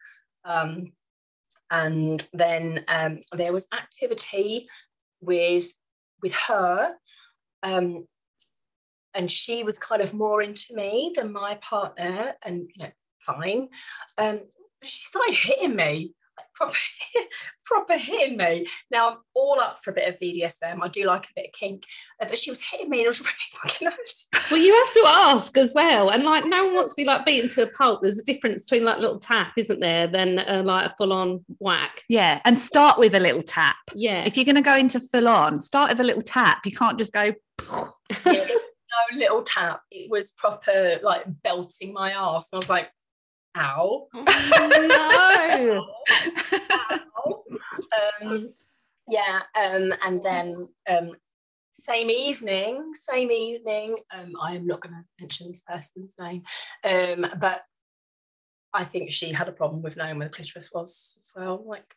Um, 0.46 0.94
and 1.70 2.26
then 2.34 2.84
um, 2.88 3.20
there 3.34 3.54
was 3.54 3.68
activity 3.74 4.68
with 5.22 5.68
with 6.22 6.34
her. 6.48 6.94
Um, 7.64 8.06
and 9.14 9.30
she 9.30 9.64
was 9.64 9.80
kind 9.80 10.02
of 10.02 10.14
more 10.14 10.42
into 10.42 10.74
me 10.74 11.12
than 11.16 11.34
my 11.34 11.56
partner, 11.56 12.34
and 12.44 12.70
you 12.76 12.84
know, 12.84 12.92
fine. 13.20 13.70
Um, 14.18 14.42
but 14.80 14.90
she 14.90 15.04
started 15.04 15.36
hitting 15.36 15.76
me, 15.76 16.14
proper, 16.54 16.76
proper 17.66 17.98
hitting 17.98 18.38
me. 18.38 18.68
Now 18.90 19.10
I'm 19.10 19.18
all 19.34 19.60
up 19.60 19.80
for 19.80 19.92
a 19.92 19.94
bit 19.94 20.10
of 20.10 20.20
BDSM. 20.20 20.80
I 20.82 20.88
do 20.88 21.06
like 21.06 21.26
a 21.26 21.34
bit 21.36 21.48
of 21.48 21.54
kink, 21.54 21.86
uh, 22.22 22.28
but 22.28 22.38
she 22.38 22.50
was 22.50 22.62
hitting 22.62 22.90
me 22.90 23.00
and 23.00 23.06
it 23.06 23.10
was 23.10 23.20
really 23.22 23.34
fucking 23.64 23.86
nice. 23.86 24.28
Well, 24.50 24.60
you 24.60 24.74
have 24.74 24.94
to 24.94 25.04
ask 25.08 25.58
as 25.58 25.74
well. 25.74 26.10
And 26.10 26.24
like, 26.24 26.46
no 26.46 26.66
one 26.66 26.76
wants 26.76 26.94
to 26.94 27.02
be 27.02 27.06
like 27.06 27.26
beaten 27.26 27.50
to 27.52 27.64
a 27.64 27.68
pulp. 27.68 28.02
There's 28.02 28.20
a 28.20 28.24
difference 28.24 28.64
between 28.64 28.86
like 28.86 28.98
a 28.98 29.02
little 29.02 29.20
tap, 29.20 29.54
isn't 29.58 29.80
there, 29.80 30.08
than 30.08 30.40
uh, 30.40 30.64
like 30.66 30.88
a 30.88 30.96
full 30.98 31.14
on 31.14 31.46
whack. 31.60 32.04
Yeah, 32.10 32.42
and 32.46 32.58
start 32.58 33.00
with 33.00 33.16
a 33.16 33.20
little 33.20 33.44
tap. 33.44 33.78
Yeah. 33.94 34.24
If 34.26 34.38
you're 34.38 34.46
going 34.46 34.56
to 34.56 34.62
go 34.62 34.76
into 34.76 35.00
full 35.00 35.28
on, 35.28 35.60
start 35.60 35.90
with 35.90 36.00
a 36.00 36.04
little 36.04 36.22
tap. 36.22 36.66
You 36.66 36.72
can't 36.72 36.98
just 36.98 37.14
go. 37.14 37.34
No 38.92 39.20
little 39.20 39.44
tap. 39.44 39.82
It 39.90 40.12
was 40.12 40.32
proper 40.32 41.00
like 41.02 41.24
belting 41.44 41.94
my 41.94 42.12
ass, 42.12 42.50
and 42.52 42.58
I 42.58 42.60
was 42.60 42.70
like, 42.70 42.92
ow. 43.58 44.08
Oh, 44.14 45.84
Ow. 46.92 47.44
um, 48.22 48.54
yeah, 49.08 49.42
um, 49.60 49.94
and 50.04 50.24
then 50.24 50.70
um, 50.90 51.12
same 51.86 52.10
evening, 52.10 52.92
same 52.94 53.32
evening. 53.32 53.98
Um, 54.14 54.34
I 54.42 54.56
am 54.56 54.68
not 54.68 54.82
going 54.82 54.94
to 54.96 55.04
mention 55.20 55.50
this 55.50 55.64
person's 55.68 56.16
name, 56.20 56.44
um, 56.84 57.26
but 57.40 57.64
I 58.74 58.84
think 58.84 59.12
she 59.12 59.32
had 59.32 59.50
a 59.50 59.54
problem 59.54 59.82
with 59.82 59.98
knowing 59.98 60.18
where 60.18 60.28
the 60.28 60.34
clitoris 60.34 60.72
was 60.74 61.16
as 61.18 61.32
well, 61.36 61.64
like, 61.66 61.96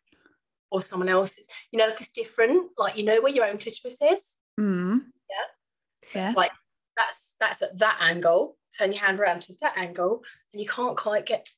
or 0.70 0.82
someone 0.82 1.08
else's. 1.08 1.46
You 1.70 1.78
know, 1.78 1.86
like 1.86 2.00
it's 2.00 2.10
different. 2.10 2.70
Like 2.76 2.96
you 2.96 3.04
know 3.04 3.20
where 3.20 3.32
your 3.32 3.46
own 3.46 3.58
clitoris 3.58 3.98
is. 4.02 4.22
Mm. 4.58 5.04
Yeah. 5.30 6.20
Yeah. 6.20 6.32
Like 6.36 6.52
that's 6.96 7.34
that's 7.40 7.62
at 7.62 7.78
that 7.78 7.98
angle. 8.00 8.56
Turn 8.76 8.92
your 8.92 9.02
hand 9.02 9.20
around 9.20 9.42
to 9.42 9.54
that 9.60 9.76
angle, 9.76 10.22
and 10.52 10.60
you 10.60 10.68
can't 10.68 10.96
quite 10.96 11.26
get. 11.26 11.48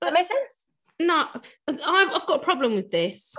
That 0.00 0.12
makes 0.12 0.28
sense. 0.28 0.40
no, 1.00 1.26
I've, 1.66 1.80
I've 2.12 2.26
got 2.26 2.40
a 2.40 2.44
problem 2.44 2.74
with 2.74 2.90
this 2.90 3.34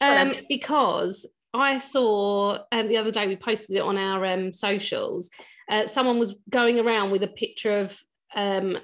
um, 0.00 0.34
because 0.48 1.26
I 1.52 1.78
saw 1.78 2.58
um, 2.72 2.88
the 2.88 2.96
other 2.96 3.10
day 3.10 3.26
we 3.26 3.36
posted 3.36 3.76
it 3.76 3.82
on 3.82 3.96
our 3.96 4.24
um, 4.26 4.52
socials. 4.52 5.30
Uh, 5.68 5.86
someone 5.86 6.18
was 6.18 6.36
going 6.48 6.78
around 6.78 7.10
with 7.10 7.22
a 7.22 7.28
picture 7.28 7.80
of 7.80 7.98
um, 8.34 8.78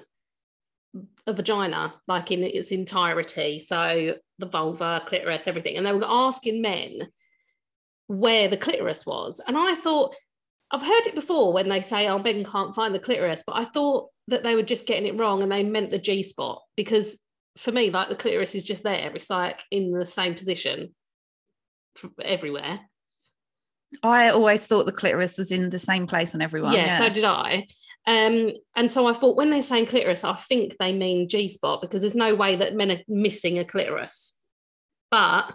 a 1.25 1.33
vagina, 1.33 1.93
like 2.07 2.31
in 2.31 2.43
its 2.43 2.71
entirety. 2.71 3.59
So 3.59 4.15
the 4.39 4.45
vulva, 4.45 5.01
clitoris, 5.05 5.47
everything. 5.47 5.77
And 5.77 5.85
they 5.85 5.93
were 5.93 6.05
asking 6.05 6.61
men 6.61 7.09
where 8.07 8.47
the 8.47 8.57
clitoris 8.57 9.05
was. 9.05 9.41
And 9.45 9.57
I 9.57 9.75
thought, 9.75 10.15
I've 10.71 10.81
heard 10.81 11.07
it 11.07 11.15
before 11.15 11.53
when 11.53 11.69
they 11.69 11.81
say, 11.81 12.07
oh, 12.07 12.19
men 12.19 12.43
can't 12.43 12.75
find 12.75 12.93
the 12.93 12.99
clitoris, 12.99 13.43
but 13.45 13.55
I 13.55 13.65
thought 13.65 14.09
that 14.27 14.43
they 14.43 14.55
were 14.55 14.63
just 14.63 14.85
getting 14.85 15.07
it 15.07 15.17
wrong 15.17 15.41
and 15.41 15.51
they 15.51 15.63
meant 15.63 15.91
the 15.91 15.97
G 15.97 16.23
spot 16.23 16.61
because 16.75 17.17
for 17.57 17.71
me, 17.71 17.89
like 17.89 18.09
the 18.09 18.15
clitoris 18.15 18.55
is 18.55 18.63
just 18.63 18.83
there. 18.83 19.11
It's 19.15 19.29
like 19.29 19.61
in 19.71 19.91
the 19.91 20.05
same 20.05 20.35
position 20.35 20.93
everywhere. 22.21 22.81
I 24.03 24.29
always 24.29 24.65
thought 24.65 24.85
the 24.85 24.91
clitoris 24.91 25.37
was 25.37 25.51
in 25.51 25.69
the 25.69 25.79
same 25.79 26.07
place 26.07 26.35
on 26.35 26.41
everyone. 26.41 26.73
yeah, 26.73 26.97
so 26.97 27.09
did 27.09 27.23
I. 27.23 27.67
Um, 28.05 28.51
and 28.75 28.91
so 28.91 29.07
I 29.07 29.13
thought 29.13 29.37
when 29.37 29.49
they're 29.49 29.61
saying 29.61 29.87
clitoris, 29.87 30.23
I 30.23 30.35
think 30.35 30.75
they 30.77 30.91
mean 30.91 31.29
G 31.29 31.47
spot 31.47 31.81
because 31.81 32.01
there's 32.01 32.15
no 32.15 32.35
way 32.35 32.57
that 32.57 32.75
men 32.75 32.91
are 32.91 32.99
missing 33.07 33.59
a 33.59 33.65
clitoris. 33.65 34.33
But 35.09 35.53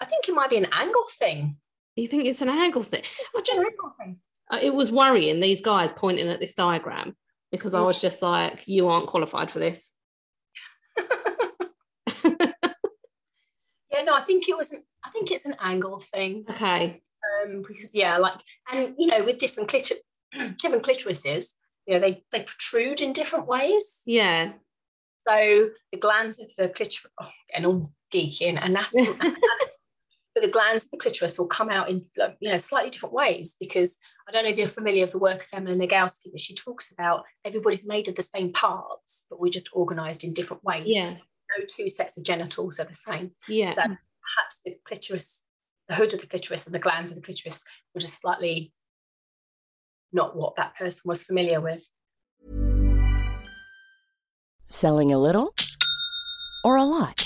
I 0.00 0.04
think 0.04 0.28
it 0.28 0.34
might 0.34 0.50
be 0.50 0.58
an 0.58 0.68
angle 0.72 1.04
thing. 1.18 1.56
You 1.96 2.06
think 2.08 2.26
it's 2.26 2.42
an 2.42 2.48
angle 2.48 2.82
thing? 2.82 3.02
I 3.34 3.40
just 3.40 3.58
an 3.58 3.66
angle 3.66 3.94
thing. 3.98 4.18
uh, 4.50 4.58
it 4.62 4.74
was 4.74 4.92
worrying 4.92 5.40
these 5.40 5.60
guys 5.60 5.92
pointing 5.92 6.28
at 6.28 6.40
this 6.40 6.54
diagram 6.54 7.16
because 7.50 7.74
I 7.74 7.80
Mm. 7.80 7.86
was 7.86 8.00
just 8.00 8.20
like, 8.22 8.68
you 8.68 8.88
aren't 8.88 9.06
qualified 9.08 9.50
for 9.50 9.58
this. 9.58 9.94
yeah, 12.24 14.02
no, 14.04 14.14
I 14.14 14.20
think 14.20 14.48
it 14.48 14.56
was. 14.56 14.72
An, 14.72 14.82
I 15.04 15.10
think 15.10 15.30
it's 15.30 15.44
an 15.44 15.56
angle 15.60 16.00
thing. 16.00 16.44
Okay. 16.50 17.02
Um, 17.44 17.62
because 17.66 17.90
yeah, 17.92 18.18
like, 18.18 18.34
and 18.70 18.94
you 18.98 19.06
know, 19.06 19.24
with 19.24 19.38
different 19.38 19.68
clitor- 19.70 20.02
different 20.58 20.84
clitorises, 20.84 21.48
you 21.86 21.94
know, 21.94 22.00
they 22.00 22.24
they 22.32 22.42
protrude 22.42 23.00
in 23.00 23.12
different 23.12 23.46
ways. 23.48 23.96
Yeah. 24.04 24.52
So 25.26 25.70
the 25.92 25.98
glans 25.98 26.40
of 26.40 26.54
the 26.56 26.68
clitoris, 26.68 27.06
oh, 27.20 27.28
getting 27.50 27.66
all 27.66 27.92
geeky 28.14 28.42
and 28.48 28.58
anatomy, 28.58 29.08
but 30.36 30.42
the 30.42 30.52
glans 30.52 30.84
of 30.84 30.90
the 30.90 30.98
clitoris 30.98 31.38
will 31.38 31.46
come 31.46 31.70
out 31.70 31.88
in 31.88 32.04
you 32.40 32.50
know 32.50 32.58
slightly 32.58 32.90
different 32.90 33.14
ways 33.14 33.56
because 33.58 33.96
I 34.28 34.32
don't 34.32 34.44
know 34.44 34.50
if 34.50 34.58
you're 34.58 34.68
familiar 34.68 35.04
with 35.04 35.12
the 35.12 35.18
work 35.18 35.40
of 35.40 35.46
Emma 35.50 35.70
Nagoski, 35.70 36.30
but 36.30 36.40
she 36.40 36.54
talks 36.54 36.92
about 36.92 37.24
everybody's 37.42 37.86
made 37.86 38.06
of 38.06 38.16
the 38.16 38.22
same 38.22 38.52
parts, 38.52 39.24
but 39.30 39.40
we're 39.40 39.50
just 39.50 39.72
organised 39.72 40.24
in 40.24 40.34
different 40.34 40.62
ways. 40.62 40.84
Yeah. 40.88 41.12
No 41.12 41.64
two 41.66 41.88
sets 41.88 42.18
of 42.18 42.22
genitals 42.22 42.78
are 42.78 42.84
the 42.84 42.92
same. 42.92 43.30
Yeah. 43.48 43.70
So 43.70 43.80
perhaps 43.80 44.60
the 44.62 44.76
clitoris, 44.84 45.42
the 45.88 45.94
hood 45.94 46.12
of 46.12 46.20
the 46.20 46.26
clitoris 46.26 46.66
and 46.66 46.74
the 46.74 46.80
glans 46.80 47.08
of 47.08 47.14
the 47.14 47.22
clitoris 47.22 47.64
were 47.94 48.02
just 48.02 48.20
slightly 48.20 48.74
not 50.12 50.36
what 50.36 50.56
that 50.56 50.76
person 50.76 51.00
was 51.06 51.22
familiar 51.22 51.62
with. 51.62 51.88
Selling 54.68 55.12
a 55.12 55.18
little 55.18 55.54
or 56.62 56.76
a 56.76 56.84
lot? 56.84 57.25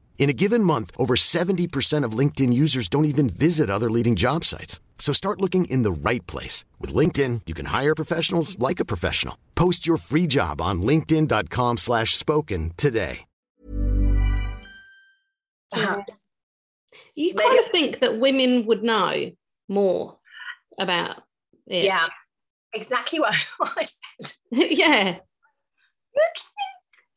In 0.21 0.29
a 0.29 0.33
given 0.33 0.63
month, 0.63 0.91
over 0.99 1.15
70% 1.15 2.05
of 2.05 2.11
LinkedIn 2.11 2.53
users 2.53 2.87
don't 2.87 3.05
even 3.05 3.27
visit 3.27 3.71
other 3.71 3.89
leading 3.89 4.15
job 4.15 4.45
sites. 4.45 4.79
So 4.99 5.13
start 5.13 5.41
looking 5.41 5.65
in 5.65 5.81
the 5.81 5.91
right 5.91 6.25
place. 6.27 6.63
With 6.79 6.93
LinkedIn, 6.93 7.41
you 7.47 7.55
can 7.55 7.65
hire 7.65 7.95
professionals 7.95 8.55
like 8.59 8.79
a 8.79 8.85
professional. 8.85 9.35
Post 9.55 9.87
your 9.87 9.97
free 9.97 10.27
job 10.27 10.61
on 10.61 10.83
linkedin.com 10.83 11.77
slash 11.77 12.15
spoken 12.15 12.69
today. 12.77 13.21
Perhaps. 15.71 16.21
You 17.15 17.33
Maybe- 17.33 17.43
kind 17.43 17.59
of 17.59 17.71
think 17.71 17.99
that 18.01 18.19
women 18.19 18.67
would 18.67 18.83
know 18.83 19.31
more 19.67 20.19
about 20.77 21.23
it. 21.65 21.85
Yeah. 21.85 22.09
Exactly 22.73 23.19
what 23.19 23.33
I 23.59 23.87
said. 24.21 24.33
yeah. 24.51 25.17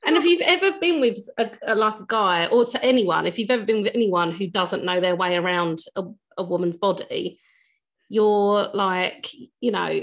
And 0.07 0.17
if 0.17 0.25
you've 0.25 0.41
ever 0.43 0.79
been 0.81 1.01
with 1.01 1.19
a, 1.39 1.51
a- 1.63 1.75
like 1.75 2.01
a 2.01 2.07
guy 2.07 2.47
or 2.47 2.65
to 2.67 2.85
anyone, 2.85 3.27
if 3.27 3.39
you've 3.39 3.51
ever 3.51 3.65
been 3.65 3.83
with 3.83 3.95
anyone 3.95 4.33
who 4.33 4.47
doesn't 4.49 4.85
know 4.85 5.01
their 5.01 5.17
way 5.17 5.37
around 5.37 5.79
a, 5.97 6.05
a 6.39 6.45
woman's 6.45 6.77
body, 6.77 7.39
you're 8.09 8.69
like, 8.75 9.31
you 9.61 9.71
know, 9.71 10.03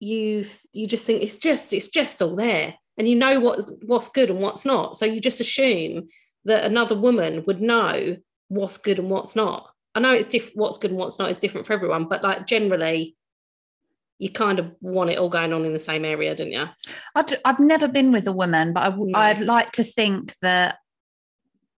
you 0.00 0.44
you 0.72 0.86
just 0.86 1.06
think 1.06 1.22
it's 1.22 1.36
just 1.36 1.72
it's 1.72 1.88
just 1.88 2.20
all 2.22 2.36
there, 2.36 2.74
and 2.98 3.08
you 3.08 3.14
know 3.14 3.40
what's 3.40 3.70
what's 3.84 4.08
good 4.10 4.30
and 4.30 4.40
what's 4.40 4.64
not. 4.64 4.96
So 4.96 5.06
you 5.06 5.20
just 5.20 5.40
assume 5.40 6.06
that 6.44 6.64
another 6.64 6.98
woman 6.98 7.44
would 7.46 7.60
know 7.60 8.16
what's 8.48 8.78
good 8.78 8.98
and 8.98 9.10
what's 9.10 9.34
not. 9.36 9.70
I 9.94 10.00
know 10.00 10.12
it's 10.12 10.28
different. 10.28 10.56
What's 10.58 10.78
good 10.78 10.90
and 10.90 11.00
what's 11.00 11.18
not 11.18 11.30
is 11.30 11.38
different 11.38 11.66
for 11.66 11.72
everyone, 11.72 12.08
but 12.08 12.22
like 12.22 12.46
generally, 12.46 13.16
you 14.18 14.30
kind 14.30 14.58
of 14.58 14.70
want 14.80 15.10
it 15.10 15.18
all 15.18 15.28
going 15.28 15.52
on 15.52 15.64
in 15.64 15.72
the 15.72 15.78
same 15.78 16.04
area, 16.04 16.34
don't 16.34 16.50
you? 16.50 16.64
i 17.14 17.24
have 17.44 17.60
never 17.60 17.86
been 17.86 18.12
with 18.12 18.26
a 18.26 18.32
woman, 18.32 18.72
but 18.72 18.82
I 18.82 18.90
w- 18.90 19.12
No. 19.12 19.18
I'd 19.18 19.40
like 19.40 19.72
to 19.72 19.84
think 19.84 20.34
that 20.40 20.78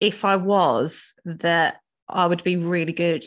if 0.01 0.25
I 0.25 0.37
was, 0.37 1.15
that 1.25 1.81
I 2.09 2.27
would 2.27 2.45
be 2.45 2.57
really 2.57 2.93
good 2.93 3.25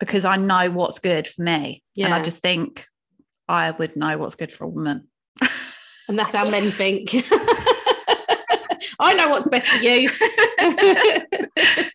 because 0.00 0.24
I 0.24 0.36
know 0.36 0.70
what's 0.70 0.98
good 0.98 1.28
for 1.28 1.42
me. 1.42 1.82
And 1.96 2.14
I 2.14 2.22
just 2.22 2.42
think 2.42 2.86
I 3.48 3.70
would 3.70 3.96
know 3.96 4.18
what's 4.18 4.34
good 4.34 4.52
for 4.52 4.64
a 4.64 4.68
woman. 4.68 5.08
And 6.08 6.18
that's 6.18 6.34
how 6.34 6.50
men 6.50 6.70
think. 6.70 7.10
I 9.00 9.14
know 9.14 9.28
what's 9.28 9.48
best 9.48 9.68
for 9.68 9.84
you. 9.84 10.10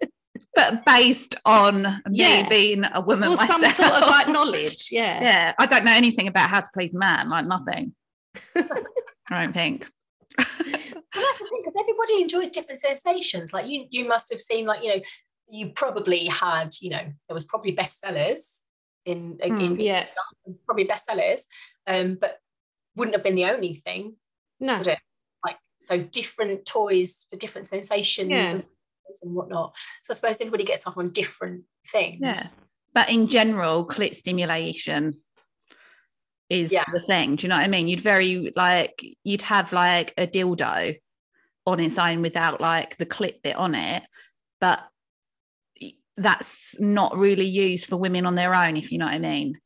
but 0.55 0.85
based 0.85 1.35
on 1.45 1.87
Yeah. 2.11 2.43
me 2.43 2.49
being 2.49 2.85
a 2.93 3.01
woman 3.01 3.29
or 3.29 3.37
some 3.37 3.61
sort 3.63 3.91
of 3.93 4.07
like 4.09 4.27
knowledge. 4.37 4.89
Yeah. 4.91 5.21
yeah, 5.21 5.53
I 5.59 5.65
don't 5.65 5.83
know 5.85 5.93
anything 5.93 6.27
about 6.27 6.49
how 6.49 6.61
to 6.61 6.69
please 6.73 6.93
a 6.95 6.99
man, 6.99 7.29
like 7.29 7.45
nothing. 7.45 7.93
I 8.55 8.63
don't 9.29 9.53
think. 9.53 9.87
Well, 10.37 10.45
that's 10.47 11.39
the 11.39 11.45
thing, 11.47 11.61
because 11.63 11.79
everybody 11.79 12.21
enjoys 12.21 12.49
different 12.49 12.81
sensations. 12.81 13.53
Like 13.53 13.67
you, 13.67 13.85
you 13.91 14.07
must 14.07 14.31
have 14.31 14.41
seen, 14.41 14.65
like 14.65 14.83
you 14.83 14.89
know, 14.95 15.01
you 15.47 15.69
probably 15.69 16.25
had, 16.25 16.69
you 16.81 16.89
know, 16.89 17.03
there 17.27 17.33
was 17.33 17.45
probably 17.45 17.75
bestsellers 17.75 18.47
in, 19.05 19.37
in 19.43 19.55
Hmm, 19.75 19.79
Yeah. 19.79 20.05
probably 20.65 20.85
bestsellers, 20.85 21.41
um, 21.85 22.17
but 22.19 22.39
wouldn't 22.95 23.15
have 23.15 23.23
been 23.23 23.35
the 23.35 23.45
only 23.45 23.73
thing. 23.75 24.15
No. 24.59 24.77
Would 24.77 24.87
it? 24.87 24.99
Like 25.45 25.57
so, 25.79 25.97
different 25.99 26.65
toys 26.65 27.25
for 27.29 27.37
different 27.37 27.67
sensations. 27.67 28.29
Yeah. 28.29 28.49
and 28.49 28.63
and 29.21 29.33
whatnot. 29.33 29.75
So 30.03 30.13
I 30.13 30.15
suppose 30.15 30.37
everybody 30.39 30.63
gets 30.63 30.87
off 30.87 30.97
on 30.97 31.11
different 31.11 31.63
things. 31.91 32.19
Yeah. 32.21 32.41
But 32.93 33.09
in 33.09 33.27
general, 33.27 33.87
clit 33.87 34.15
stimulation 34.15 35.19
is 36.49 36.71
Yeah. 36.71 36.83
the 36.91 36.99
thing. 36.99 37.35
Do 37.35 37.43
you 37.43 37.49
know 37.49 37.57
what 37.57 37.65
I 37.65 37.67
mean? 37.67 37.87
You'd 37.87 38.01
very 38.01 38.51
like 38.55 39.03
you'd 39.23 39.41
have 39.43 39.73
like 39.73 40.13
a 40.17 40.27
dildo 40.27 40.99
on 41.65 41.79
its 41.79 41.97
own 41.97 42.21
without 42.21 42.61
like 42.61 42.97
the 42.97 43.05
clit 43.05 43.41
bit 43.41 43.55
on 43.55 43.73
it, 43.75 44.03
but 44.59 44.83
that's 46.15 46.79
not 46.79 47.17
really 47.17 47.45
used 47.45 47.85
for 47.85 47.97
women 47.97 48.25
on 48.25 48.35
their 48.35 48.53
own, 48.53 48.77
if 48.77 48.91
you 48.91 48.99
know 48.99 49.05
what 49.05 49.15
I 49.15 49.19
mean. 49.19 49.59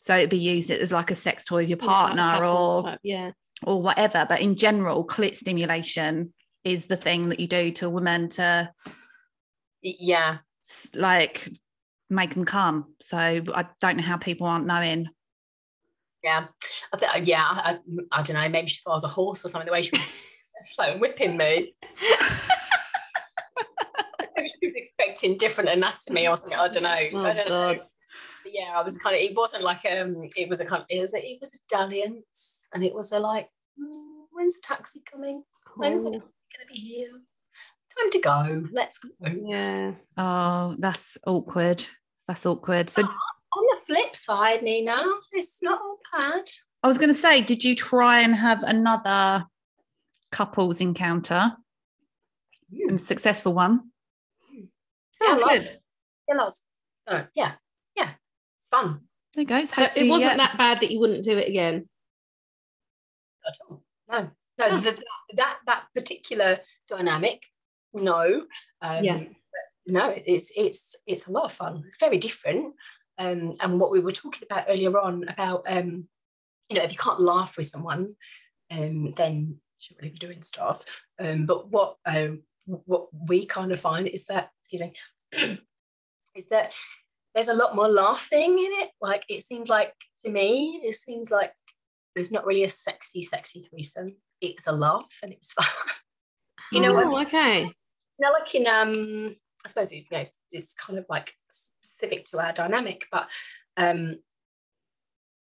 So 0.00 0.16
it'd 0.16 0.30
be 0.30 0.38
used 0.38 0.70
as 0.72 0.90
like 0.90 1.12
a 1.12 1.14
sex 1.14 1.44
toy 1.44 1.62
of 1.62 1.68
your 1.68 1.78
partner 1.78 2.30
Couples 2.32 2.84
or 2.84 2.90
type, 2.90 3.00
yeah. 3.04 3.30
or 3.62 3.80
whatever. 3.80 4.26
But 4.28 4.40
in 4.40 4.56
general, 4.56 5.06
clit 5.06 5.36
stimulation 5.36 6.32
is 6.64 6.86
the 6.86 6.96
thing 6.96 7.28
that 7.28 7.40
you 7.40 7.46
do 7.48 7.70
to 7.72 7.86
a 7.86 7.90
woman 7.90 8.28
to 8.30 8.70
Yeah. 9.82 10.38
like 10.94 11.48
make 12.10 12.34
them 12.34 12.44
come. 12.44 12.94
So 13.00 13.16
I 13.18 13.66
don't 13.80 13.96
know 13.96 14.02
how 14.02 14.16
people 14.16 14.46
aren't 14.46 14.66
knowing. 14.66 15.08
Yeah. 16.22 16.46
I 16.92 16.96
th- 16.96 17.26
yeah. 17.26 17.44
I, 17.44 17.78
I, 18.12 18.22
don't 18.22 18.34
know. 18.34 18.48
Maybe 18.48 18.68
she 18.68 18.80
thought 18.82 18.92
I 18.92 18.94
was 18.94 19.04
a 19.04 19.08
horse 19.08 19.44
or 19.44 19.48
something. 19.48 19.66
The 19.66 19.72
way 19.72 19.82
she 19.82 19.90
was 19.96 20.74
like 20.78 21.00
whipping 21.00 21.36
me. 21.36 21.74
She 24.60 24.66
was 24.66 24.74
expecting 24.74 25.38
different 25.38 25.70
anatomy 25.70 26.26
or 26.26 26.36
something. 26.36 26.58
I 26.58 26.66
don't 26.68 26.82
know. 26.82 26.88
Oh, 27.14 27.24
I 27.24 27.32
don't 27.32 27.48
God. 27.48 27.76
know. 27.76 27.82
But 28.42 28.52
yeah, 28.52 28.72
I 28.74 28.82
was 28.82 28.98
kind 28.98 29.14
of. 29.14 29.22
It 29.22 29.36
wasn't 29.36 29.62
like 29.62 29.84
um. 29.84 30.28
It 30.36 30.48
was 30.48 30.58
a 30.58 30.64
kind. 30.64 30.82
Of, 30.82 30.86
it 30.90 30.98
was 30.98 31.14
a, 31.14 31.18
it 31.24 31.38
was 31.40 31.50
a 31.54 31.58
dalliance, 31.68 32.56
and 32.74 32.82
it 32.82 32.92
was 32.92 33.12
a 33.12 33.20
like. 33.20 33.48
"Mm, 33.80 34.24
when's 34.32 34.56
the 34.56 34.62
taxi 34.64 35.00
coming? 35.08 35.44
When's 35.76 36.02
the 36.02 36.08
Oh, 36.08 36.12
taxi 36.14 36.26
gonna 36.62 36.72
be 36.72 36.80
here? 36.80 37.10
Time 37.98 38.10
to 38.10 38.18
go. 38.20 38.68
Let's 38.72 38.98
go. 38.98 39.08
yeah. 39.44 39.92
Oh, 40.16 40.76
that's 40.78 41.18
awkward. 41.26 41.84
That's 42.26 42.46
awkward. 42.46 42.88
So 42.88 43.02
ah, 43.04 43.16
On 43.56 43.64
the 43.66 43.80
flip 43.94 44.16
side, 44.16 44.62
Nina, 44.62 45.02
it's 45.32 45.58
not 45.62 45.80
all 45.80 45.98
bad. 46.12 46.44
I 46.82 46.88
was 46.88 46.98
going 46.98 47.10
to 47.10 47.14
say, 47.14 47.40
did 47.42 47.62
you 47.62 47.76
try 47.76 48.20
and 48.20 48.34
have 48.34 48.62
another 48.62 49.44
couples 50.30 50.80
encounter? 50.80 51.52
Hmm. 52.74 52.94
A 52.94 52.98
successful 52.98 53.52
one? 53.52 53.90
Yeah, 54.50 54.64
Oh, 55.20 55.38
lots. 55.40 55.58
good. 55.58 55.78
Yeah, 56.28 56.34
lots. 56.34 56.62
Oh, 57.06 57.16
uh, 57.16 57.24
yeah, 57.34 57.52
yeah. 57.94 58.10
It's 58.60 58.68
fun. 58.70 59.00
There 59.34 59.44
goes. 59.44 59.70
So 59.70 59.86
it 59.94 60.08
wasn't 60.08 60.38
that 60.38 60.56
bad 60.58 60.78
that 60.78 60.90
you 60.90 60.98
wouldn't 60.98 61.24
do 61.24 61.36
it 61.36 61.48
again. 61.48 61.88
at 63.46 63.54
all. 63.68 63.82
No, 64.10 64.30
Oh. 64.70 64.80
the, 64.80 65.02
that 65.34 65.58
that 65.66 65.84
particular 65.94 66.60
dynamic, 66.88 67.42
no. 67.94 68.46
Um, 68.80 69.04
Yeah. 69.04 69.24
No, 69.84 70.14
it's 70.24 70.52
it's 70.56 70.94
it's 71.06 71.26
a 71.26 71.32
lot 71.32 71.44
of 71.44 71.52
fun. 71.52 71.82
It's 71.86 71.98
very 71.98 72.18
different. 72.18 72.74
Um, 73.18 73.52
and 73.60 73.80
what 73.80 73.90
we 73.90 74.00
were 74.00 74.12
talking 74.12 74.42
about 74.48 74.66
earlier 74.68 74.96
on 74.98 75.28
about 75.28 75.64
um, 75.66 76.08
you 76.68 76.78
know, 76.78 76.84
if 76.84 76.92
you 76.92 76.98
can't 76.98 77.20
laugh 77.20 77.56
with 77.56 77.66
someone, 77.66 78.14
um, 78.70 79.10
then 79.12 79.48
you 79.48 79.56
shouldn't 79.78 80.02
really 80.02 80.12
be 80.12 80.18
doing 80.18 80.42
stuff. 80.42 80.84
Um, 81.18 81.46
but 81.46 81.68
what 81.70 81.96
um, 82.06 82.42
what 82.64 83.08
we 83.28 83.44
kind 83.46 83.72
of 83.72 83.80
find 83.80 84.06
is 84.06 84.24
that 84.26 84.50
excuse 84.60 84.82
me, 84.82 84.94
is 86.36 86.46
that 86.48 86.72
there's 87.34 87.48
a 87.48 87.54
lot 87.54 87.74
more 87.74 87.88
laughing 87.88 88.58
in 88.58 88.70
it. 88.82 88.90
Like 89.00 89.24
it 89.28 89.44
seems 89.44 89.68
like 89.68 89.92
to 90.24 90.30
me, 90.30 90.80
it 90.84 90.94
seems 90.94 91.30
like 91.30 91.52
there's 92.14 92.30
not 92.30 92.46
really 92.46 92.64
a 92.64 92.68
sexy, 92.68 93.22
sexy 93.22 93.66
threesome. 93.68 94.16
It's 94.42 94.66
a 94.66 94.72
laugh 94.72 95.18
and 95.22 95.32
it's 95.32 95.52
fun. 95.54 95.64
you 96.72 96.80
know 96.80 96.94
Oh, 97.00 97.20
okay. 97.22 97.72
Know, 98.20 98.30
like 98.32 98.54
in 98.54 98.66
um, 98.66 99.36
I 99.64 99.68
suppose 99.68 99.90
it's, 99.92 100.04
you 100.10 100.18
know, 100.18 100.24
it's 100.50 100.74
kind 100.74 100.98
of 100.98 101.06
like 101.08 101.32
specific 101.48 102.26
to 102.26 102.38
our 102.44 102.52
dynamic, 102.52 103.06
but 103.10 103.28
um, 103.76 104.16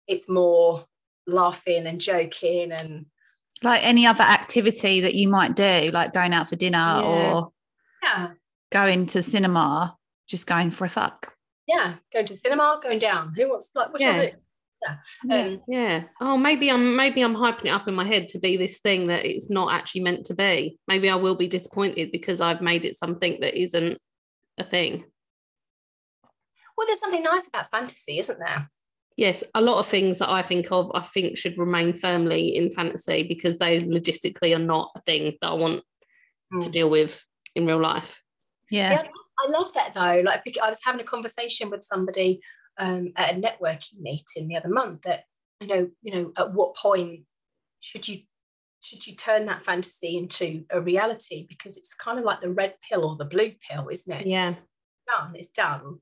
it's 0.08 0.28
more 0.28 0.86
laughing 1.26 1.86
and 1.86 2.00
joking 2.00 2.72
and 2.72 3.06
like 3.62 3.82
any 3.84 4.06
other 4.06 4.24
activity 4.24 5.00
that 5.00 5.14
you 5.14 5.28
might 5.28 5.56
do, 5.56 5.90
like 5.92 6.12
going 6.12 6.32
out 6.34 6.48
for 6.48 6.56
dinner 6.56 6.78
Yeah. 6.78 7.04
or 7.32 7.52
yeah, 8.02 8.28
going 8.70 9.06
to 9.06 9.22
cinema, 9.22 9.96
just 10.28 10.46
going 10.46 10.70
for 10.70 10.84
a 10.84 10.88
fuck. 10.88 11.32
yeah, 11.66 11.94
going 12.12 12.26
to 12.26 12.34
cinema, 12.34 12.78
going 12.82 12.98
down. 12.98 13.32
Who 13.34 13.48
wants 13.48 13.70
like 13.74 13.92
what. 13.92 14.00
Yeah. 14.00 14.30
Um, 15.30 15.60
Yeah. 15.68 16.04
Oh, 16.20 16.36
maybe 16.36 16.70
I'm 16.70 16.94
maybe 16.96 17.22
I'm 17.22 17.34
hyping 17.34 17.66
it 17.66 17.70
up 17.70 17.88
in 17.88 17.94
my 17.94 18.04
head 18.04 18.28
to 18.28 18.38
be 18.38 18.56
this 18.56 18.78
thing 18.80 19.08
that 19.08 19.24
it's 19.24 19.50
not 19.50 19.72
actually 19.72 20.02
meant 20.02 20.26
to 20.26 20.34
be. 20.34 20.78
Maybe 20.86 21.10
I 21.10 21.16
will 21.16 21.34
be 21.34 21.48
disappointed 21.48 22.12
because 22.12 22.40
I've 22.40 22.60
made 22.60 22.84
it 22.84 22.96
something 22.96 23.38
that 23.40 23.60
isn't 23.60 23.98
a 24.58 24.64
thing. 24.64 25.04
well, 26.76 26.86
there's 26.86 27.00
something 27.00 27.22
nice 27.22 27.46
about 27.48 27.70
fantasy, 27.70 28.18
isn't 28.18 28.38
there? 28.38 28.70
Yes, 29.16 29.42
a 29.54 29.62
lot 29.62 29.78
of 29.78 29.86
things 29.86 30.18
that 30.18 30.28
I 30.30 30.42
think 30.42 30.70
of, 30.70 30.90
I 30.94 31.00
think 31.00 31.38
should 31.38 31.56
remain 31.56 31.94
firmly 31.94 32.54
in 32.54 32.70
fantasy 32.70 33.22
because 33.22 33.56
they 33.58 33.80
logistically 33.80 34.54
are 34.54 34.58
not 34.58 34.90
a 34.94 35.00
thing 35.00 35.36
that 35.40 35.48
I 35.48 35.54
want 35.54 35.82
to 36.60 36.68
Mm. 36.68 36.72
deal 36.72 36.90
with 36.90 37.24
in 37.54 37.66
real 37.66 37.80
life. 37.80 38.20
Yeah. 38.70 38.92
Yeah, 38.92 39.02
I 39.38 39.50
love 39.50 39.72
that 39.72 39.94
though. 39.94 40.20
Like 40.20 40.44
bec- 40.44 40.60
I 40.62 40.68
was 40.68 40.78
having 40.84 41.00
a 41.00 41.04
conversation 41.04 41.70
with 41.70 41.82
somebody 41.82 42.40
um, 42.78 43.12
at 43.16 43.34
a 43.34 43.40
networking 43.40 44.00
meeting 44.00 44.48
the 44.48 44.56
other 44.56 44.68
month 44.68 45.02
that 45.02 45.24
you 45.60 45.66
know, 45.66 45.90
you 46.02 46.14
know, 46.14 46.32
at 46.36 46.52
what 46.52 46.76
point 46.76 47.22
should 47.80 48.06
you 48.06 48.20
should 48.80 49.06
you 49.06 49.16
turn 49.16 49.46
that 49.46 49.64
fantasy 49.64 50.16
into 50.16 50.64
a 50.70 50.80
reality? 50.80 51.46
Because 51.48 51.76
it's 51.76 51.94
kind 51.94 52.18
of 52.18 52.24
like 52.24 52.40
the 52.40 52.50
red 52.50 52.74
pill 52.88 53.04
or 53.04 53.16
the 53.16 53.24
blue 53.24 53.52
pill, 53.68 53.88
isn't 53.88 54.12
it? 54.12 54.26
Yeah. 54.26 54.54
Done, 55.06 55.34
it's 55.34 55.48
done. 55.48 55.98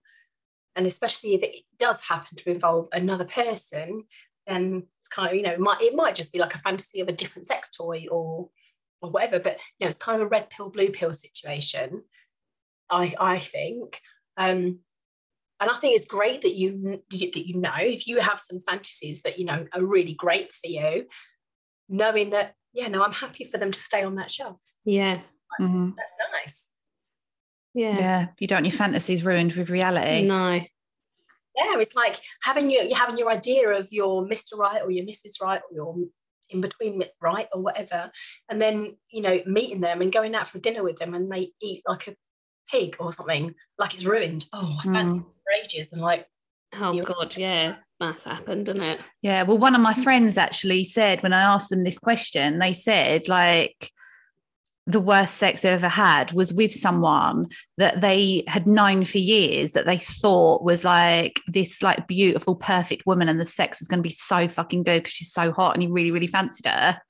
And 0.77 0.87
especially 0.87 1.35
if 1.35 1.43
it 1.43 1.55
does 1.79 2.01
happen 2.03 2.37
to 2.37 2.51
involve 2.51 2.89
another 2.93 3.25
person, 3.25 4.05
then 4.47 4.83
it's 5.01 5.09
kind 5.09 5.31
of, 5.31 5.35
you 5.35 5.43
know, 5.43 5.53
it 5.53 5.61
might 5.61 5.81
it 5.81 5.95
might 5.95 6.15
just 6.15 6.33
be 6.33 6.39
like 6.39 6.55
a 6.55 6.59
fantasy 6.59 7.01
of 7.01 7.09
a 7.09 7.13
different 7.13 7.47
sex 7.47 7.71
toy 7.71 8.07
or 8.11 8.51
or 9.01 9.11
whatever. 9.11 9.39
But 9.39 9.61
you 9.79 9.85
know, 9.85 9.89
it's 9.89 9.97
kind 9.97 10.21
of 10.21 10.27
a 10.27 10.29
red 10.29 10.51
pill, 10.51 10.69
blue 10.69 10.91
pill 10.91 11.13
situation. 11.13 12.03
I 12.91 13.15
I 13.19 13.39
think. 13.39 14.01
Um, 14.37 14.81
and 15.61 15.71
I 15.71 15.75
think 15.75 15.97
it's 15.97 16.07
great 16.07 16.43
that 16.43 16.55
you, 16.55 17.01
that 17.11 17.47
you 17.47 17.57
know 17.59 17.73
if 17.79 18.07
you 18.07 18.21
have 18.21 18.41
some 18.41 18.59
fantasies 18.61 19.23
that 19.23 19.39
you 19.39 19.45
know 19.45 19.67
are 19.73 19.85
really 19.85 20.15
great 20.15 20.53
for 20.53 20.67
you, 20.69 21.07
knowing 21.89 22.31
that 22.31 22.55
yeah, 22.73 22.89
no, 22.89 23.03
I'm 23.03 23.13
happy 23.13 23.45
for 23.45 23.59
them 23.59 23.71
to 23.71 23.81
stay 23.81 24.03
on 24.03 24.15
that 24.15 24.31
shelf. 24.33 24.59
Yeah. 24.85 25.21
Mhm. 25.61 25.95
That's 25.97 26.13
nice. 26.33 26.69
Yeah. 27.73 27.99
Yeah. 27.99 28.27
You 28.41 28.47
don't 28.49 28.57
want 28.59 28.67
your 28.67 28.77
fantasies 28.79 29.25
ruined 29.25 29.53
with 29.53 29.71
reality. 29.71 30.27
No. 30.27 30.61
Yeah, 31.57 31.79
it's 31.79 31.95
like 31.95 32.21
having 32.43 32.69
your 32.69 32.83
you 32.83 32.97
having 32.97 33.17
your 33.17 33.31
idea 33.31 33.69
of 33.69 33.93
your 33.93 34.27
Mr. 34.27 34.57
Right 34.59 34.83
or 34.83 34.91
your 34.91 35.05
Mrs. 35.05 35.41
Right 35.41 35.61
or 35.71 35.75
your 35.75 35.97
in 36.51 36.61
between 36.61 37.03
right 37.21 37.49
or 37.53 37.63
whatever, 37.63 38.11
and 38.49 38.61
then 38.61 38.97
you 39.11 39.23
know 39.23 39.41
meeting 39.47 39.81
them 39.81 40.03
and 40.03 40.13
going 40.13 40.35
out 40.35 40.49
for 40.49 40.59
dinner 40.59 40.83
with 40.83 40.97
them 40.97 41.15
and 41.15 41.31
they 41.31 41.53
eat 41.63 41.83
like 41.87 42.09
a 42.09 42.17
pig 42.71 42.97
or 42.99 43.13
something, 43.13 43.55
like 43.79 43.95
it's 43.95 44.05
ruined. 44.05 44.47
Oh, 44.53 44.79
I 44.81 44.93
fancy 44.93 45.19
Mm. 45.19 45.27
It 45.47 45.63
for 45.63 45.65
ages 45.65 45.93
and 45.93 46.03
like 46.03 46.27
Oh 46.81 47.03
God, 47.03 47.37
yeah. 47.37 47.77
That's 48.01 48.25
happened, 48.25 48.69
isn't 48.69 48.83
it? 48.83 49.01
Yeah. 49.23 49.45
Well, 49.45 49.59
one 49.59 49.75
of 49.75 49.81
my 49.81 49.95
friends 49.95 50.37
actually 50.37 50.85
said 50.85 51.23
when 51.23 51.33
I 51.33 51.43
asked 51.43 51.71
them 51.71 51.85
this 51.85 51.99
question, 51.99 52.59
they 52.59 52.73
said 52.73 53.29
like 53.29 53.91
the 54.87 55.01
worst 55.01 55.37
sex 55.37 55.63
they 55.63 55.71
ever 55.71 55.89
had 55.89 56.33
was 56.33 56.53
with 56.53 56.73
someone 56.73 57.47
that 57.79 58.01
they 58.01 58.43
had 58.49 58.67
known 58.67 59.05
for 59.05 59.19
years 59.19 59.73
that 59.73 59.87
they 59.87 59.97
thought 59.97 60.65
was 60.65 60.85
like 60.85 61.41
this 61.47 61.83
like 61.83 62.07
beautiful, 62.07 62.57
perfect 62.57 63.07
woman, 63.07 63.29
and 63.29 63.41
the 63.41 63.47
sex 63.47 63.79
was 63.79 63.89
going 63.89 64.01
to 64.01 64.09
be 64.09 64.11
so 64.11 64.49
fucking 64.49 64.83
good 64.83 65.05
because 65.05 65.13
she's 65.13 65.33
so 65.33 65.53
hot 65.53 65.75
and 65.75 65.83
he 65.83 65.89
really, 65.89 66.11
really 66.11 66.27
fancied 66.27 66.67
her. 66.67 67.01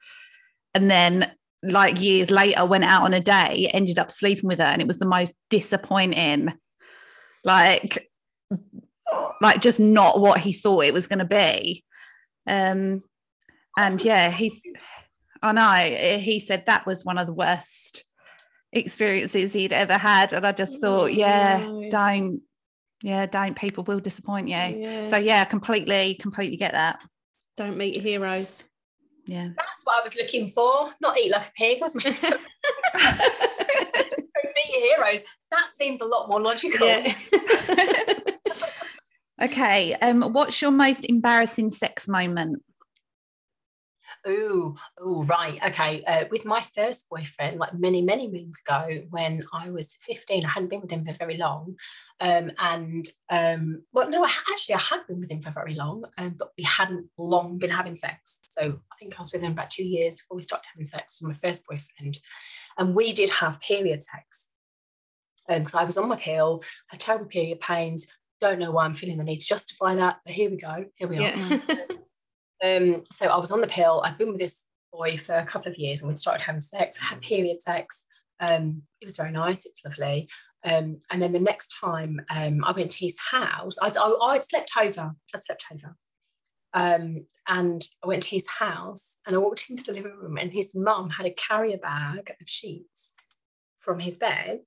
And 0.74 0.90
then 0.90 1.32
like 1.62 2.00
years 2.00 2.30
later 2.30 2.66
went 2.66 2.84
out 2.84 3.02
on 3.02 3.14
a 3.14 3.20
day, 3.20 3.70
ended 3.72 3.98
up 3.98 4.10
sleeping 4.10 4.46
with 4.48 4.58
her, 4.58 4.66
and 4.66 4.82
it 4.82 4.88
was 4.88 4.98
the 4.98 5.06
most 5.06 5.34
disappointing, 5.48 6.52
like 7.42 8.06
like 9.40 9.60
just 9.60 9.80
not 9.80 10.20
what 10.20 10.40
he 10.40 10.52
thought 10.52 10.84
it 10.84 10.94
was 10.94 11.06
going 11.06 11.18
to 11.18 11.24
be. 11.24 11.84
Um, 12.46 13.02
and 13.76 14.02
yeah, 14.02 14.30
he's, 14.30 14.60
I 15.42 15.52
know 15.52 16.18
he 16.18 16.38
said 16.38 16.66
that 16.66 16.86
was 16.86 17.04
one 17.04 17.18
of 17.18 17.26
the 17.26 17.34
worst 17.34 18.04
experiences 18.72 19.52
he'd 19.52 19.72
ever 19.72 19.96
had. 19.96 20.32
And 20.32 20.46
I 20.46 20.52
just 20.52 20.80
thought, 20.80 21.12
yeah, 21.12 21.68
don't, 21.90 22.42
yeah, 23.02 23.26
don't, 23.26 23.56
people 23.56 23.84
will 23.84 24.00
disappoint 24.00 24.48
you. 24.48 24.54
Yeah. 24.54 25.04
So 25.04 25.16
yeah, 25.16 25.44
completely, 25.44 26.14
completely 26.14 26.56
get 26.56 26.72
that. 26.72 27.02
Don't 27.56 27.76
meet 27.76 28.00
heroes. 28.00 28.64
Yeah. 29.26 29.48
that's 29.56 29.84
what 29.84 30.00
I 30.00 30.02
was 30.02 30.16
looking 30.16 30.50
for. 30.50 30.90
Not 31.00 31.18
eat 31.18 31.30
like 31.30 31.48
a 31.48 31.52
pig, 31.56 31.80
wasn't 31.80 32.04
it? 32.06 32.22
Meet 34.54 34.70
your 34.72 34.96
heroes. 34.96 35.22
That 35.50 35.68
seems 35.76 36.00
a 36.00 36.04
lot 36.04 36.28
more 36.28 36.40
logical. 36.40 36.86
yeah. 36.86 37.14
Okay. 39.42 39.94
Um, 39.94 40.22
what's 40.22 40.62
your 40.62 40.70
most 40.70 41.04
embarrassing 41.04 41.70
sex 41.70 42.06
moment? 42.08 42.62
Oh, 44.26 44.74
oh, 44.98 45.24
right. 45.24 45.58
Okay. 45.66 46.02
Uh, 46.06 46.24
with 46.30 46.46
my 46.46 46.62
first 46.74 47.06
boyfriend, 47.10 47.58
like 47.58 47.74
many, 47.74 48.00
many 48.00 48.26
moons 48.26 48.60
ago, 48.66 49.02
when 49.10 49.44
I 49.52 49.70
was 49.70 49.96
15, 50.06 50.44
I 50.44 50.48
hadn't 50.48 50.70
been 50.70 50.80
with 50.80 50.90
him 50.90 51.04
for 51.04 51.12
very 51.12 51.36
long. 51.36 51.76
Um, 52.20 52.50
and, 52.58 53.06
um, 53.28 53.82
well, 53.92 54.08
no, 54.08 54.24
I, 54.24 54.30
actually, 54.50 54.76
I 54.76 54.80
had 54.80 55.06
been 55.06 55.20
with 55.20 55.30
him 55.30 55.42
for 55.42 55.50
very 55.50 55.74
long, 55.74 56.04
um, 56.16 56.36
but 56.38 56.52
we 56.56 56.64
hadn't 56.64 57.10
long 57.18 57.58
been 57.58 57.70
having 57.70 57.96
sex. 57.96 58.40
So 58.50 58.62
I 58.62 58.96
think 58.98 59.14
I 59.14 59.20
was 59.20 59.32
with 59.32 59.42
him 59.42 59.52
about 59.52 59.70
two 59.70 59.84
years 59.84 60.16
before 60.16 60.36
we 60.36 60.42
stopped 60.42 60.66
having 60.72 60.86
sex 60.86 61.20
with 61.20 61.28
my 61.28 61.48
first 61.48 61.66
boyfriend. 61.68 62.18
And 62.78 62.94
we 62.94 63.12
did 63.12 63.28
have 63.28 63.60
period 63.60 64.02
sex. 64.02 64.48
Because 65.46 65.74
um, 65.74 65.80
I 65.80 65.84
was 65.84 65.98
on 65.98 66.08
my 66.08 66.16
pill, 66.16 66.62
had 66.88 67.00
terrible 67.00 67.26
period 67.26 67.60
pains. 67.60 68.06
Don't 68.40 68.58
know 68.58 68.72
why 68.72 68.84
I'm 68.84 68.94
feeling 68.94 69.18
the 69.18 69.24
need 69.24 69.40
to 69.40 69.46
justify 69.46 69.94
that, 69.94 70.20
but 70.24 70.34
here 70.34 70.50
we 70.50 70.56
go. 70.56 70.84
Here 70.96 71.08
we 71.08 71.24
are. 71.24 71.62
Um, 72.64 73.04
so 73.12 73.26
I 73.26 73.36
was 73.36 73.50
on 73.50 73.60
the 73.60 73.66
pill. 73.66 74.00
I'd 74.04 74.16
been 74.16 74.30
with 74.30 74.40
this 74.40 74.64
boy 74.90 75.16
for 75.18 75.34
a 75.34 75.44
couple 75.44 75.70
of 75.70 75.76
years 75.76 76.00
and 76.00 76.08
we'd 76.08 76.18
started 76.18 76.42
having 76.42 76.62
sex. 76.62 76.98
I 77.00 77.06
had 77.06 77.20
period 77.20 77.60
sex. 77.60 78.04
Um, 78.40 78.82
it 79.00 79.04
was 79.04 79.16
very 79.16 79.32
nice. 79.32 79.66
It 79.66 79.72
was 79.84 79.92
lovely. 79.92 80.28
Um, 80.64 80.98
and 81.10 81.20
then 81.20 81.32
the 81.32 81.40
next 81.40 81.76
time 81.78 82.20
um, 82.30 82.64
I 82.64 82.72
went 82.72 82.90
to 82.92 83.04
his 83.04 83.16
house, 83.18 83.76
I'd, 83.82 83.96
I, 83.98 84.08
would 84.08 84.44
slept 84.44 84.70
over. 84.80 85.12
I'd 85.34 85.44
slept 85.44 85.64
over. 85.72 85.96
Um, 86.72 87.26
and 87.46 87.86
I 88.02 88.06
went 88.06 88.22
to 88.24 88.30
his 88.30 88.46
house 88.48 89.04
and 89.26 89.36
I 89.36 89.38
walked 89.38 89.68
into 89.68 89.84
the 89.84 89.92
living 89.92 90.16
room 90.16 90.38
and 90.38 90.50
his 90.50 90.74
mum 90.74 91.10
had 91.10 91.26
a 91.26 91.34
carrier 91.34 91.76
bag 91.76 92.34
of 92.40 92.48
sheets 92.48 93.12
from 93.80 94.00
his 94.00 94.16
bed. 94.16 94.60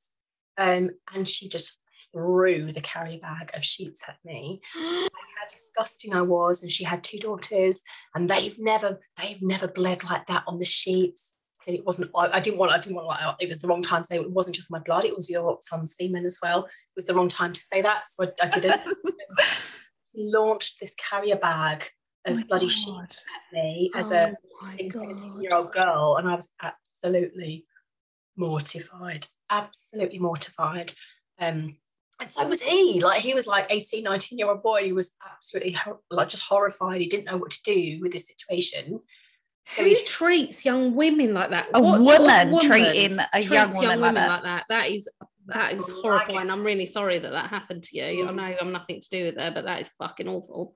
Um, 0.60 0.92
and 1.14 1.28
she 1.28 1.50
just 1.50 1.80
threw 2.18 2.72
the 2.72 2.82
carry 2.82 3.18
bag 3.18 3.52
of 3.54 3.64
sheets 3.64 4.04
at 4.08 4.18
me. 4.26 4.62
how 4.74 5.48
disgusting 5.50 6.14
I 6.14 6.22
was, 6.22 6.62
and 6.62 6.72
she 6.72 6.84
had 6.84 7.04
two 7.04 7.20
daughters, 7.20 7.80
and 8.16 8.30
they've 8.30 8.58
never 8.60 9.00
they've 9.22 9.42
never 9.42 9.68
bled 9.68 10.04
like 10.04 10.26
that 10.28 10.44
on 10.48 10.58
the 10.58 10.66
sheets. 10.66 11.26
it 11.68 11.86
wasn't. 11.86 12.12
I, 12.16 12.40
didn't 12.40 12.58
want. 12.58 12.72
I 12.72 12.80
didn't 12.80 12.96
want. 12.96 13.08
Like, 13.08 13.36
it 13.40 13.48
was 13.48 13.60
the 13.60 13.68
wrong 13.68 13.84
time 13.84 14.04
to 14.04 14.08
say 14.08 14.16
it 14.16 14.32
wasn't 14.32 14.56
just 14.56 14.72
my 14.72 14.80
blood. 14.80 15.06
It 15.06 15.16
was 15.16 15.30
your 15.30 15.60
son's 15.62 15.96
semen 15.96 16.26
as 16.26 16.40
well. 16.42 16.66
It 16.66 16.96
was 16.96 17.06
the 17.06 17.14
wrong 17.14 17.28
time 17.28 17.54
to 17.54 17.60
say 17.60 17.82
that, 17.82 18.06
so 18.06 18.26
I, 18.26 18.46
I 18.46 18.48
didn't. 18.50 18.82
launched 20.20 20.80
this 20.80 20.96
carrier 20.96 21.36
bag 21.36 21.86
of 22.26 22.40
oh 22.40 22.44
bloody 22.48 22.66
God. 22.66 22.72
sheets 22.72 23.22
at 23.36 23.54
me 23.54 23.92
as 23.94 24.12
oh 24.12 24.34
a 24.80 24.90
17 24.92 25.42
year 25.42 25.54
old 25.54 25.72
girl, 25.72 26.16
and 26.18 26.28
I 26.28 26.36
was 26.36 26.50
absolutely 26.62 27.66
mortified. 28.36 29.28
Absolutely 29.50 30.20
mortified. 30.20 30.94
Um, 31.40 31.78
and 32.20 32.32
so 32.32 32.48
was 32.48 32.62
he. 32.62 33.02
Like 33.02 33.22
he 33.22 33.34
was 33.34 33.48
like 33.48 33.68
18 33.70 34.04
19 34.04 34.40
year 34.40 34.50
old 34.50 34.64
boy 34.64 34.86
he 34.86 34.94
was 34.94 35.12
absolutely 35.26 35.78
like 36.10 36.30
just 36.30 36.44
horrified. 36.44 37.02
He 37.02 37.08
didn't 37.08 37.26
know 37.26 37.38
what 37.38 37.52
to 37.52 37.64
do 37.64 38.00
with 38.02 38.12
this 38.12 38.28
situation. 38.28 39.00
Who 39.76 39.94
treats 40.06 40.64
young 40.64 40.96
women 40.96 41.34
like 41.34 41.50
that? 41.50 41.68
A 41.74 41.82
what 41.82 42.00
woman, 42.00 42.52
woman 42.52 42.60
treating 42.62 43.20
a 43.34 43.42
young 43.42 43.70
woman, 43.72 43.82
young 43.84 44.00
woman 44.00 44.02
like, 44.02 44.14
that? 44.14 44.30
like, 44.30 44.44
that? 44.44 44.66
that 44.70 44.92
is 44.92 45.10
that 45.48 45.74
is 45.74 45.88
horrifying. 45.88 46.50
I'm 46.50 46.64
really 46.64 46.86
sorry 46.86 47.20
that 47.20 47.32
that 47.32 47.50
happened 47.50 47.84
to 47.84 47.98
you. 47.98 48.26
Mm. 48.26 48.30
i 48.30 48.32
know 48.32 48.58
i'm 48.62 48.72
nothing 48.72 49.02
to 49.02 49.10
do 49.10 49.26
with 49.26 49.38
her 49.38 49.52
but 49.54 49.66
that 49.66 49.82
is 49.82 49.90
fucking 49.98 50.28
awful. 50.28 50.74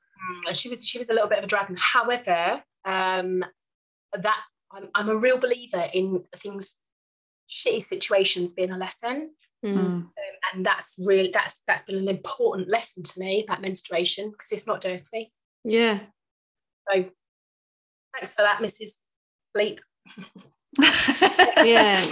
Mm, 0.48 0.56
she 0.56 0.70
was 0.70 0.86
she 0.86 0.98
was 0.98 1.10
a 1.10 1.14
little 1.14 1.30
bit 1.30 1.40
of 1.40 1.46
a 1.46 1.48
dragon 1.48 1.76
however 1.80 2.62
um 2.86 3.44
that 4.14 4.40
I'm, 4.72 4.90
I'm 4.94 5.10
a 5.10 5.18
real 5.18 5.38
believer 5.38 5.88
in 5.94 6.24
things 6.38 6.76
shitty 7.50 7.84
situations 7.84 8.54
being 8.54 8.72
a 8.72 8.78
lesson 8.78 9.32
Mm. 9.64 9.78
Um, 9.78 10.12
and 10.54 10.66
that's 10.66 10.96
really 11.00 11.30
that's 11.32 11.62
that's 11.68 11.84
been 11.84 11.98
an 11.98 12.08
important 12.08 12.68
lesson 12.68 13.04
to 13.04 13.20
me 13.20 13.44
about 13.44 13.62
menstruation 13.62 14.32
because 14.32 14.52
it's 14.52 14.68
not 14.68 14.82
dirty. 14.82 15.32
Yeah. 15.64 16.00
So 16.90 17.06
thanks 18.14 18.36
for 18.36 18.42
that, 18.42 18.60
Mrs. 18.60 18.94
Bleep. 19.56 19.80
yeah. 21.66 22.04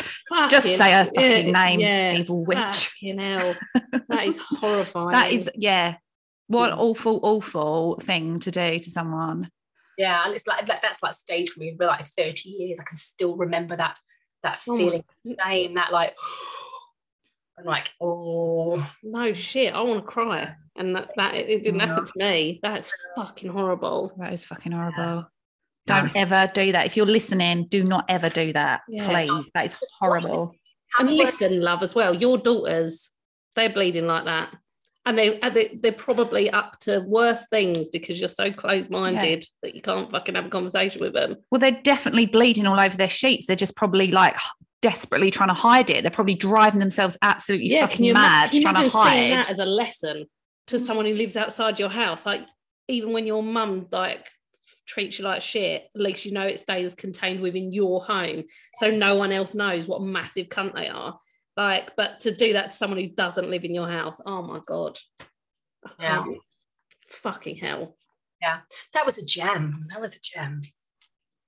Just 0.49 0.67
say 0.77 0.91
her 0.91 1.05
fucking 1.05 1.47
yeah, 1.47 1.51
name, 1.51 1.79
yeah, 1.79 2.13
evil 2.13 2.45
witch. 2.45 2.91
You 3.01 3.15
know, 3.15 3.53
that 4.09 4.27
is 4.27 4.37
horrifying. 4.41 5.11
that 5.11 5.31
is, 5.31 5.49
yeah. 5.55 5.95
What 6.47 6.71
an 6.71 6.79
awful, 6.79 7.19
awful 7.23 7.99
thing 8.01 8.39
to 8.39 8.51
do 8.51 8.79
to 8.79 8.89
someone. 8.89 9.49
Yeah, 9.97 10.23
and 10.25 10.35
it's 10.35 10.47
like 10.47 10.65
that's 10.65 11.03
like 11.03 11.13
stayed 11.13 11.49
for 11.49 11.59
me 11.59 11.75
for 11.77 11.85
like 11.85 12.05
30 12.05 12.49
years. 12.49 12.79
I 12.79 12.83
can 12.83 12.97
still 12.97 13.35
remember 13.35 13.75
that 13.75 13.97
that 14.43 14.59
oh 14.67 14.77
feeling, 14.77 15.03
oh 15.27 15.35
shame, 15.43 15.75
that 15.75 15.91
like 15.91 16.15
I'm 17.59 17.65
like, 17.65 17.91
oh 17.99 18.89
no 19.03 19.33
shit, 19.33 19.73
I 19.73 19.81
want 19.81 20.05
to 20.05 20.11
cry. 20.11 20.55
And 20.75 20.95
that, 20.95 21.11
that 21.17 21.35
it 21.35 21.63
didn't 21.63 21.81
happen 21.81 22.05
to 22.05 22.11
me. 22.15 22.59
That's 22.63 22.93
fucking 23.15 23.51
horrible. 23.51 24.13
That 24.17 24.31
is 24.31 24.45
fucking 24.45 24.71
horrible. 24.71 25.29
Don't 25.87 26.15
ever 26.15 26.49
do 26.53 26.71
that. 26.71 26.85
If 26.85 26.95
you're 26.95 27.05
listening, 27.05 27.65
do 27.65 27.83
not 27.83 28.05
ever 28.07 28.29
do 28.29 28.53
that. 28.53 28.81
Yeah. 28.87 29.09
Please. 29.09 29.49
That 29.53 29.65
is 29.65 29.75
horrible. 29.99 30.53
And 30.97 31.11
listen, 31.11 31.59
love, 31.59 31.83
as 31.83 31.93
well. 31.93 32.13
Your 32.13 32.37
daughters, 32.37 33.09
they're 33.55 33.69
bleeding 33.69 34.07
like 34.07 34.25
that. 34.25 34.55
And 35.05 35.17
they, 35.17 35.39
they're 35.81 35.91
probably 35.91 36.49
up 36.51 36.79
to 36.81 36.99
worse 36.99 37.47
things 37.47 37.89
because 37.89 38.19
you're 38.19 38.29
so 38.29 38.51
close-minded 38.51 39.43
yeah. 39.43 39.49
that 39.63 39.75
you 39.75 39.81
can't 39.81 40.11
fucking 40.11 40.35
have 40.35 40.45
a 40.45 40.49
conversation 40.49 41.01
with 41.01 41.13
them. 41.13 41.37
Well, 41.49 41.59
they're 41.59 41.71
definitely 41.83 42.27
bleeding 42.27 42.67
all 42.67 42.79
over 42.79 42.95
their 42.95 43.09
sheets. 43.09 43.47
They're 43.47 43.55
just 43.55 43.75
probably 43.75 44.11
like 44.11 44.37
desperately 44.81 45.31
trying 45.31 45.49
to 45.49 45.53
hide 45.53 45.89
it. 45.89 46.03
They're 46.03 46.11
probably 46.11 46.35
driving 46.35 46.79
themselves 46.79 47.17
absolutely 47.21 47.69
yeah, 47.69 47.87
fucking 47.87 48.13
mad 48.13 48.51
trying 48.51 48.75
to 48.75 48.89
hide. 48.89 49.31
that 49.31 49.49
as 49.49 49.59
a 49.59 49.65
lesson 49.65 50.25
to 50.67 50.79
someone 50.79 51.05
who 51.05 51.13
lives 51.13 51.35
outside 51.35 51.79
your 51.79 51.89
house. 51.89 52.25
Like 52.25 52.41
even 52.87 53.13
when 53.13 53.25
your 53.25 53.43
mum 53.43 53.87
like 53.91 54.27
treats 54.87 55.19
you 55.19 55.25
like 55.25 55.41
shit, 55.41 55.83
at 55.93 56.01
least 56.01 56.25
you 56.25 56.31
know 56.31 56.45
it 56.45 56.59
stays 56.59 56.95
contained 56.95 57.41
within 57.41 57.73
your 57.73 58.01
home. 58.01 58.43
So 58.75 58.89
no 58.89 59.15
one 59.15 59.31
else 59.31 59.55
knows 59.55 59.87
what 59.87 60.01
massive 60.01 60.47
cunt 60.47 60.75
they 60.75 60.87
are. 60.87 61.17
Like, 61.57 61.95
but 61.97 62.21
to 62.21 62.33
do 62.33 62.53
that 62.53 62.71
to 62.71 62.77
someone 62.77 62.99
who 62.99 63.07
doesn't 63.07 63.49
live 63.49 63.65
in 63.65 63.75
your 63.75 63.87
house, 63.87 64.21
oh 64.25 64.41
my 64.41 64.61
god. 64.65 64.97
yeah. 65.99 66.23
Fucking 67.09 67.57
hell. 67.57 67.97
Yeah. 68.41 68.59
That 68.93 69.05
was 69.05 69.17
a 69.17 69.25
gem. 69.25 69.85
That 69.89 69.99
was 69.99 70.15
a 70.15 70.19
gem. 70.23 70.61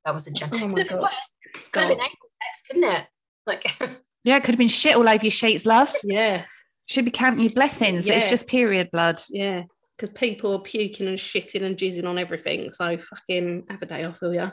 That 0.03 0.13
was 0.13 0.27
a 0.27 0.31
gem. 0.31 0.49
Oh 0.53 0.67
my 0.67 0.83
god. 0.89 1.11
it's 1.55 1.69
got 1.69 1.87
to 1.87 1.95
be 1.95 2.01
sex, 2.01 2.63
couldn't 2.67 2.83
it? 2.83 3.05
Like, 3.51 3.77
yeah, 4.23 4.37
it 4.37 4.43
could 4.43 4.53
have 4.53 4.59
been 4.59 4.67
shit 4.67 4.95
all 4.95 5.09
over 5.09 5.23
your 5.23 5.31
sheets, 5.31 5.65
love. 5.65 5.93
Yeah. 6.03 6.45
Should 6.87 7.05
be 7.05 7.11
counting 7.11 7.43
your 7.43 7.53
blessings. 7.53 8.07
Yeah. 8.07 8.15
It's 8.15 8.29
just 8.29 8.47
period 8.47 8.89
blood. 8.91 9.21
Yeah. 9.29 9.63
Because 9.97 10.13
people 10.17 10.53
are 10.53 10.61
puking 10.61 11.07
and 11.07 11.17
shitting 11.17 11.63
and 11.63 11.77
jizzing 11.77 12.07
on 12.07 12.17
everything. 12.17 12.71
So 12.71 12.97
fucking 12.97 13.65
have 13.69 13.81
a 13.81 13.85
day 13.85 14.03
off, 14.03 14.21
will 14.21 14.33
you? 14.33 14.51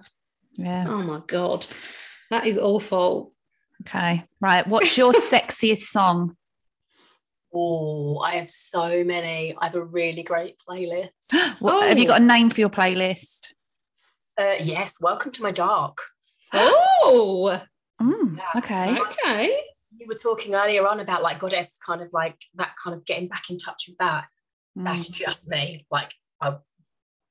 Yeah. 0.55 0.87
Oh 0.89 1.03
my 1.03 1.21
God. 1.27 1.67
That 2.31 2.47
is 2.47 2.59
awful. 2.59 3.33
Okay. 3.83 4.25
Right. 4.41 4.67
What's 4.67 4.97
your 4.99 5.13
sexiest 5.33 5.87
song? 5.87 6.37
Oh, 7.55 8.19
I 8.19 8.33
have 8.33 8.51
so 8.51 9.05
many. 9.05 9.57
I 9.59 9.67
have 9.67 9.75
a 9.75 9.85
really 9.85 10.23
great 10.23 10.57
playlist. 10.69 11.09
what, 11.61 11.75
oh. 11.75 11.89
Have 11.89 11.99
you 11.99 12.07
got 12.07 12.21
a 12.21 12.25
name 12.25 12.51
for 12.51 12.61
your 12.61 12.71
playlist? 12.71 13.53
Uh, 14.41 14.55
yes. 14.61 14.99
Welcome 15.01 15.33
to 15.33 15.43
my 15.43 15.51
dark. 15.51 15.99
Oh, 16.53 17.61
Mm, 18.01 18.39
yeah. 18.39 18.59
Okay. 18.59 18.99
Okay. 19.01 19.57
You 19.99 20.07
were 20.07 20.15
talking 20.15 20.55
earlier 20.55 20.87
on 20.87 21.01
about 21.01 21.23
like 21.23 21.39
goddess, 21.39 21.79
kind 21.85 22.01
of 22.01 22.09
like 22.13 22.37
that, 22.55 22.75
kind 22.83 22.97
of 22.97 23.05
getting 23.05 23.29
back 23.29 23.51
in 23.51 23.59
touch 23.59 23.85
with 23.89 23.99
that. 23.99 24.27
Mm. 24.79 24.85
That's 24.85 25.09
just 25.09 25.49
me. 25.49 25.87
Like, 25.91 26.13
I, 26.41 26.57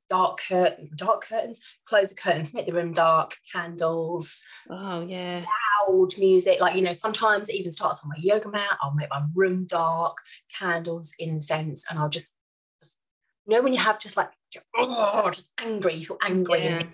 dark 0.10 0.40
curtain, 0.48 0.90
dark 0.96 1.26
curtains, 1.26 1.60
close 1.88 2.10
the 2.10 2.16
curtains, 2.16 2.54
make 2.54 2.66
the 2.66 2.74
room 2.74 2.94
dark, 2.94 3.38
candles. 3.52 4.42
Oh 4.70 5.06
yeah. 5.06 5.46
Loud 5.90 6.18
music. 6.18 6.60
Like, 6.60 6.76
you 6.76 6.82
know, 6.82 6.94
sometimes 6.94 7.50
it 7.50 7.56
even 7.56 7.72
starts 7.72 8.02
on 8.04 8.10
my 8.10 8.16
yoga 8.18 8.50
mat. 8.50 8.78
I'll 8.82 8.94
make 8.94 9.10
my 9.10 9.24
room 9.36 9.66
dark, 9.66 10.18
candles, 10.58 11.14
incense, 11.20 11.86
and 11.90 12.00
I'll 12.00 12.10
just, 12.10 12.34
just 12.82 12.98
you 13.46 13.56
know 13.56 13.62
when 13.62 13.74
you 13.74 13.80
have 13.80 14.00
just 14.00 14.18
like 14.18 14.32
oh, 14.78 15.30
just 15.32 15.52
angry, 15.60 15.96
you 15.96 16.06
feel 16.06 16.18
angry 16.22 16.64
yeah. 16.64 16.80
and 16.80 16.90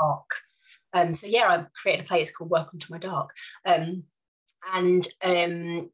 dark. 0.00 0.30
Um, 0.96 1.12
so 1.12 1.26
yeah, 1.26 1.46
I 1.48 1.66
created 1.80 2.04
a 2.04 2.08
play. 2.08 2.22
It's 2.22 2.30
called 2.30 2.48
Welcome 2.48 2.78
to 2.78 2.90
My 2.90 2.96
Dark. 2.98 3.30
Um, 3.66 4.04
and 4.72 5.06
um, 5.22 5.90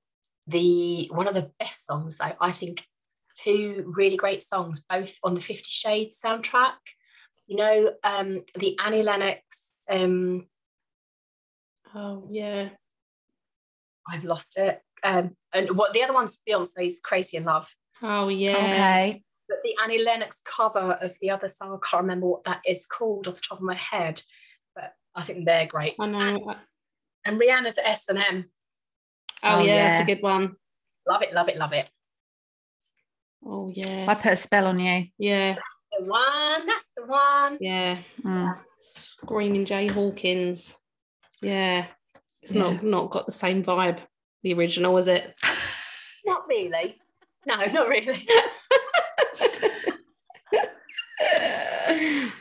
the 0.47 1.11
one 1.13 1.27
of 1.27 1.35
the 1.35 1.51
best 1.59 1.87
songs 1.87 2.19
though, 2.19 2.33
I 2.41 2.53
think 2.53 2.85
two 3.43 3.93
really 3.97 4.17
great 4.17 4.43
songs, 4.43 4.85
both 4.89 5.19
on 5.25 5.35
the 5.35 5.41
Fifty 5.41 5.71
Shades 5.71 6.19
soundtrack. 6.25 6.75
You 7.49 7.57
know, 7.57 7.93
um, 8.05 8.45
the 8.55 8.79
Annie 8.85 9.03
Lennox. 9.03 9.41
Um, 9.91 10.47
oh 11.95 12.29
yeah, 12.31 12.69
I've 14.09 14.25
lost 14.25 14.57
it. 14.57 14.81
Um, 15.03 15.33
and 15.53 15.77
what 15.77 15.95
the 15.95 16.05
other 16.05 16.15
one's 16.15 16.39
Beyonce's 16.49 17.01
Crazy 17.01 17.37
in 17.37 17.45
Love. 17.45 17.75
Oh 18.05 18.29
yeah. 18.29 18.57
Okay. 18.57 19.25
But 19.49 19.59
the 19.65 19.75
Annie 19.83 20.03
Lennox 20.03 20.41
cover 20.45 20.93
of 20.93 21.17
the 21.21 21.31
other 21.31 21.49
song, 21.49 21.73
I 21.73 21.91
can't 21.91 22.03
remember 22.03 22.29
what 22.29 22.45
that 22.45 22.61
is 22.65 22.87
called 22.87 23.27
off 23.27 23.35
the 23.35 23.43
top 23.49 23.59
of 23.59 23.65
my 23.65 23.75
head. 23.75 24.23
I 25.15 25.23
think 25.23 25.45
they're 25.45 25.67
great. 25.67 25.95
I 26.01 26.07
know. 26.07 26.19
And, 26.19 26.57
and 27.25 27.41
Rihanna's 27.41 27.79
at 27.79 27.87
S 27.87 28.05
and 28.09 28.19
M. 28.19 28.45
Oh, 29.43 29.57
oh 29.57 29.59
yeah, 29.61 29.75
yeah, 29.75 29.89
that's 29.89 30.03
a 30.11 30.15
good 30.15 30.23
one. 30.23 30.57
Love 31.09 31.23
it, 31.23 31.33
love 31.33 31.49
it, 31.49 31.59
love 31.59 31.73
it. 31.73 31.91
Oh 33.45 33.71
yeah. 33.75 34.07
I 34.09 34.15
put 34.15 34.33
a 34.33 34.37
spell 34.37 34.67
on 34.67 34.79
you. 34.79 35.07
Yeah. 35.19 35.55
That's 35.55 35.99
the 35.99 36.05
one. 36.05 36.67
That's 36.67 36.89
the 36.97 37.05
one. 37.07 37.59
Yeah. 37.61 37.99
Mm. 38.25 38.59
Screaming 38.79 39.65
Jay 39.65 39.89
Hawkins. 39.89 40.79
Yeah. 41.41 41.87
It's 42.41 42.53
Yeah. 42.53 42.63
not 42.63 42.85
not 42.85 43.11
got 43.11 43.27
the 43.27 43.33
same 43.33 43.65
vibe, 43.65 43.99
the 44.43 44.55
original, 44.55 44.97
is 44.99 45.09
it? 45.09 45.35
Not 46.25 46.47
really. 46.49 46.97
No, 47.47 47.57
not 47.57 47.89
really. 47.89 48.29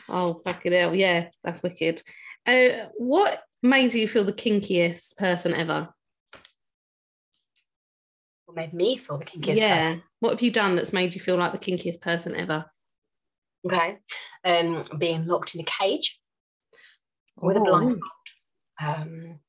oh, 0.08 0.40
fucking 0.44 0.72
hell. 0.72 0.94
Yeah, 0.94 1.30
that's 1.42 1.62
wicked. 1.64 2.00
Uh, 2.46 2.86
what 2.96 3.42
made 3.62 3.94
you 3.94 4.08
feel 4.08 4.24
the 4.24 4.32
kinkiest 4.32 5.16
person 5.16 5.54
ever? 5.54 5.88
What 8.46 8.56
made 8.56 8.72
me 8.74 8.96
feel 8.96 9.18
the 9.18 9.24
kinkiest? 9.24 9.56
yeah. 9.56 9.96
What 10.20 10.30
have 10.32 10.42
you 10.42 10.50
done 10.50 10.76
that's 10.76 10.92
made 10.92 11.14
you 11.14 11.20
feel 11.20 11.36
like 11.36 11.52
the 11.52 11.58
kinkiest 11.58 12.00
person 12.00 12.34
ever? 12.36 12.64
Okay. 13.66 13.98
Um, 14.44 14.82
being 14.98 15.24
locked 15.26 15.54
in 15.54 15.60
a 15.60 15.64
cage 15.64 16.20
with 17.40 17.56
a 17.56 17.60
Oh. 17.60 17.64
blindfold. 17.64 18.00
Um, 18.84 19.40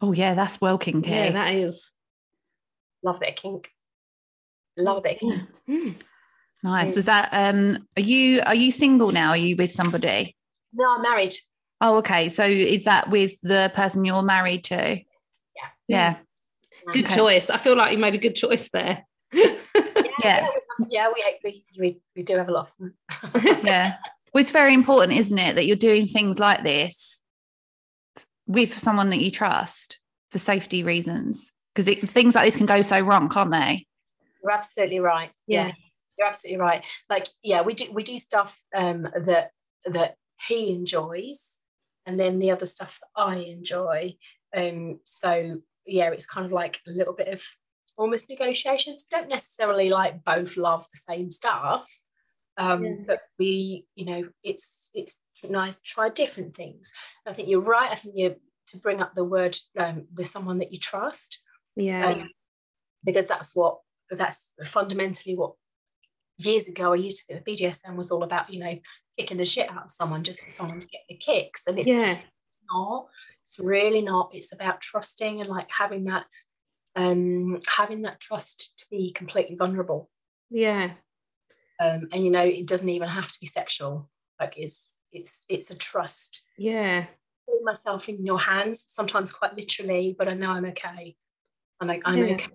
Oh 0.00 0.12
yeah, 0.12 0.34
that's 0.34 0.60
well 0.60 0.76
kinky. 0.76 1.10
Yeah, 1.10 1.30
that 1.30 1.54
is. 1.54 1.90
love 3.02 3.16
a 3.16 3.20
bit 3.20 3.28
of 3.30 3.36
kink. 3.36 3.70
Love 4.76 4.98
a 4.98 5.00
bit 5.02 5.20
kink. 5.20 5.42
Mm. 5.68 5.94
nice. 6.62 6.92
Mm. 6.92 6.96
Was 6.96 7.04
that 7.06 7.28
um 7.32 7.86
are 7.96 8.02
you 8.02 8.40
are 8.44 8.54
you 8.54 8.70
single 8.70 9.12
now? 9.12 9.30
Are 9.30 9.36
you 9.36 9.56
with 9.56 9.70
somebody? 9.72 10.36
No, 10.74 10.96
I'm 10.96 11.02
married. 11.02 11.34
Oh, 11.80 11.96
okay. 11.98 12.28
So 12.28 12.44
is 12.44 12.84
that 12.84 13.10
with 13.10 13.40
the 13.42 13.70
person 13.74 14.04
you're 14.04 14.22
married 14.22 14.64
to? 14.64 14.76
Yeah. 14.76 15.68
Yeah. 15.88 16.16
Good 16.92 17.06
Okay. 17.06 17.16
choice. 17.16 17.50
I 17.50 17.56
feel 17.56 17.76
like 17.76 17.92
you 17.92 17.98
made 17.98 18.14
a 18.14 18.18
good 18.18 18.34
choice 18.34 18.68
there. 18.70 19.04
Yeah, 20.22 20.46
Yeah. 20.46 20.48
we, 20.78 20.86
yeah, 20.90 21.12
we, 21.42 21.64
we, 21.78 22.00
we, 22.16 22.22
do 22.22 22.36
have 22.36 22.48
a 22.48 22.52
lot 22.52 22.68
of 22.68 22.72
fun. 22.78 23.58
Yeah. 23.64 23.96
Well, 24.32 24.40
it's 24.40 24.52
very 24.52 24.72
important, 24.72 25.18
isn't 25.18 25.38
it, 25.38 25.56
that 25.56 25.66
you're 25.66 25.76
doing 25.76 26.06
things 26.06 26.38
like 26.38 26.62
this 26.62 27.22
with 28.46 28.72
someone 28.72 29.10
that 29.10 29.20
you 29.20 29.30
trust 29.30 29.98
for 30.30 30.38
safety 30.38 30.82
reasons. 30.82 31.52
Because 31.74 31.92
things 32.10 32.34
like 32.36 32.44
this 32.44 32.56
can 32.56 32.66
go 32.66 32.80
so 32.80 33.00
wrong, 33.00 33.28
can't 33.28 33.50
they? 33.50 33.86
You're 34.42 34.52
absolutely 34.52 35.00
right. 35.00 35.30
Yeah. 35.46 35.66
Yeah. 35.66 35.72
You're 36.18 36.28
absolutely 36.28 36.60
right. 36.60 36.86
Like, 37.10 37.26
yeah, 37.42 37.62
we 37.62 37.74
do 37.74 37.90
we 37.92 38.04
do 38.04 38.18
stuff 38.18 38.58
um 38.74 39.08
that 39.24 39.50
that 39.86 40.16
he 40.48 40.72
enjoys 40.72 41.48
and 42.06 42.18
then 42.18 42.38
the 42.38 42.50
other 42.50 42.66
stuff 42.66 42.98
that 43.00 43.20
I 43.22 43.36
enjoy. 43.36 44.16
Um 44.56 45.00
so 45.04 45.60
yeah, 45.86 46.10
it's 46.10 46.26
kind 46.26 46.46
of 46.46 46.52
like 46.52 46.80
a 46.86 46.90
little 46.90 47.12
bit 47.14 47.28
of 47.28 47.42
almost 47.96 48.28
negotiations. 48.28 49.06
We 49.10 49.18
don't 49.18 49.28
necessarily 49.28 49.88
like 49.88 50.24
both 50.24 50.56
love 50.56 50.86
the 50.92 51.00
same 51.14 51.30
stuff. 51.30 51.86
Um, 52.56 52.84
Yeah. 52.84 52.94
but 53.06 53.20
we, 53.38 53.86
you 53.94 54.04
know, 54.06 54.28
it's 54.42 54.90
it's 54.94 55.16
nice 55.48 55.76
to 55.76 55.82
try 55.82 56.08
different 56.08 56.56
things. 56.56 56.92
I 57.26 57.32
think 57.32 57.48
you're 57.48 57.60
right. 57.60 57.90
I 57.90 57.96
think 57.96 58.14
you 58.16 58.36
to 58.68 58.78
bring 58.78 59.00
up 59.02 59.14
the 59.14 59.24
word 59.24 59.56
um, 59.78 60.06
with 60.16 60.26
someone 60.26 60.58
that 60.58 60.72
you 60.72 60.78
trust 60.78 61.38
Yeah. 61.76 62.08
um, 62.08 62.30
because 63.04 63.26
that's 63.26 63.54
what 63.54 63.78
that's 64.10 64.54
fundamentally 64.66 65.34
what 65.36 65.54
years 66.38 66.68
ago 66.68 66.92
I 66.92 66.96
used 66.96 67.18
to 67.18 67.24
think 67.26 67.44
the 67.44 67.52
BDSM 67.52 67.96
was 67.96 68.10
all 68.10 68.22
about, 68.22 68.52
you 68.52 68.60
know, 68.60 68.78
kicking 69.18 69.36
the 69.36 69.44
shit 69.46 69.70
out 69.70 69.84
of 69.84 69.90
someone 69.90 70.22
just 70.24 70.42
for 70.44 70.50
someone 70.50 70.80
to 70.80 70.86
get 70.86 71.02
the 71.08 71.16
kicks. 71.16 71.62
And 71.66 71.78
it's 71.78 71.88
Yeah. 71.88 72.18
not, 72.70 73.08
it's 73.44 73.58
really 73.58 74.02
not. 74.02 74.30
It's 74.32 74.52
about 74.52 74.80
trusting 74.80 75.40
and 75.40 75.48
like 75.50 75.68
having 75.70 76.04
that 76.04 76.26
um 76.96 77.60
having 77.76 78.02
that 78.02 78.20
trust 78.20 78.78
to 78.78 78.84
be 78.90 79.12
completely 79.12 79.56
vulnerable. 79.56 80.10
yeah. 80.50 80.92
Um 81.80 82.08
and 82.12 82.24
you 82.24 82.30
know, 82.30 82.44
it 82.44 82.66
doesn't 82.66 82.88
even 82.88 83.08
have 83.08 83.30
to 83.32 83.40
be 83.40 83.46
sexual. 83.46 84.08
Like 84.40 84.54
it's 84.56 84.80
it's 85.12 85.44
it's 85.48 85.70
a 85.70 85.76
trust. 85.76 86.42
Yeah. 86.58 87.06
Putting 87.48 87.64
myself 87.64 88.08
in 88.08 88.24
your 88.24 88.40
hands, 88.40 88.84
sometimes 88.88 89.30
quite 89.32 89.54
literally, 89.56 90.14
but 90.16 90.28
I 90.28 90.34
know 90.34 90.50
I'm 90.50 90.64
okay. 90.66 91.16
I'm 91.80 91.88
like, 91.88 92.02
I'm 92.04 92.18
Yeah. 92.18 92.34
okay. 92.34 92.46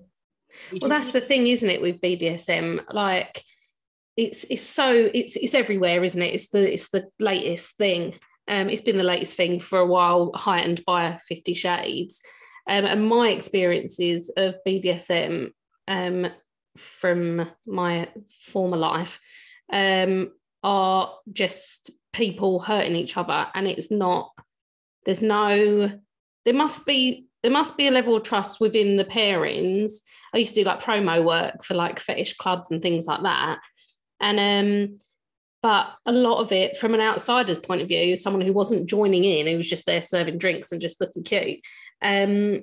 You 0.72 0.80
Well, 0.82 0.90
that's 0.90 1.14
the 1.14 1.22
thing, 1.22 1.48
isn't 1.48 1.70
it, 1.70 1.80
with 1.82 2.02
BDSM? 2.02 2.84
Like, 2.92 3.44
it's 4.20 4.46
it's 4.50 4.62
so 4.62 5.10
it's 5.14 5.38
it's 5.38 5.56
everywhere, 5.56 6.04
isn't 6.04 6.22
it? 6.22 6.34
It's 6.34 6.50
the 6.50 6.74
it's 6.74 6.90
the 6.90 7.08
latest 7.20 7.78
thing. 7.78 8.16
Um, 8.50 8.70
it's 8.70 8.82
been 8.82 8.98
the 8.98 9.04
latest 9.04 9.38
thing 9.38 9.60
for 9.60 9.80
a 9.80 9.86
while, 9.86 10.32
heightened 10.34 10.84
by 10.86 11.20
Fifty 11.28 11.54
Shades. 11.54 12.22
Um, 12.68 12.86
and 12.86 13.08
my 13.08 13.30
experiences 13.30 14.32
of 14.36 14.56
BDSM 14.68 15.52
um, 15.88 16.28
from 16.78 17.50
my 17.66 18.10
former 18.48 18.78
life 18.78 19.20
um, 19.72 20.32
are 20.64 21.16
just 21.32 21.92
people 22.12 22.60
hurting 22.60 22.96
each 22.96 23.16
other, 23.16 23.48
and 23.56 23.68
it's 23.68 23.90
not. 23.90 24.32
There's 25.06 25.22
no. 25.22 25.92
There 26.44 26.54
must 26.54 26.86
be 26.86 27.28
there 27.42 27.52
must 27.52 27.78
be 27.78 27.88
a 27.88 27.92
level 27.92 28.18
of 28.18 28.24
trust 28.24 28.60
within 28.60 28.98
the 28.98 29.06
pairings. 29.06 30.00
I 30.34 30.40
used 30.40 30.56
to 30.56 30.62
do 30.62 30.68
like 30.68 30.84
promo 30.84 31.24
work 31.24 31.64
for 31.64 31.74
like 31.74 32.00
fetish 32.00 32.36
clubs 32.36 32.70
and 32.70 32.82
things 32.82 33.08
like 33.08 33.24
that. 33.24 33.60
And 34.20 34.40
um, 34.40 34.98
but 35.62 35.90
a 36.06 36.12
lot 36.12 36.42
of 36.42 36.52
it 36.52 36.78
from 36.78 36.94
an 36.94 37.02
outsider's 37.02 37.58
point 37.58 37.82
of 37.82 37.88
view, 37.88 38.16
someone 38.16 38.42
who 38.42 38.54
wasn't 38.54 38.90
joining 38.90 39.24
in, 39.24 39.48
who 39.48 39.58
was 39.58 39.70
just 39.70 39.86
there 39.86 40.02
serving 40.02 40.38
drinks 40.38 40.72
and 40.72 40.82
just 40.82 41.02
looking 41.02 41.24
cute, 41.24 41.60
um, 42.02 42.62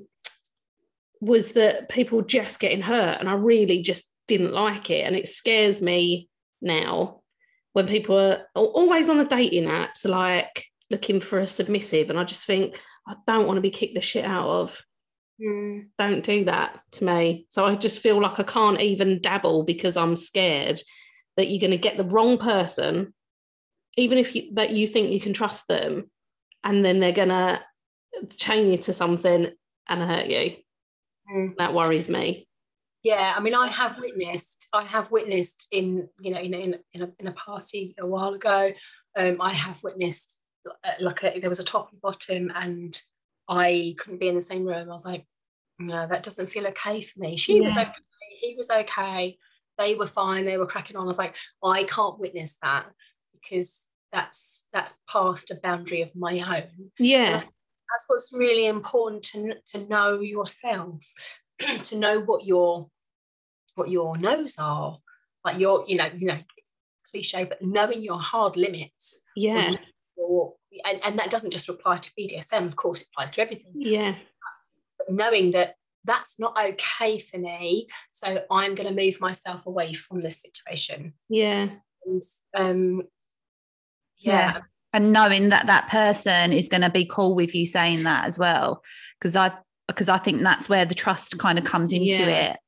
was 1.21 1.53
that 1.53 1.89
people 1.89 2.23
just 2.23 2.59
getting 2.59 2.83
hurt. 2.83 3.19
And 3.21 3.29
I 3.29 3.35
really 3.35 3.83
just 3.83 4.11
didn't 4.29 4.53
like 4.53 4.91
it. 4.91 5.07
And 5.07 5.15
it 5.15 5.29
scares 5.29 5.83
me 5.83 6.29
now 6.63 7.21
when 7.75 7.87
people 7.87 8.19
are 8.19 8.47
always 8.55 9.11
on 9.11 9.19
the 9.19 9.25
dating 9.25 9.69
apps, 9.69 10.09
like 10.09 10.65
looking 10.91 11.21
for 11.21 11.39
a 11.39 11.47
submissive. 11.47 12.09
And 12.09 12.19
I 12.19 12.25
just 12.25 12.47
think, 12.47 12.81
I 13.07 13.15
don't 13.27 13.47
want 13.47 13.57
to 13.59 13.63
be 13.63 13.71
kicked 13.71 13.95
the 13.95 14.01
shit 14.01 14.25
out 14.25 14.49
of 14.49 14.83
Mm. 15.39 15.89
don't 15.99 16.25
do 16.25 16.47
that 16.47 16.81
to 16.93 17.05
me. 17.05 17.45
So 17.51 17.67
I 17.67 17.75
just 17.75 18.01
feel 18.01 18.19
like 18.21 18.41
I 18.41 18.43
can't 18.43 18.81
even 18.81 19.21
dabble 19.21 19.65
because 19.65 19.99
I'm 19.99 20.17
scared 20.17 20.81
that 21.37 21.49
you're 21.49 21.61
going 21.61 21.71
to 21.71 21.77
get 21.77 21.97
the 21.97 22.05
wrong 22.05 22.39
person, 22.39 23.15
even 23.97 24.19
if 24.19 24.35
you, 24.35 24.55
that 24.55 24.71
you 24.71 24.87
think 24.87 25.11
you 25.11 25.21
can 25.21 25.33
trust 25.33 25.69
them, 25.69 26.11
and 26.65 26.85
then 26.85 27.01
they're 27.01 27.13
going 27.13 27.29
to 27.29 27.61
chain 28.37 28.71
you 28.71 28.79
to 28.79 28.93
something 28.93 29.51
and 29.89 30.03
hurt 30.03 30.27
you. 30.27 30.57
Mm. 31.33 31.57
That 31.57 31.75
worries 31.75 32.09
me. 32.09 32.49
Yeah, 33.03 33.35
I 33.37 33.41
mean, 33.41 33.55
I 33.55 33.69
have 33.69 33.99
witnessed, 33.99 34.67
I 34.73 34.83
have 34.83 35.11
witnessed 35.13 35.69
in, 35.71 36.09
you 36.19 36.33
know, 36.33 36.41
in, 36.41 36.55
in, 36.55 36.77
in, 36.93 37.03
a, 37.03 37.11
in 37.21 37.27
a 37.29 37.33
party 37.33 37.95
a 38.01 38.07
while 38.07 38.35
ago, 38.35 38.73
um, 39.17 39.37
I 39.41 39.53
have 39.53 39.81
witnessed 39.83 40.39
uh, 40.67 40.93
like 41.01 41.23
a, 41.23 41.39
there 41.39 41.49
was 41.49 41.61
a 41.61 41.65
top 41.65 41.93
and 41.93 42.01
bottom 42.01 42.51
and 42.55 43.01
I 43.49 43.95
couldn't 43.99 44.19
be 44.19 44.29
in 44.29 44.35
the 44.35 44.41
same 44.41 44.65
room. 44.65 44.91
I 44.91 44.93
was 44.93 45.05
like, 45.05 45.25
no, 45.79 46.07
that 46.07 46.25
doesn't 46.25 46.51
feel 46.51 46.67
okay 46.69 47.01
for 47.01 47.21
me. 47.21 47.37
She 47.37 47.61
was 47.61 47.77
okay, 47.77 47.93
he 48.41 48.55
was 48.57 48.71
okay, 48.71 49.39
they 49.79 49.95
were 49.95 50.07
fine, 50.07 50.45
they 50.45 50.59
were 50.59 50.67
cracking 50.67 50.97
on. 50.97 51.05
I 51.05 51.07
was 51.07 51.19
like, 51.19 51.37
I 51.63 51.85
can't 51.85 52.19
witness 52.19 52.57
that 52.63 52.87
because 53.33 53.81
that's 54.13 54.65
that's 54.73 54.99
past 55.09 55.51
a 55.51 55.57
boundary 55.63 56.03
of 56.03 56.15
my 56.15 56.41
own. 56.41 56.91
Yeah, 56.99 57.41
that's 57.41 58.05
what's 58.09 58.33
really 58.33 58.67
important 58.67 59.23
to, 59.25 59.55
to 59.73 59.87
know 59.89 60.21
yourself 60.21 61.05
to 61.85 61.99
know 61.99 62.21
what 62.21 62.45
your 62.45 62.89
what 63.75 63.91
your 63.91 64.17
no's 64.17 64.57
are. 64.59 64.99
Like 65.45 65.59
your 65.59 65.85
you 65.87 65.97
know 65.97 66.11
you 66.17 66.27
know 66.27 66.39
cliche 67.11 67.45
but 67.45 67.63
knowing 67.63 68.03
your 68.03 68.19
hard 68.19 68.57
limits 68.57 69.21
yeah, 69.37 69.73
or, 70.17 70.55
and, 70.85 71.01
and 71.05 71.19
that 71.19 71.31
doesn't 71.31 71.53
just 71.53 71.69
apply 71.69 71.99
to 71.99 72.11
bdsm 72.19 72.67
of 72.67 72.75
course 72.75 73.03
it 73.03 73.09
applies 73.13 73.31
to 73.33 73.43
everything. 73.43 73.73
Yeah, 73.77 74.17
but 74.99 75.11
knowing 75.11 75.53
that 75.53 75.77
that's 76.07 76.39
not 76.39 76.57
okay 76.59 77.19
for 77.19 77.39
me. 77.39 77.89
So 78.13 78.43
i'm 78.51 78.75
going 78.75 78.89
to 78.89 78.95
move 79.05 79.21
myself 79.21 79.67
away 79.67 79.93
from 79.93 80.21
this 80.21 80.41
situation. 80.41 81.15
Yeah, 81.29 81.69
and 82.07 82.23
um 82.57 83.03
yeah, 84.19 84.53
Yeah. 84.53 84.57
and 84.93 85.13
knowing 85.13 85.51
that 85.51 85.67
that 85.67 85.89
person 85.89 86.53
is 86.53 86.69
going 86.69 86.81
to 86.83 86.91
be 86.91 87.05
cool 87.05 87.35
with 87.35 87.55
you 87.55 87.67
saying 87.67 88.05
that 88.05 88.25
as 88.27 88.39
well. 88.39 88.83
Because 89.19 89.37
i 89.37 89.53
because 89.89 90.09
i 90.09 90.19
think 90.19 90.43
that's 90.43 90.69
where 90.69 90.85
the 90.85 90.95
trust 90.95 91.39
kind 91.39 91.59
of 91.59 91.65
comes 91.65 91.93
into 91.93 92.07
Yeah. 92.23 92.53
it. 92.53 92.59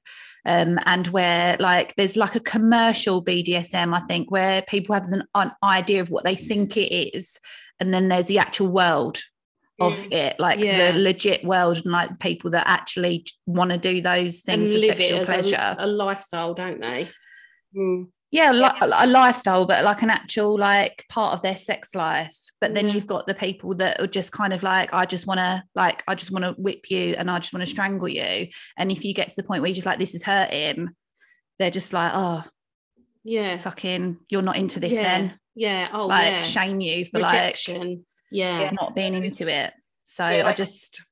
Um, 0.47 0.79
and 0.87 1.07
where 1.09 1.57
like 1.59 1.95
there's 1.97 2.17
like 2.17 2.35
a 2.37 2.41
commercial 2.41 3.23
bdsm 3.23 3.93
i 3.93 4.01
think 4.07 4.31
where 4.31 4.63
people 4.63 4.95
have 4.95 5.07
an, 5.09 5.25
an 5.35 5.51
idea 5.63 6.01
of 6.01 6.11
what 6.11 6.25
they 6.25 6.37
think 6.37 6.77
it 6.77 6.93
is. 7.17 7.39
And 7.81 7.93
then 7.93 8.09
there's 8.09 8.27
the 8.27 8.39
actual 8.39 8.69
world 8.69 9.19
of 9.81 10.07
it 10.11 10.39
like 10.41 10.59
Yeah. 10.59 10.93
the 10.93 10.99
legit 10.99 11.45
world 11.45 11.77
and 11.77 11.87
like 11.93 12.11
the 12.11 12.19
people 12.19 12.51
that 12.51 12.67
actually 12.67 13.25
want 13.47 13.71
to 13.71 13.79
do 13.79 14.01
those 14.01 14.43
and 14.49 14.61
things 14.67 14.73
for 14.73 14.79
live 14.79 14.99
it 15.01 15.09
sexual 15.11 15.21
as 15.21 15.27
pleasure 15.27 15.77
a, 15.79 15.85
a 15.85 15.87
lifestyle, 15.87 16.55
don't 16.55 16.81
they? 16.83 17.09
Mm. 17.77 18.07
yeah, 18.31 18.51
li- 18.51 18.91
a 18.93 19.07
lifestyle, 19.07 19.67
but 19.67 19.85
like 19.85 20.03
an 20.03 20.11
actual 20.11 20.59
like 20.59 21.05
part 21.09 21.35
of 21.35 21.43
their 21.43 21.57
sex 21.57 21.95
life. 21.95 22.35
But 22.61 22.75
then 22.75 22.89
Yeah. 22.89 22.95
you've 22.95 23.07
got 23.07 23.27
the 23.27 23.35
people 23.35 23.75
that 23.77 24.01
are 24.01 24.07
just 24.09 24.33
kind 24.33 24.53
of 24.53 24.63
like, 24.63 24.93
I 24.93 25.05
just 25.05 25.27
want 25.29 25.39
to 25.39 25.63
like, 25.75 26.03
I 26.09 26.15
just 26.17 26.33
want 26.33 26.45
to 26.45 26.53
whip 26.53 26.91
you 26.91 27.15
and 27.17 27.31
I 27.31 27.39
just 27.39 27.53
want 27.53 27.63
to 27.63 27.71
strangle 27.71 28.09
you. 28.09 28.49
And 28.77 28.91
if 28.91 29.05
you 29.05 29.15
get 29.15 29.29
to 29.29 29.37
the 29.37 29.45
point 29.45 29.63
where 29.63 29.69
you're 29.69 29.75
just 29.77 29.87
like, 29.87 29.99
this 30.01 30.15
is 30.15 30.25
hurting, 30.25 30.89
they're 31.61 31.71
just 31.71 31.93
like, 31.93 32.11
oh, 32.15 32.43
Yeah. 33.23 33.59
fucking 33.59 34.19
you're 34.29 34.43
not 34.43 34.57
into 34.57 34.81
this 34.81 34.93
yeah. 34.93 35.03
then. 35.03 35.39
Yeah. 35.55 35.89
Oh, 35.93 36.07
like 36.07 36.25
yeah. 36.33 36.39
shame 36.39 36.81
you 36.81 37.05
for 37.05 37.19
Rejection. 37.21 38.05
Yeah. 38.31 38.71
not 38.73 38.95
being 38.95 39.15
into 39.15 39.49
it. 39.49 39.73
So 40.05 40.29
Yeah, 40.29 40.47
I 40.47 40.53
just 40.53 41.03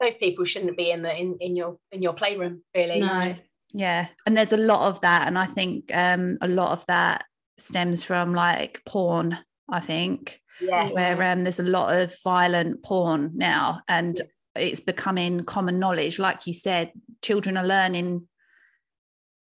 Those 0.00 0.16
people 0.16 0.44
shouldn't 0.44 0.76
be 0.76 0.90
in 0.90 1.02
the 1.02 1.14
in, 1.16 1.36
in 1.40 1.56
your 1.56 1.78
in 1.92 2.02
your 2.02 2.14
playroom, 2.14 2.62
really. 2.74 3.00
No. 3.00 3.34
yeah 3.74 4.06
and 4.24 4.34
there's 4.36 4.52
a 4.54 4.56
lot 4.56 4.88
of 4.88 4.98
that 5.02 5.26
and 5.28 5.38
i 5.38 5.44
think 5.44 5.94
um 5.94 6.38
a 6.40 6.48
lot 6.48 6.72
of 6.72 6.86
that 6.86 7.24
stems 7.58 8.02
from 8.02 8.32
like 8.32 8.80
porn 8.86 9.36
i 9.68 9.78
think 9.78 10.40
Yes. 10.60 10.94
where 10.94 11.22
um 11.22 11.44
there's 11.44 11.60
a 11.60 11.74
lot 11.78 11.94
of 11.94 12.14
violent 12.24 12.82
porn 12.82 13.32
now 13.34 13.82
and 13.86 14.18
it's 14.56 14.80
becoming 14.80 15.44
common 15.44 15.78
knowledge 15.78 16.18
like 16.18 16.46
you 16.46 16.54
said 16.54 16.90
children 17.20 17.58
are 17.58 17.66
learning 17.66 18.26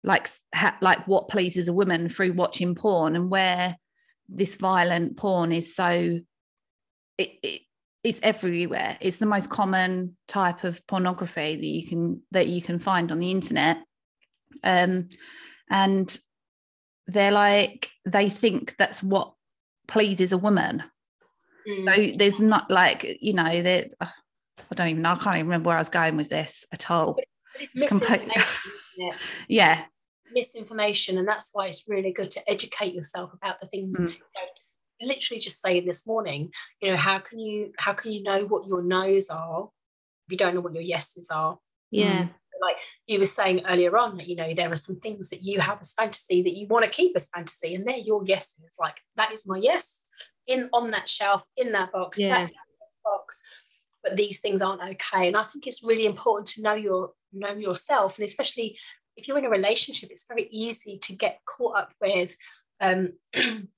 like 0.04 0.28
ha- 0.54 0.76
like 0.82 1.08
what 1.08 1.28
pleases 1.28 1.68
a 1.68 1.72
woman 1.72 2.08
through 2.10 2.34
watching 2.34 2.74
porn 2.74 3.16
and 3.16 3.30
where 3.30 3.76
this 4.28 4.56
violent 4.56 5.16
porn 5.16 5.52
is 5.52 5.74
so 5.74 6.20
it, 7.22 7.30
it 7.42 7.60
it's 8.04 8.20
everywhere 8.22 8.98
it's 9.00 9.18
the 9.18 9.26
most 9.26 9.48
common 9.48 10.16
type 10.26 10.64
of 10.64 10.84
pornography 10.86 11.54
that 11.56 11.64
you 11.66 11.86
can 11.86 12.22
that 12.32 12.48
you 12.48 12.60
can 12.60 12.78
find 12.78 13.12
on 13.12 13.18
the 13.20 13.30
internet 13.30 13.78
um 14.64 15.08
and 15.70 16.18
they're 17.06 17.30
like 17.32 17.90
they 18.04 18.28
think 18.28 18.76
that's 18.76 19.02
what 19.02 19.34
pleases 19.88 20.32
a 20.32 20.38
woman 20.38 20.82
Mm. 21.68 21.84
so 22.12 22.16
there's 22.18 22.40
not 22.40 22.68
like 22.72 23.18
you 23.20 23.34
know 23.34 23.62
that 23.62 23.94
i 24.00 24.74
don't 24.74 24.88
even 24.88 25.02
know 25.02 25.12
i 25.12 25.14
can't 25.14 25.36
even 25.36 25.46
remember 25.46 25.68
where 25.68 25.76
i 25.76 25.80
was 25.80 25.88
going 25.88 26.16
with 26.16 26.28
this 26.28 26.66
at 26.72 26.90
all 26.90 27.14
But 27.14 27.24
it's 27.60 27.70
It's 27.76 27.86
complete- 27.88 28.26
misinformation, 28.26 28.72
isn't 28.98 29.08
it? 29.14 29.20
yeah 29.48 29.84
misinformation 30.32 31.18
and 31.18 31.28
that's 31.28 31.50
why 31.52 31.68
it's 31.68 31.84
really 31.86 32.12
good 32.12 32.32
to 32.32 32.50
educate 32.50 32.94
yourself 32.94 33.32
about 33.32 33.60
the 33.60 33.68
things 33.68 33.96
Mm. 33.96 34.08
you 34.08 34.14
literally 35.02 35.40
just 35.40 35.60
saying 35.60 35.84
this 35.86 36.06
morning 36.06 36.50
you 36.80 36.90
know 36.90 36.96
how 36.96 37.18
can 37.18 37.38
you 37.38 37.72
how 37.78 37.92
can 37.92 38.12
you 38.12 38.22
know 38.22 38.44
what 38.44 38.66
your 38.66 38.82
no's 38.82 39.28
are 39.28 39.68
if 40.26 40.32
you 40.32 40.36
don't 40.36 40.54
know 40.54 40.60
what 40.60 40.74
your 40.74 40.82
yeses 40.82 41.26
are? 41.30 41.58
Yeah. 41.90 42.28
like 42.62 42.76
you 43.06 43.18
were 43.18 43.26
saying 43.26 43.62
earlier 43.68 43.96
on 43.98 44.16
that 44.16 44.28
you 44.28 44.36
know 44.36 44.54
there 44.54 44.72
are 44.72 44.76
some 44.76 44.96
things 45.00 45.28
that 45.30 45.42
you 45.42 45.60
have 45.60 45.78
as 45.80 45.92
fantasy 45.92 46.42
that 46.42 46.56
you 46.56 46.66
want 46.68 46.84
to 46.84 46.90
keep 46.90 47.14
as 47.16 47.28
fantasy 47.34 47.74
and 47.74 47.86
they're 47.86 47.96
your 47.98 48.24
yeses. 48.24 48.76
Like 48.78 48.96
that 49.16 49.32
is 49.32 49.46
my 49.46 49.58
yes. 49.58 49.92
In 50.46 50.70
on 50.72 50.90
that 50.92 51.08
shelf 51.08 51.44
in 51.56 51.72
that 51.72 51.92
box 51.92 52.18
Yeah. 52.18 52.28
that's 52.30 52.50
in 52.50 52.54
that 52.54 53.02
box. 53.04 53.42
But 54.02 54.16
these 54.16 54.40
things 54.40 54.62
aren't 54.62 54.82
okay 54.82 55.28
and 55.28 55.36
i 55.36 55.44
think 55.44 55.66
it's 55.66 55.82
really 55.84 56.06
important 56.06 56.48
to 56.48 56.62
know 56.62 56.74
your 56.74 57.12
know 57.32 57.52
yourself 57.52 58.18
and 58.18 58.26
especially 58.26 58.76
if 59.16 59.28
you're 59.28 59.38
in 59.38 59.44
a 59.44 59.50
relationship 59.50 60.10
it's 60.10 60.26
very 60.26 60.48
easy 60.50 60.98
to 60.98 61.12
get 61.14 61.38
caught 61.46 61.76
up 61.76 61.92
with 62.00 62.34
um 62.80 63.12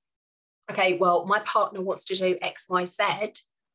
okay 0.70 0.96
well 0.98 1.26
my 1.26 1.40
partner 1.40 1.80
wants 1.80 2.04
to 2.04 2.14
do 2.14 2.36
x 2.40 2.66
y 2.68 2.84
z 2.84 3.02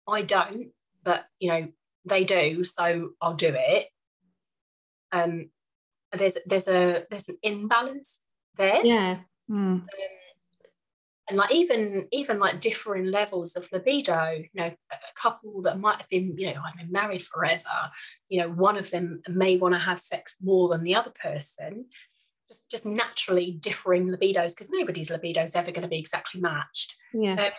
i 0.07 0.21
don't 0.21 0.71
but 1.03 1.25
you 1.39 1.49
know 1.49 1.67
they 2.05 2.23
do 2.23 2.63
so 2.63 3.09
i'll 3.21 3.35
do 3.35 3.53
it 3.55 3.87
um 5.11 5.49
there's 6.11 6.37
there's 6.45 6.67
a 6.67 7.05
there's 7.09 7.29
an 7.29 7.37
imbalance 7.43 8.17
there 8.57 8.83
Yeah. 8.83 9.17
Mm. 9.49 9.55
um, 9.55 9.87
and 11.29 11.37
like 11.37 11.51
even 11.51 12.07
even 12.11 12.39
like 12.39 12.59
differing 12.59 13.05
levels 13.05 13.55
of 13.55 13.67
libido 13.71 14.31
you 14.31 14.49
know 14.55 14.71
a 14.91 14.95
a 14.95 15.13
couple 15.15 15.61
that 15.61 15.79
might 15.79 15.97
have 15.97 16.09
been 16.09 16.35
you 16.37 16.53
know 16.53 16.61
i've 16.65 16.77
been 16.77 16.91
married 16.91 17.21
forever 17.21 17.91
you 18.29 18.41
know 18.41 18.49
one 18.49 18.77
of 18.77 18.89
them 18.91 19.21
may 19.27 19.57
want 19.57 19.73
to 19.75 19.79
have 19.79 19.99
sex 19.99 20.35
more 20.41 20.69
than 20.69 20.83
the 20.83 20.95
other 20.95 21.11
person 21.11 21.85
just 22.49 22.63
just 22.69 22.85
naturally 22.85 23.51
differing 23.51 24.07
libidos 24.07 24.55
because 24.55 24.69
nobody's 24.71 25.09
libido 25.11 25.43
is 25.43 25.55
ever 25.55 25.71
going 25.71 25.83
to 25.83 25.87
be 25.87 25.99
exactly 25.99 26.41
matched 26.41 26.95
Yeah. 27.13 27.33
Um, 27.33 27.51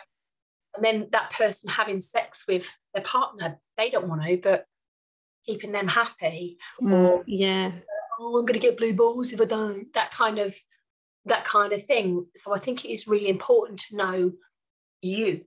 and 0.76 0.84
then 0.84 1.09
that 1.12 1.30
person 1.32 1.68
having 1.68 2.01
sex 2.01 2.45
with 2.49 2.68
their 2.95 3.03
partner 3.03 3.59
they 3.76 3.91
don't 3.91 4.09
want 4.09 4.22
to 4.22 4.36
but 4.43 4.66
keeping 5.47 5.72
them 5.72 5.88
happy 5.88 6.59
Mm. 6.80 6.93
or 6.93 7.24
Yeah. 7.26 7.72
oh, 8.18 8.38
I'm 8.38 8.45
going 8.45 8.55
to 8.55 8.66
get 8.66 8.76
blue 8.76 8.93
balls 8.95 9.32
if 9.32 9.41
I 9.41 9.47
don't. 9.47 9.93
That 9.95 10.11
kind 10.11 10.38
of 10.38 10.55
that 11.26 11.45
kind 11.45 11.72
of 11.72 11.84
thing. 11.84 12.26
So 12.36 12.55
I 12.55 12.59
think 12.59 12.84
it 12.84 12.91
is 12.93 13.07
really 13.09 13.28
important 13.28 13.80
to 13.88 13.97
know 13.97 14.32
you. 15.03 15.43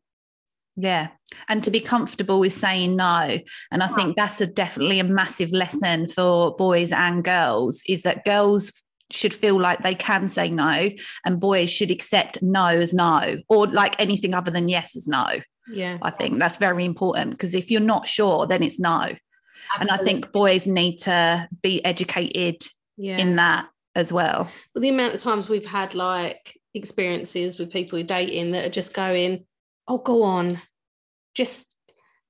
Yeah. 0.76 1.10
And 1.50 1.64
to 1.64 1.72
be 1.72 1.80
comfortable 1.80 2.40
with 2.40 2.54
saying 2.54 2.96
no. 2.96 3.38
And 3.72 3.84
I 3.84 3.88
think 3.88 4.16
that's 4.16 4.42
a 4.42 4.48
definitely 4.48 5.00
a 5.00 5.04
massive 5.04 5.52
lesson 5.52 6.08
for 6.08 6.56
boys 6.56 6.92
and 6.92 7.24
girls 7.24 7.84
is 7.88 8.02
that 8.04 8.26
girls 8.26 8.84
should 9.14 9.34
feel 9.34 9.60
like 9.60 9.82
they 9.84 9.96
can 9.96 10.28
say 10.28 10.50
no 10.50 10.90
and 11.26 11.40
boys 11.40 11.70
should 11.70 11.92
accept 11.92 12.42
no 12.42 12.66
as 12.66 12.94
no 12.94 13.38
or 13.48 13.68
like 13.68 14.00
anything 14.00 14.34
other 14.34 14.52
than 14.52 14.68
yes 14.68 14.96
as 14.96 15.08
no. 15.08 15.28
Yeah. 15.68 15.98
I 16.02 16.10
think 16.10 16.40
that's 16.40 16.58
very 16.58 16.84
important 16.84 17.32
because 17.32 17.54
if 17.54 17.72
you're 17.72 17.80
not 17.82 18.08
sure, 18.08 18.48
then 18.48 18.64
it's 18.64 18.80
no. 18.80 19.12
And 19.80 19.90
I 19.90 19.98
think 19.98 20.32
boys 20.32 20.68
need 20.68 20.98
to 20.98 21.48
be 21.62 21.84
educated 21.86 22.62
Yeah. 22.98 23.18
in 23.18 23.38
that 23.38 23.68
as 23.96 24.12
well. 24.12 24.50
Well, 24.74 24.82
the 24.82 24.90
amount 24.90 25.14
of 25.16 25.22
times 25.22 25.48
we've 25.48 25.66
had 25.66 25.96
like 25.96 26.60
experiences 26.74 27.60
with 27.60 27.72
people 27.72 27.98
who 27.98 28.04
are 28.04 28.08
dating 28.08 28.52
that 28.52 28.66
are 28.66 28.70
just 28.82 28.94
going, 28.94 29.46
"Oh, 29.88 30.00
go 30.00 30.24
on, 30.24 30.62
just, 31.36 31.76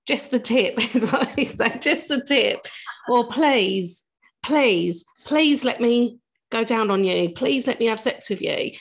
just 0.06 0.32
the 0.32 0.40
tip," 0.40 0.76
is 0.96 1.10
what 1.12 1.36
we 1.36 1.46
say, 1.46 1.80
just 1.80 2.10
the 2.10 2.24
tip, 2.24 2.66
or 3.10 3.28
please, 3.28 4.04
please, 4.44 5.06
please 5.26 5.64
let 5.64 5.82
me 5.82 6.20
go 6.54 6.64
down 6.64 6.90
on 6.90 7.04
you. 7.04 7.30
Please 7.32 7.68
let 7.68 7.80
me 7.80 7.88
have 7.88 8.00
sex 8.00 8.30
with 8.30 8.42
you. 8.42 8.72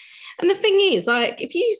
And 0.40 0.48
the 0.48 0.54
thing 0.54 0.78
is, 0.80 1.06
like, 1.06 1.40
if 1.42 1.54
you 1.54 1.74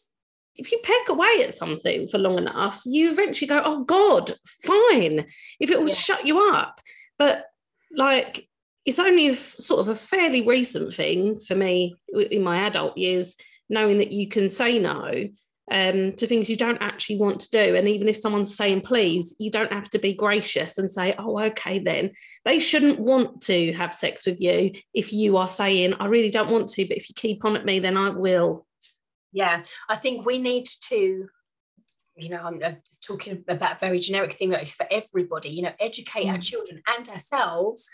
if 0.56 0.70
you 0.70 0.78
peck 0.82 1.08
away 1.08 1.44
at 1.46 1.54
something 1.54 2.08
for 2.08 2.18
long 2.18 2.36
enough, 2.36 2.82
you 2.84 3.10
eventually 3.10 3.48
go, 3.48 3.62
"Oh 3.64 3.84
God, 3.84 4.32
fine." 4.46 5.26
If 5.60 5.70
it 5.70 5.78
will 5.78 5.88
Yeah. 5.88 5.94
shut 5.94 6.26
you 6.26 6.40
up, 6.52 6.80
but 7.18 7.46
like 7.94 8.48
it's 8.84 8.98
only 8.98 9.28
a 9.28 9.36
sort 9.36 9.80
of 9.80 9.88
a 9.88 9.94
fairly 9.94 10.46
recent 10.46 10.92
thing 10.92 11.38
for 11.38 11.54
me 11.54 11.94
in 12.30 12.42
my 12.42 12.66
adult 12.66 12.98
years, 12.98 13.36
knowing 13.68 13.98
that 13.98 14.10
you 14.12 14.26
can 14.28 14.48
say 14.48 14.78
no 14.78 15.28
um, 15.72 16.12
to 16.12 16.26
things 16.26 16.50
you 16.50 16.56
don't 16.56 16.82
actually 16.82 17.16
want 17.16 17.40
to 17.40 17.50
do. 17.50 17.74
And 17.74 17.88
even 17.88 18.06
if 18.08 18.16
someone's 18.16 18.54
saying 18.54 18.82
please, 18.82 19.34
you 19.38 19.50
don't 19.50 19.72
have 19.72 19.88
to 19.90 19.98
be 19.98 20.12
gracious 20.14 20.76
and 20.78 20.92
say, 20.92 21.14
oh, 21.18 21.40
okay, 21.40 21.78
then. 21.78 22.12
They 22.44 22.58
shouldn't 22.58 23.00
want 23.00 23.40
to 23.42 23.72
have 23.72 23.94
sex 23.94 24.26
with 24.26 24.40
you 24.40 24.72
if 24.92 25.12
you 25.12 25.36
are 25.38 25.48
saying, 25.48 25.94
I 25.94 26.06
really 26.06 26.30
don't 26.30 26.50
want 26.50 26.68
to, 26.70 26.84
but 26.86 26.96
if 26.98 27.08
you 27.08 27.14
keep 27.16 27.44
on 27.44 27.56
at 27.56 27.64
me, 27.64 27.80
then 27.80 27.96
I 27.96 28.10
will. 28.10 28.66
yeah, 29.32 29.62
I 29.88 29.96
think 29.96 30.26
we 30.26 30.38
need 30.38 30.66
to. 30.90 31.26
You 32.14 32.28
know, 32.28 32.42
I'm 32.44 32.60
just 32.60 33.02
talking 33.02 33.42
about 33.48 33.76
a 33.76 33.78
very 33.78 33.98
generic 33.98 34.34
thing 34.34 34.50
that 34.50 34.62
is 34.62 34.74
for 34.74 34.86
everybody. 34.90 35.48
You 35.48 35.62
know, 35.62 35.72
educate 35.80 36.28
our 36.28 36.36
Mm. 36.36 36.42
children 36.42 36.82
and 36.86 37.08
ourselves. 37.08 37.88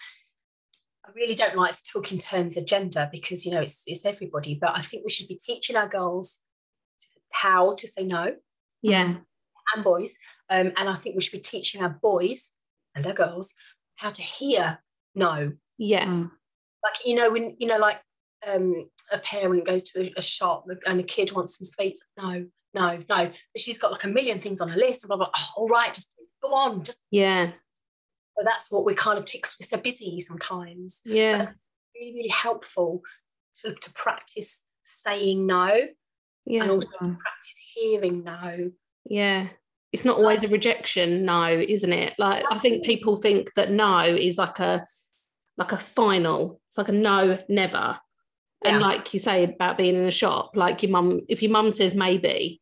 I 1.06 1.10
really 1.14 1.36
don't 1.36 1.54
like 1.56 1.74
to 1.74 1.82
talk 1.92 2.10
in 2.10 2.18
terms 2.18 2.56
of 2.56 2.66
gender 2.66 3.08
because 3.12 3.46
you 3.46 3.52
know 3.52 3.60
it's 3.60 3.84
it's 3.86 4.04
everybody. 4.04 4.58
But 4.60 4.72
I 4.76 4.82
think 4.82 5.04
we 5.04 5.10
should 5.10 5.28
be 5.28 5.36
teaching 5.38 5.76
our 5.76 5.88
girls 5.88 6.40
how 7.30 7.74
to 7.74 7.86
say 7.86 8.04
no 8.04 8.34
Yeah. 8.82 9.16
and 9.74 9.84
boys. 9.84 10.16
Um, 10.50 10.72
and 10.76 10.88
I 10.88 10.94
think 10.94 11.14
we 11.14 11.20
should 11.20 11.32
be 11.32 11.38
teaching 11.40 11.82
our 11.82 11.98
boys 12.02 12.52
and 12.94 13.06
our 13.06 13.12
girls 13.12 13.54
how 13.96 14.10
to 14.10 14.22
hear 14.22 14.78
no. 15.14 15.52
Yeah. 15.76 16.06
Mm. 16.06 16.30
Like, 16.82 16.94
you 17.04 17.14
know, 17.16 17.30
when, 17.30 17.56
you 17.58 17.66
know, 17.66 17.78
like 17.78 18.00
um, 18.46 18.88
a 19.10 19.18
parent 19.18 19.66
goes 19.66 19.82
to 19.90 20.00
a, 20.00 20.12
a 20.18 20.22
shop 20.22 20.64
and 20.86 20.98
the 20.98 21.04
kid 21.04 21.32
wants 21.32 21.58
some 21.58 21.66
sweets. 21.66 22.02
No, 22.16 22.46
no, 22.74 22.96
no. 23.08 23.26
But 23.26 23.60
she's 23.60 23.78
got 23.78 23.92
like 23.92 24.04
a 24.04 24.08
million 24.08 24.40
things 24.40 24.60
on 24.60 24.68
her 24.68 24.76
list. 24.78 25.02
And 25.02 25.08
blah, 25.08 25.16
blah. 25.16 25.30
Oh, 25.36 25.48
all 25.56 25.68
right, 25.68 25.92
just 25.92 26.14
go 26.42 26.54
on. 26.54 26.84
Just 26.84 26.98
Yeah. 27.10 27.50
so 28.38 28.44
that's 28.44 28.70
what 28.70 28.84
we 28.84 28.94
kind 28.94 29.18
of 29.18 29.24
tick 29.24 29.42
because 29.42 29.56
we're 29.60 29.66
so 29.66 29.82
busy 29.82 30.20
sometimes. 30.20 31.00
Yeah. 31.04 31.46
Really, 31.94 32.14
really 32.14 32.28
helpful 32.28 33.02
to, 33.64 33.74
to 33.74 33.92
practice 33.92 34.62
saying 34.82 35.44
no 35.46 35.88
Yeah. 36.48 36.62
and 36.62 36.70
also 36.70 36.88
to 36.90 37.04
practice 37.04 37.56
hearing 37.74 38.24
no. 38.24 38.70
Yeah. 39.04 39.48
It's 39.92 40.04
not 40.04 40.16
always 40.18 40.42
a 40.42 40.48
rejection, 40.48 41.24
no, 41.24 41.46
isn't 41.46 41.92
it? 41.92 42.14
Like 42.18 42.44
I 42.50 42.58
think 42.58 42.84
people 42.84 43.16
think 43.16 43.52
that 43.54 43.70
no 43.70 44.00
is 44.00 44.38
like 44.38 44.58
a 44.58 44.86
like 45.56 45.72
a 45.72 45.76
final. 45.76 46.60
It's 46.68 46.78
like 46.78 46.88
a 46.88 46.92
no, 46.92 47.38
never. 47.48 47.98
And 48.64 48.80
like 48.80 49.14
you 49.14 49.20
say 49.20 49.44
about 49.44 49.78
being 49.78 49.94
in 49.94 50.04
a 50.04 50.10
shop, 50.10 50.52
like 50.54 50.82
your 50.82 50.90
mum, 50.90 51.20
if 51.28 51.42
your 51.42 51.52
mum 51.52 51.70
says 51.70 51.94
maybe, 51.94 52.60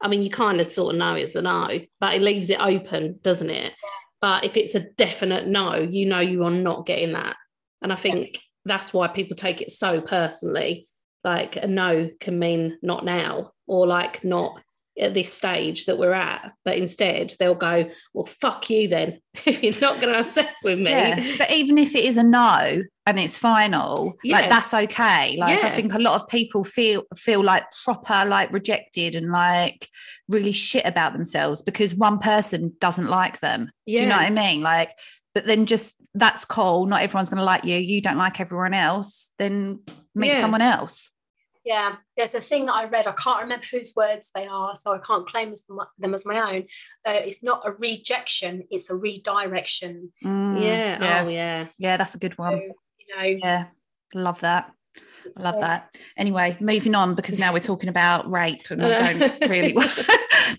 I 0.00 0.08
mean, 0.08 0.22
you 0.22 0.30
kind 0.30 0.60
of 0.60 0.66
sort 0.66 0.94
of 0.94 0.98
know 0.98 1.14
it's 1.14 1.34
a 1.34 1.42
no, 1.42 1.68
but 2.00 2.14
it 2.14 2.22
leaves 2.22 2.50
it 2.50 2.60
open, 2.60 3.18
doesn't 3.22 3.50
it? 3.50 3.72
But 4.20 4.44
if 4.44 4.56
it's 4.56 4.74
a 4.74 4.88
definite 4.96 5.46
no, 5.46 5.76
you 5.76 6.06
know 6.06 6.20
you 6.20 6.44
are 6.44 6.50
not 6.50 6.86
getting 6.86 7.12
that. 7.12 7.36
And 7.82 7.92
I 7.92 7.96
think 7.96 8.38
that's 8.64 8.92
why 8.92 9.08
people 9.08 9.36
take 9.36 9.60
it 9.60 9.70
so 9.70 10.00
personally. 10.00 10.86
Like 11.24 11.56
a 11.56 11.66
no 11.66 12.10
can 12.20 12.38
mean 12.38 12.78
not 12.82 13.04
now, 13.04 13.52
or 13.66 13.86
like 13.86 14.24
not 14.24 14.60
at 15.00 15.14
this 15.14 15.32
stage 15.32 15.86
that 15.86 15.98
we're 15.98 16.12
at. 16.12 16.52
But 16.64 16.76
instead, 16.76 17.34
they'll 17.38 17.54
go, 17.54 17.90
"Well, 18.14 18.24
fuck 18.26 18.68
you 18.70 18.88
then. 18.88 19.20
if 19.46 19.62
you're 19.62 19.80
not 19.80 20.00
going 20.00 20.12
to 20.12 20.18
have 20.18 20.26
sex 20.26 20.60
with 20.64 20.78
me." 20.78 20.90
Yeah. 20.90 21.36
But 21.38 21.50
even 21.50 21.78
if 21.78 21.94
it 21.94 22.04
is 22.04 22.16
a 22.16 22.22
no 22.22 22.82
and 23.06 23.18
it's 23.18 23.38
final, 23.38 24.14
Yeah. 24.22 24.40
like 24.40 24.48
that's 24.48 24.74
okay. 24.74 25.36
Like 25.38 25.62
I 25.64 25.70
think 25.70 25.94
a 25.94 25.98
lot 25.98 26.20
of 26.20 26.28
people 26.28 26.64
feel 26.64 27.04
feel 27.16 27.42
like 27.42 27.64
proper 27.84 28.24
like 28.26 28.52
rejected 28.52 29.14
and 29.14 29.30
like 29.30 29.88
really 30.28 30.52
shit 30.52 30.84
about 30.84 31.12
themselves 31.14 31.62
because 31.62 31.94
one 31.94 32.18
person 32.18 32.72
doesn't 32.80 33.08
like 33.08 33.40
them. 33.40 33.70
Do 33.86 33.92
you 33.92 34.02
know 34.02 34.16
what 34.16 34.20
I 34.26 34.30
mean? 34.30 34.60
Like, 34.60 34.92
but 35.34 35.46
then 35.46 35.66
just 35.66 35.96
that's 36.14 36.44
cool. 36.44 36.86
Not 36.86 37.02
everyone's 37.02 37.30
going 37.30 37.38
to 37.38 37.44
like 37.44 37.64
you. 37.64 37.76
You 37.76 38.00
don't 38.02 38.16
like 38.18 38.40
everyone 38.40 38.74
else. 38.74 39.30
Then 39.38 39.80
meet 40.14 40.28
Yeah. 40.28 40.40
someone 40.40 40.62
else. 40.62 41.12
Yeah, 41.64 41.96
there's 42.16 42.34
a 42.34 42.40
thing 42.40 42.64
that 42.66 42.72
I 42.74 42.86
read. 42.86 43.06
I 43.06 43.12
can't 43.12 43.42
remember 43.42 43.66
whose 43.70 43.92
words 43.94 44.30
they 44.34 44.46
are, 44.46 44.74
so 44.74 44.94
I 44.94 44.98
can't 45.06 45.26
claim 45.28 45.52
them, 45.68 45.80
them 45.98 46.14
as 46.14 46.24
my 46.24 46.54
own. 46.56 46.62
Uh, 47.06 47.20
it's 47.26 47.42
not 47.42 47.60
a 47.66 47.72
rejection; 47.72 48.62
it's 48.70 48.88
a 48.88 48.94
redirection. 48.96 50.10
Mm, 50.24 50.62
yeah. 50.62 50.98
yeah. 51.02 51.22
Oh, 51.24 51.28
yeah. 51.28 51.66
Yeah, 51.78 51.96
that's 51.98 52.14
a 52.14 52.18
good 52.18 52.32
So, 52.38 52.42
one. 52.42 52.54
you 52.56 53.16
know, 53.16 53.22
Yeah, 53.22 53.64
love 54.14 54.40
that. 54.40 54.72
I 55.36 55.42
love 55.42 55.60
that. 55.60 55.94
Anyway, 56.16 56.56
moving 56.58 56.94
on 56.94 57.14
because 57.14 57.38
now 57.38 57.52
we're 57.52 57.60
talking 57.60 57.90
about 57.90 58.30
rape 58.30 58.70
and 58.70 58.82
I 58.82 59.10
I 59.10 59.12
don't 59.12 59.40
really. 59.50 59.72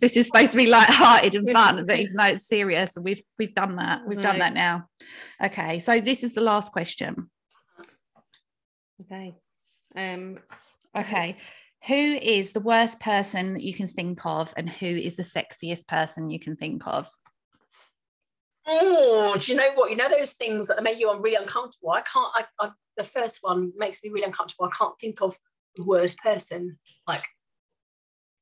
this 0.01 0.17
is 0.17 0.27
supposed 0.27 0.51
to 0.51 0.57
be 0.57 0.67
light-hearted 0.67 1.35
and 1.35 1.49
fun, 1.49 1.85
but 1.85 1.99
even 1.99 2.15
though 2.15 2.25
it's 2.25 2.47
serious, 2.47 2.97
we've 2.99 3.21
we've 3.37 3.55
done 3.55 3.75
that. 3.77 4.07
We've 4.07 4.21
done 4.21 4.39
that 4.39 4.53
now. 4.53 4.85
Okay, 5.43 5.79
so 5.79 5.99
this 5.99 6.23
is 6.23 6.33
the 6.33 6.41
last 6.41 6.71
question. 6.71 7.29
Okay. 9.01 9.35
Um, 9.95 10.39
Okay, 10.97 11.37
who 11.85 11.93
is 11.93 12.51
the 12.51 12.59
worst 12.59 12.99
person 12.99 13.53
that 13.53 13.61
you 13.61 13.73
can 13.73 13.87
think 13.87 14.25
of, 14.25 14.53
and 14.57 14.67
who 14.67 14.87
is 14.87 15.15
the 15.15 15.23
sexiest 15.23 15.87
person 15.87 16.31
you 16.31 16.39
can 16.39 16.55
think 16.55 16.87
of? 16.87 17.07
Oh, 18.65 19.35
do 19.39 19.51
you 19.51 19.57
know 19.57 19.71
what? 19.75 19.91
You 19.91 19.97
know 19.97 20.09
those 20.09 20.33
things 20.33 20.67
that 20.67 20.81
make 20.81 20.99
you 20.99 21.11
really 21.19 21.35
uncomfortable. 21.35 21.91
I 21.91 22.01
can't. 22.01 22.31
I, 22.35 22.45
I, 22.59 22.71
the 22.97 23.03
first 23.03 23.39
one 23.41 23.71
makes 23.77 24.03
me 24.03 24.09
really 24.09 24.25
uncomfortable. 24.25 24.65
I 24.65 24.75
can't 24.75 24.99
think 24.99 25.21
of 25.21 25.37
the 25.75 25.83
worst 25.83 26.17
person. 26.17 26.79
Like, 27.07 27.23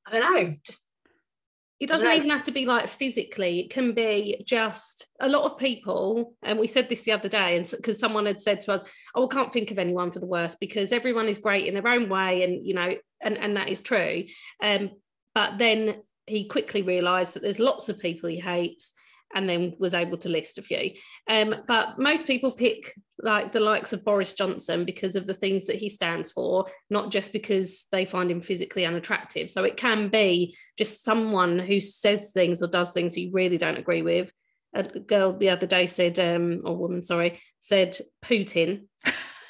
I 0.06 0.12
don't 0.12 0.34
know. 0.34 0.56
Just 0.66 0.84
it 1.80 1.88
doesn't 1.88 2.08
Right. 2.08 2.18
even 2.18 2.30
have 2.32 2.44
to 2.46 2.52
be 2.52 2.66
like 2.66 2.88
physically 2.88 3.60
it 3.60 3.70
can 3.70 3.94
be 3.94 4.44
just 4.46 5.08
a 5.20 5.30
lot 5.30 5.44
of 5.44 5.58
people 5.60 6.34
and 6.44 6.58
we 6.58 6.68
said 6.68 6.90
this 6.90 7.04
the 7.04 7.12
other 7.12 7.30
day 7.30 7.58
and 7.58 7.70
because 7.70 8.00
someone 8.00 8.26
had 8.26 8.42
said 8.42 8.60
to 8.62 8.72
us 8.72 8.90
oh 9.16 9.26
i 9.28 9.34
can't 9.34 9.54
think 9.54 9.72
of 9.72 9.78
anyone 9.78 10.12
for 10.12 10.20
the 10.20 10.26
worst 10.28 10.60
because 10.60 10.92
everyone 10.92 11.28
is 11.28 11.38
great 11.38 11.66
in 11.66 11.74
their 11.76 11.88
own 11.88 12.10
way 12.10 12.44
and 12.44 12.66
you 12.66 12.74
know 12.74 12.96
and 13.22 13.38
and 13.38 13.56
that 13.58 13.70
is 13.70 13.82
true 13.82 14.24
um 14.64 14.90
but 15.36 15.58
then 15.60 16.02
he 16.26 16.48
quickly 16.48 16.82
realized 16.82 17.34
that 17.34 17.44
there's 17.44 17.60
lots 17.60 17.90
of 17.90 18.00
people 18.00 18.28
he 18.30 18.40
hates 18.40 18.94
and 19.36 19.50
then 19.50 19.74
was 19.78 19.94
able 19.94 20.18
to 20.18 20.30
list 20.30 20.58
a 20.58 20.62
few 20.62 20.92
um 21.30 21.56
but 21.68 22.00
most 22.00 22.26
people 22.26 22.52
pick 22.52 22.94
like 23.20 23.52
the 23.52 23.60
likes 23.60 23.94
of 23.94 24.06
boris 24.06 24.34
johnson 24.34 24.86
because 24.86 25.16
of 25.16 25.28
the 25.28 25.34
things 25.34 25.66
that 25.66 25.76
he 25.76 25.90
stands 25.90 26.32
for 26.32 26.66
not 26.90 27.12
just 27.12 27.34
because 27.34 27.88
they 27.92 28.06
find 28.06 28.32
him 28.32 28.42
physically 28.42 28.86
unattractive 28.86 29.50
so 29.50 29.64
it 29.64 29.76
can 29.76 30.10
be 30.10 30.56
just 30.78 31.04
someone 31.04 31.60
who 31.60 31.80
says 31.80 32.32
things 32.32 32.62
or 32.62 32.68
does 32.68 32.94
things 32.94 33.18
you 33.18 33.32
really 33.34 33.58
don't 33.58 33.78
agree 33.78 34.02
with. 34.02 34.32
A 34.74 34.84
girl 34.84 35.38
the 35.38 35.50
other 35.50 35.66
day 35.66 35.86
said, 35.86 36.20
um, 36.20 36.62
or 36.66 36.76
woman, 36.76 37.02
sorry, 37.02 37.40
said 37.60 37.98
Putin. 38.24 38.88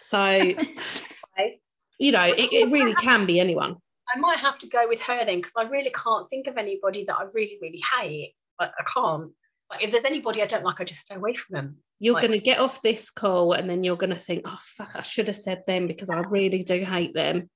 So, 0.01 0.19
you 1.99 2.11
know, 2.11 2.25
it, 2.25 2.53
it 2.53 2.71
really 2.71 2.93
can 2.95 3.25
be 3.25 3.39
anyone. 3.39 3.75
I 4.13 4.19
might 4.19 4.37
have 4.37 4.57
to 4.59 4.67
go 4.67 4.87
with 4.87 5.01
her 5.01 5.25
then 5.25 5.37
because 5.37 5.53
I 5.57 5.63
really 5.63 5.91
can't 5.91 6.25
think 6.27 6.47
of 6.47 6.57
anybody 6.57 7.03
that 7.05 7.15
I 7.15 7.25
really, 7.33 7.57
really 7.61 7.81
hate. 7.99 8.33
Like, 8.59 8.71
I 8.79 8.83
can't. 8.83 9.31
Like, 9.69 9.83
if 9.83 9.91
there's 9.91 10.05
anybody 10.05 10.41
I 10.41 10.45
don't 10.45 10.63
like, 10.63 10.79
I 10.79 10.83
just 10.85 11.01
stay 11.01 11.15
away 11.15 11.33
from 11.33 11.55
them. 11.55 11.77
You're 11.99 12.13
Like- 12.13 12.27
going 12.27 12.39
to 12.39 12.43
get 12.43 12.59
off 12.59 12.81
this 12.81 13.09
call 13.09 13.53
and 13.53 13.69
then 13.69 13.83
you're 13.83 13.97
going 13.97 14.11
to 14.11 14.19
think, 14.19 14.43
oh, 14.45 14.59
fuck, 14.61 14.95
I 14.95 15.01
should 15.01 15.27
have 15.27 15.35
said 15.35 15.63
them 15.67 15.87
because 15.87 16.09
I 16.09 16.19
really 16.19 16.63
do 16.63 16.83
hate 16.85 17.13
them. 17.13 17.49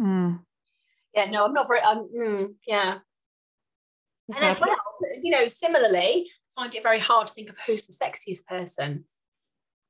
Mm. 0.00 0.40
Yeah, 1.14 1.30
no, 1.30 1.44
I'm 1.44 1.52
not 1.52 1.66
very. 1.66 1.80
Um, 1.80 2.08
mm, 2.16 2.54
yeah, 2.66 2.98
and 4.28 4.44
as 4.44 4.60
well, 4.60 4.76
you 5.22 5.32
know, 5.32 5.46
similarly, 5.46 6.30
find 6.54 6.72
it 6.74 6.82
very 6.82 7.00
hard 7.00 7.26
to 7.26 7.32
think 7.32 7.48
of 7.48 7.56
who's 7.66 7.84
the 7.86 7.94
sexiest 7.94 8.44
person. 8.46 9.06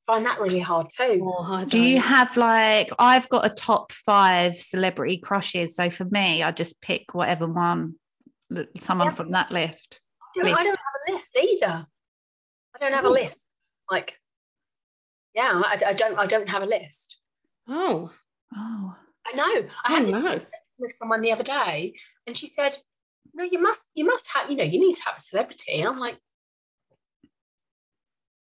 Find 0.07 0.25
that 0.25 0.41
really 0.41 0.61
hard 0.61 0.87
too. 0.97 1.21
Oh, 1.23 1.65
Do 1.67 1.79
you 1.81 2.01
have 2.01 2.35
like 2.39 2.91
I've 2.99 3.29
got 3.29 3.45
a 3.45 3.51
top 3.51 3.93
five 3.93 4.55
celebrity 4.57 5.19
crushes? 5.19 5.77
So 5.77 5.91
for 5.91 6.05
me, 6.07 6.43
I 6.43 6.51
just 6.53 6.81
pick 6.81 7.13
whatever 7.15 7.47
one, 7.47 7.97
someone 8.79 9.09
Yeah. 9.09 9.15
from 9.15 9.33
that 9.33 9.53
list. 9.53 10.01
I 10.37 10.43
don't, 10.43 10.55
I 10.55 10.63
don't 10.65 10.79
have 10.79 11.09
a 11.09 11.13
list 11.13 11.37
either. 11.37 11.87
I 12.75 12.79
don't 12.79 12.93
have 12.95 13.05
a 13.05 13.09
Oh. 13.09 13.13
list. 13.13 13.39
Like, 13.91 14.19
yeah, 15.35 15.61
I, 15.65 15.79
I 15.87 15.93
don't. 15.93 16.19
I 16.19 16.27
don't 16.27 16.49
have 16.49 16.63
a 16.63 16.67
list. 16.67 17.17
Oh, 17.69 18.11
Oh, 18.57 18.97
I 19.27 19.37
know. 19.37 19.45
I 19.45 19.69
oh 19.89 19.95
had 19.95 20.07
this 20.07 20.15
no. 20.15 20.41
with 20.79 20.95
someone 20.99 21.21
the 21.21 21.33
other 21.33 21.43
day, 21.43 21.95
and 22.27 22.37
she 22.37 22.47
said, 22.47 22.77
"No, 23.35 23.45
you 23.45 23.59
must. 23.61 23.85
You 23.95 24.05
must 24.07 24.29
have. 24.35 24.51
You 24.51 24.57
know, 24.57 24.65
you 24.65 24.81
need 24.81 24.95
to 24.95 25.03
have 25.05 25.17
a 25.19 25.21
celebrity." 25.21 25.81
And 25.81 25.89
I'm 25.89 25.99
like, 25.99 26.19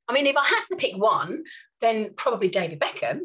I 0.08 0.14
mean, 0.14 0.26
if 0.28 0.36
I 0.38 0.46
had 0.46 0.64
to 0.70 0.76
pick 0.76 0.96
one, 0.98 1.44
then 1.82 2.14
probably 2.16 2.50
David 2.50 2.80
Beckham. 2.80 3.22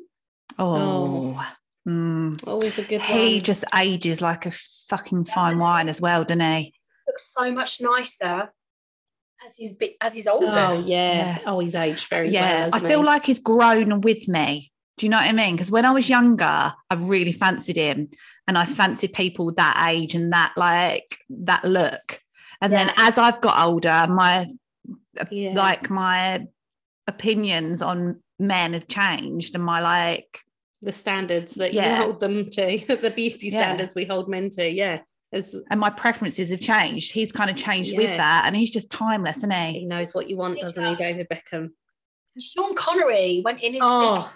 oh, 0.59 1.43
Mm. 1.89 2.47
Always 2.49 2.79
a 2.79 2.83
good 2.85 3.03
he 3.03 3.35
one. 3.35 3.43
just 3.45 3.65
ages 3.77 4.23
like 4.23 4.47
a 4.47 4.51
fucking 4.89 5.25
fine 5.25 5.59
wine 5.59 5.89
as 5.91 6.01
well, 6.01 6.25
doesn't 6.25 6.41
he? 6.41 6.74
Looks 7.15 7.33
so 7.33 7.53
much 7.53 7.81
nicer 7.81 8.51
as 9.47 9.55
he's 9.57 9.77
bi- 9.77 9.95
as 10.01 10.15
he's 10.15 10.27
older. 10.27 10.47
Oh, 10.49 10.81
yeah. 10.81 11.15
Yeah. 11.15 11.39
Oh, 11.47 11.61
he's 11.61 11.77
aged 11.77 12.09
very 12.09 12.29
yeah, 12.31 12.67
well. 12.67 12.71
I 12.75 12.79
feel 12.81 13.01
he? 13.03 13.07
like 13.07 13.25
he's 13.25 13.39
grown 13.39 14.01
with 14.01 14.27
me. 14.27 14.73
Do 14.99 15.07
you 15.07 15.11
know 15.11 15.19
what 15.19 15.29
I 15.29 15.33
mean? 15.33 15.55
Because 15.55 15.71
when 15.71 15.85
I 15.85 15.93
was 15.93 16.09
younger, 16.09 16.45
I 16.45 16.95
really 16.99 17.31
fancied 17.31 17.77
him, 17.77 18.09
and 18.49 18.59
I 18.59 18.65
fancied 18.67 19.13
people 19.13 19.53
that 19.53 19.87
age 19.89 20.17
and 20.17 20.33
that 20.33 20.55
like 20.57 21.07
that 21.31 21.65
look. 21.65 22.21
And 22.61 22.73
then 22.73 22.91
as 22.97 23.17
I've 23.17 23.41
got 23.41 23.65
older, 23.65 24.07
my 24.09 24.47
Yeah. 25.31 25.53
like 25.55 25.89
my 25.91 26.49
opinions 27.07 27.81
on 27.81 28.23
men 28.41 28.73
have 28.73 28.89
changed, 28.89 29.55
and 29.55 29.63
my 29.65 29.81
like 29.81 30.41
the 30.83 30.91
standards 30.91 31.55
that 31.55 31.75
Yeah. 31.75 31.97
you 31.97 32.03
hold 32.03 32.19
them 32.19 32.51
to, 32.51 32.79
the 33.01 33.13
beauty 33.15 33.51
Yeah. 33.51 33.63
standards 33.63 33.95
we 33.95 34.05
hold 34.05 34.29
men 34.29 34.51
to. 34.51 34.69
Yeah. 34.69 34.99
As 35.35 35.61
and 35.71 35.81
my 35.81 35.91
preferences 35.91 36.51
have 36.51 36.61
changed. 36.61 37.13
He's 37.13 37.33
kind 37.33 37.51
of 37.51 37.57
changed 37.57 37.97
with 37.97 38.11
that, 38.11 38.45
and 38.47 38.55
he's 38.57 38.71
just 38.71 38.91
timeless, 38.91 39.39
isn't 39.39 39.53
he 39.53 39.81
he? 39.81 39.85
knows 39.85 40.15
what 40.15 40.29
you 40.31 40.37
want, 40.37 40.55
He 40.57 40.61
doesn't 40.61 40.85
he. 40.85 40.95
David 40.95 41.27
Beckham? 41.29 41.71
Sean 42.41 42.75
Connery 42.75 43.43
went 43.45 43.61
in 43.63 43.73
his 43.75 43.83
Oh, 43.85 44.33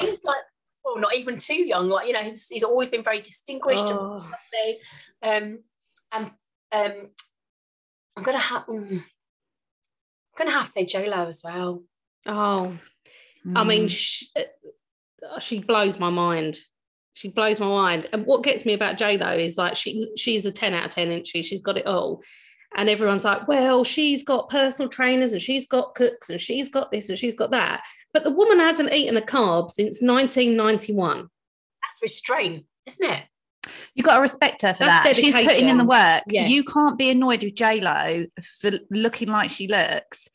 days, 0.00 0.18
like, 0.22 0.36
well, 0.84 0.98
not 0.98 1.14
even 1.16 1.38
too 1.38 1.54
young. 1.66 1.88
Like, 1.88 2.06
you 2.06 2.12
know, 2.12 2.20
he's, 2.22 2.46
he's 2.48 2.62
always 2.62 2.90
been 2.90 3.02
very 3.02 3.20
distinguished 3.20 3.88
and 3.88 3.98
oh. 3.98 4.24
lovely. 4.30 4.78
Um, 5.22 5.58
and 6.12 6.30
um, 6.72 7.10
I'm 8.16 8.22
gonna 8.22 8.38
have, 8.38 8.66
mm, 8.66 8.92
I'm 9.00 9.04
gonna 10.38 10.50
have 10.52 10.66
to 10.66 10.70
say 10.70 10.84
J 10.84 11.08
Lo 11.08 11.26
as 11.26 11.42
well. 11.42 11.82
oh. 12.26 12.76
I 13.54 13.62
mean, 13.64 13.88
Mm. 13.88 13.90
she, 13.90 14.26
uh, 14.36 15.38
she 15.38 15.58
blows 15.60 15.98
my 15.98 16.08
mind. 16.10 16.60
She 17.14 17.28
blows 17.28 17.60
my 17.60 17.66
mind. 17.66 18.08
And 18.12 18.26
what 18.26 18.42
gets 18.42 18.66
me 18.66 18.74
about 18.74 18.98
J 18.98 19.16
Lo 19.16 19.32
is 19.32 19.56
like 19.56 19.76
she 19.76 20.10
she's 20.16 20.44
a 20.46 20.52
ten 20.52 20.74
out 20.74 20.86
of 20.86 20.90
ten, 20.90 21.08
isn't 21.08 21.28
she? 21.28 21.42
She's 21.42 21.62
got 21.62 21.76
it 21.76 21.86
all. 21.86 22.22
And 22.76 22.88
everyone's 22.88 23.24
like, 23.24 23.46
well, 23.46 23.84
she's 23.84 24.24
got 24.24 24.50
personal 24.50 24.88
trainers 24.88 25.32
and 25.32 25.40
she's 25.40 25.66
got 25.66 25.94
cooks 25.94 26.28
and 26.28 26.40
she's 26.40 26.68
got 26.68 26.90
this 26.90 27.08
and 27.08 27.16
she's 27.16 27.36
got 27.36 27.52
that. 27.52 27.84
But 28.12 28.24
the 28.24 28.32
woman 28.32 28.58
hasn't 28.58 28.92
eaten 28.92 29.16
a 29.16 29.22
carb 29.22 29.70
since 29.70 30.02
1991. 30.02 31.28
That's 31.82 32.02
restraint, 32.02 32.66
isn't 32.86 33.10
it? 33.10 33.22
You've 33.94 34.06
got 34.06 34.16
to 34.16 34.20
respect 34.20 34.62
her 34.62 34.74
for 34.74 34.84
That's 34.84 35.06
that. 35.06 35.16
She's 35.16 35.34
putting 35.34 35.68
in 35.68 35.78
the 35.78 35.84
work. 35.84 36.24
Yeah. 36.26 36.46
You 36.46 36.64
can't 36.64 36.98
be 36.98 37.10
annoyed 37.10 37.44
with 37.44 37.54
J 37.54 37.80
Lo 37.80 38.24
for 38.60 38.72
looking 38.90 39.28
like 39.28 39.50
she 39.50 39.68
looks 39.68 40.28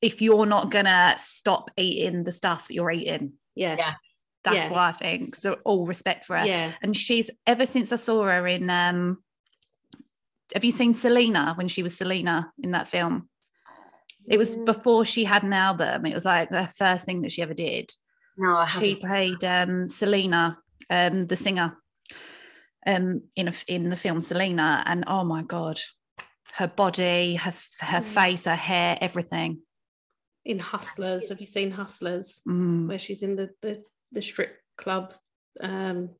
if 0.00 0.22
you're 0.22 0.46
not 0.46 0.70
gonna 0.70 1.14
stop 1.18 1.70
eating 1.76 2.24
the 2.24 2.32
stuff 2.32 2.68
that 2.68 2.74
you're 2.74 2.90
eating. 2.90 3.32
Yeah. 3.54 3.76
Yeah. 3.76 3.94
That's 4.50 4.64
Yeah. 4.66 4.70
what 4.70 4.80
I 4.80 4.92
think. 4.92 5.34
So 5.36 5.54
all 5.64 5.84
respect 5.86 6.24
for 6.26 6.36
her. 6.36 6.46
Yeah. 6.46 6.72
And 6.82 6.96
she's 6.96 7.30
ever 7.46 7.66
since 7.66 7.92
I 7.92 7.96
saw 7.96 8.24
her 8.24 8.46
in 8.46 8.68
um 8.70 9.22
have 10.54 10.64
you 10.64 10.70
seen 10.72 10.94
Selena 10.94 11.52
when 11.56 11.68
she 11.68 11.82
was 11.82 11.96
Selena 11.96 12.50
in 12.62 12.70
that 12.70 12.88
film? 12.88 13.28
It 14.26 14.38
was 14.38 14.56
before 14.56 15.04
she 15.04 15.24
had 15.24 15.42
an 15.42 15.52
album. 15.52 16.06
It 16.06 16.14
was 16.14 16.24
like 16.24 16.48
the 16.50 16.66
first 16.66 17.04
thing 17.06 17.22
that 17.22 17.32
she 17.32 17.42
ever 17.42 17.54
did. 17.54 17.90
No, 18.36 18.56
I 18.56 18.66
She 18.66 18.94
haven't. 18.94 19.00
played 19.00 19.44
um 19.44 19.86
Selena, 19.86 20.58
um, 20.90 21.26
the 21.26 21.36
singer, 21.36 21.76
um, 22.86 23.22
in 23.36 23.48
a, 23.48 23.54
in 23.66 23.88
the 23.90 23.96
film 23.96 24.20
Selena, 24.20 24.82
and 24.86 25.04
oh 25.06 25.24
my 25.24 25.42
god, 25.42 25.78
her 26.54 26.68
body, 26.68 27.34
her 27.34 27.52
her 27.80 28.00
Mm. 28.00 28.04
face, 28.04 28.44
her 28.46 28.54
hair, 28.56 28.96
everything. 29.00 29.62
In 30.44 30.58
Hustlers. 30.58 31.28
Have 31.28 31.40
you 31.40 31.46
seen 31.46 31.70
Hustlers? 31.72 32.40
Mm. 32.48 32.88
Where 32.88 32.98
she's 32.98 33.22
in 33.22 33.36
the 33.36 33.50
the, 33.60 33.82
the 34.12 34.22
strip 34.22 34.56
club. 34.76 35.14
Um 35.60 36.10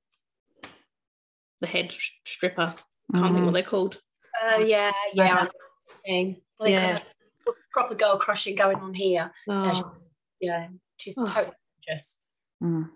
the 1.61 1.67
head 1.67 1.91
sh- 1.93 2.11
stripper. 2.25 2.75
Can't 3.13 3.25
think 3.27 3.39
Mhm. 3.39 3.45
what 3.47 3.55
they're 3.55 3.63
called. 3.63 4.01
Uh, 4.41 4.59
yeah, 4.59 4.93
yeah. 5.13 5.43
Okay. 5.43 5.51
I 5.91 5.95
think, 6.05 6.39
like, 6.61 6.71
Yeah. 6.71 6.97
uh, 6.97 7.01
what's 7.45 7.61
proper 7.73 7.95
girl 7.97 8.17
crushing 8.19 8.55
going 8.55 8.77
on 8.79 8.95
here? 8.95 9.33
Yeah, 9.47 9.73
she- 9.73 9.83
Oh. 9.85 9.97
yeah, 10.41 10.69
she's 10.99 11.19
Oh. 11.19 11.27
totally 11.27 11.55
gorgeous, 11.87 12.19
Mm. 12.63 12.91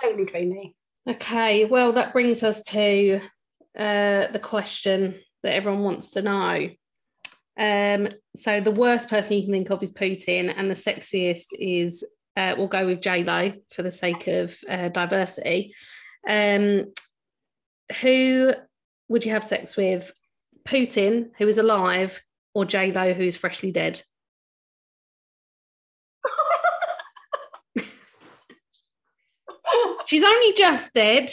totally 0.00 0.24
dreamy. 0.24 0.76
Okay, 1.08 1.64
well, 1.66 1.92
that 1.92 2.12
brings 2.12 2.42
us 2.42 2.62
to 2.64 3.20
uh, 3.74 4.26
the 4.32 4.38
question 4.38 5.18
that 5.42 5.54
everyone 5.54 5.82
wants 5.82 6.10
to 6.10 6.20
know. 6.22 6.68
Um, 7.56 8.08
so 8.36 8.60
the 8.60 8.70
worst 8.70 9.08
person 9.08 9.32
you 9.36 9.44
can 9.44 9.52
think 9.52 9.70
of 9.70 9.82
is 9.82 9.90
Putin, 9.92 10.52
and 10.54 10.68
the 10.70 10.74
sexiest 10.74 11.46
is 11.54 12.04
uh, 12.36 12.54
we'll 12.56 12.68
go 12.68 12.86
with 12.86 13.00
J 13.00 13.22
Lo 13.24 13.52
for 13.70 13.82
the 13.82 13.90
sake 13.90 14.26
of 14.26 14.56
uh, 14.68 14.88
diversity. 14.88 15.74
Um, 16.28 16.92
who 18.00 18.52
would 19.08 19.24
you 19.24 19.32
have 19.32 19.44
sex 19.44 19.76
with? 19.76 20.12
Putin, 20.64 21.30
who 21.38 21.48
is 21.48 21.58
alive, 21.58 22.22
or 22.54 22.64
J 22.64 22.92
Lo, 22.92 23.12
who 23.12 23.24
is 23.24 23.36
freshly 23.36 23.72
dead? 23.72 24.02
She's 30.06 30.24
only 30.24 30.52
just 30.54 30.94
dead. 30.94 31.30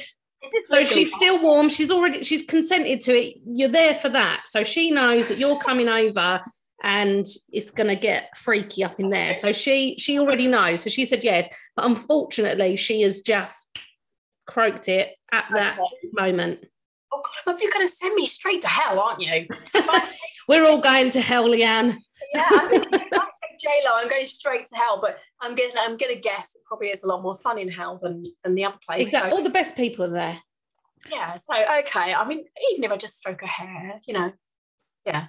So 0.64 0.84
she's 0.84 1.14
still 1.14 1.41
warm. 1.43 1.70
She's 1.70 1.91
already 1.91 2.24
she's 2.24 2.41
consented 2.43 3.02
to 3.02 3.12
it. 3.12 3.38
You're 3.45 3.70
there 3.70 3.93
for 3.93 4.10
that. 4.10 4.45
So 4.47 4.64
she 4.64 4.89
knows 4.89 5.28
that 5.28 5.38
you're 5.38 5.60
coming 5.60 5.88
over 5.88 6.41
and 6.84 7.25
it's 7.51 7.71
gonna 7.71 7.95
get 7.95 8.36
freaky 8.38 8.84
up 8.84 8.99
in 8.99 9.09
there. 9.09 9.38
So 9.39 9.51
she 9.51 9.95
she 9.99 10.19
already 10.19 10.47
knows. 10.47 10.82
So 10.82 10.89
she 10.89 11.05
said 11.05 11.23
yes. 11.23 11.47
But 11.75 11.86
unfortunately, 11.86 12.75
she 12.75 13.01
has 13.01 13.21
just 13.21 13.77
croaked 14.47 14.88
it 14.89 15.15
at 15.32 15.45
that 15.53 15.77
Okay. 15.80 16.09
moment. 16.13 16.65
Oh 17.11 17.21
God, 17.45 17.59
you're 17.59 17.71
going 17.71 17.88
to 17.88 17.91
send 17.91 18.13
me 18.13 18.23
straight 18.27 18.61
to 18.61 18.67
hell, 18.67 18.99
aren't 18.99 19.19
you? 19.19 19.47
We're 20.47 20.63
all 20.67 20.77
going 20.80 21.09
to 21.11 21.21
hell, 21.21 21.49
Lee-ann. 21.49 21.99
yeah, 22.36 22.47
I'm 22.51 22.71
if 22.71 22.84
I 22.93 23.07
say 23.09 23.57
J 23.59 23.67
Lo, 23.84 23.91
I'm 23.95 24.07
going 24.07 24.25
straight 24.27 24.67
to 24.67 24.75
hell. 24.75 24.99
But 25.01 25.19
I'm 25.41 25.55
gonna, 25.55 25.71
I'm 25.80 25.97
gonna 25.97 26.13
guess 26.15 26.51
it 26.53 26.61
probably 26.67 26.89
is 26.89 27.01
a 27.03 27.07
lot 27.07 27.23
more 27.23 27.36
fun 27.36 27.57
in 27.57 27.67
hell 27.69 27.99
than 28.01 28.23
than 28.43 28.53
the 28.53 28.63
other 28.65 28.77
place. 28.88 29.07
Exactly. 29.07 29.32
So, 29.32 29.38
All 29.38 29.43
the 29.43 29.49
best 29.49 29.75
people 29.75 30.05
are 30.05 30.09
there. 30.11 30.39
yeah. 31.11 31.36
So 31.36 31.55
okay. 31.80 32.13
I 32.13 32.27
mean, 32.27 32.45
even 32.71 32.84
if 32.84 32.91
I 32.91 32.97
just 32.97 33.17
stroke 33.17 33.41
her 33.41 33.47
hair, 33.47 33.99
you 34.05 34.13
know, 34.13 34.32
yeah. 35.05 35.27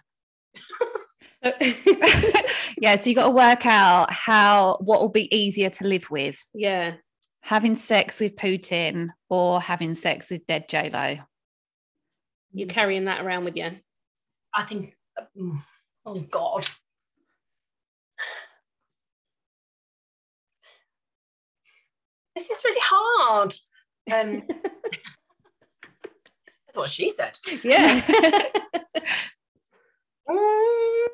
So- 1.43 1.53
yeah, 2.81 2.97
so 2.97 3.09
you 3.09 3.17
got 3.17 3.25
to 3.25 3.31
work 3.31 3.65
out 3.67 4.13
how 4.13 4.77
what 4.81 5.01
will 5.01 5.09
be 5.09 5.35
easier 5.35 5.71
to 5.71 5.87
live 5.87 6.11
with, 6.11 6.39
yeah. 6.55 6.95
having 7.43 7.75
sex 7.75 8.21
with 8.21 8.37
Putin 8.37 9.09
or 9.29 9.61
having 9.61 9.95
sex 9.95 10.31
with 10.31 10.47
dead 10.47 10.69
J 10.69 10.91
Lo. 10.93 11.17
You're 12.53 12.69
carrying 12.69 13.05
that 13.07 13.25
around 13.25 13.45
with 13.45 13.57
you. 13.57 13.71
I 14.55 14.63
think. 14.65 14.97
mm, 15.39 15.63
Oh 16.05 16.19
God. 16.21 16.67
This 22.35 22.51
is 22.51 22.63
really 22.65 22.81
hard. 22.83 23.55
Um, 24.13 24.43
that's 26.67 26.79
what 26.79 26.91
she 26.91 27.11
said. 27.11 27.39
Yeah. 27.63 28.01
Mm, 30.29 31.07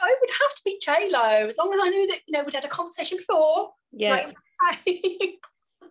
I 0.00 0.14
would 0.20 0.30
have 0.42 0.54
to 0.54 0.62
be 0.64 0.78
J 0.82 1.08
Lo 1.10 1.46
as 1.46 1.56
long 1.58 1.72
as 1.72 1.80
I 1.82 1.88
knew 1.88 2.06
that 2.08 2.20
you 2.26 2.32
know 2.32 2.44
we'd 2.44 2.54
had 2.54 2.64
a 2.64 2.68
conversation 2.68 3.18
before. 3.18 3.70
yeah. 3.92 4.12
Like, 4.12 4.32
okay. 4.72 5.38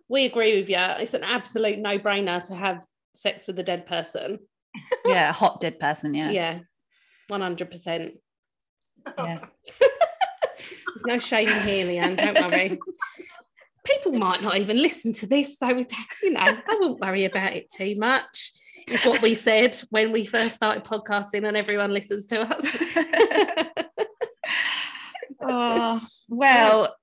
We 0.08 0.24
agree 0.24 0.58
with 0.58 0.68
you. 0.68 0.76
It's 0.76 1.14
an 1.14 1.22
absolute 1.22 1.78
no-brainer 1.78 2.42
to 2.44 2.54
have 2.56 2.84
sex 3.14 3.46
with 3.46 3.58
a 3.60 3.62
dead 3.62 3.86
person. 3.86 4.40
Yeah, 5.04 5.30
a 5.30 5.32
hot 5.32 5.60
dead 5.60 5.78
person. 5.78 6.14
Yeah. 6.14 6.30
Yeah. 6.30 6.58
100%. 7.30 8.12
Yeah. 9.18 9.38
There's 9.80 11.06
no 11.06 11.18
shame 11.20 11.48
here, 11.62 11.86
Lee-ann. 11.86 12.16
Don't 12.16 12.40
worry. 12.40 12.78
People 13.84 14.12
might 14.12 14.42
not 14.42 14.56
even 14.58 14.82
listen 14.82 15.12
to 15.14 15.26
this, 15.26 15.58
so 15.58 15.72
we, 15.74 15.86
you 16.22 16.30
know, 16.30 16.40
I 16.40 16.60
wouldn't 16.68 17.00
worry 17.00 17.24
about 17.24 17.52
it 17.52 17.70
too 17.70 17.94
much. 17.98 18.52
Is 18.88 19.04
what 19.04 19.22
we 19.22 19.34
said 19.34 19.80
when 19.90 20.12
we 20.12 20.24
first 20.24 20.54
started 20.54 20.84
podcasting, 20.84 21.46
and 21.46 21.56
everyone 21.56 21.92
listens 21.92 22.26
to 22.26 22.42
us. 22.42 22.66
oh, 25.40 26.00
well, 26.28 26.94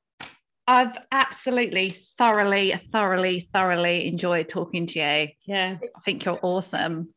I've 0.68 0.98
absolutely 1.12 1.92
thoroughly, 2.18 2.72
thoroughly, 2.72 3.42
thoroughly 3.54 4.08
enjoyed 4.08 4.50
talking 4.50 4.86
to 4.88 5.00
you. 5.00 5.28
yeah. 5.46 5.78
I 5.82 6.00
think 6.04 6.26
you're 6.26 6.40
awesome. 6.42 7.14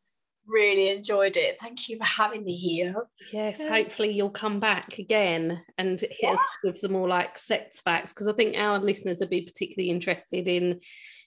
really 0.47 0.89
enjoyed 0.91 1.37
it. 1.37 1.59
Thank 1.61 1.89
you 1.89 1.97
for 1.99 2.05
having 2.05 2.45
me 2.45 2.57
here. 2.57 2.95
Yes. 3.33 3.61
Hopefully, 3.65 4.13
you'll 4.13 4.31
come 4.31 4.61
back 4.61 4.99
again 4.99 5.63
and 5.79 6.01
hit 6.01 6.33
us 6.33 6.59
with 6.63 6.79
some 6.79 6.93
more 6.93 7.09
like 7.09 7.39
sex 7.39 7.81
facts 7.81 8.13
because 8.13 8.29
I 8.29 8.33
think 8.33 8.57
our 8.57 8.79
listeners 8.79 9.21
would 9.21 9.31
be 9.31 9.43
particularly 9.43 9.91
interested 9.91 10.47
in 10.47 10.81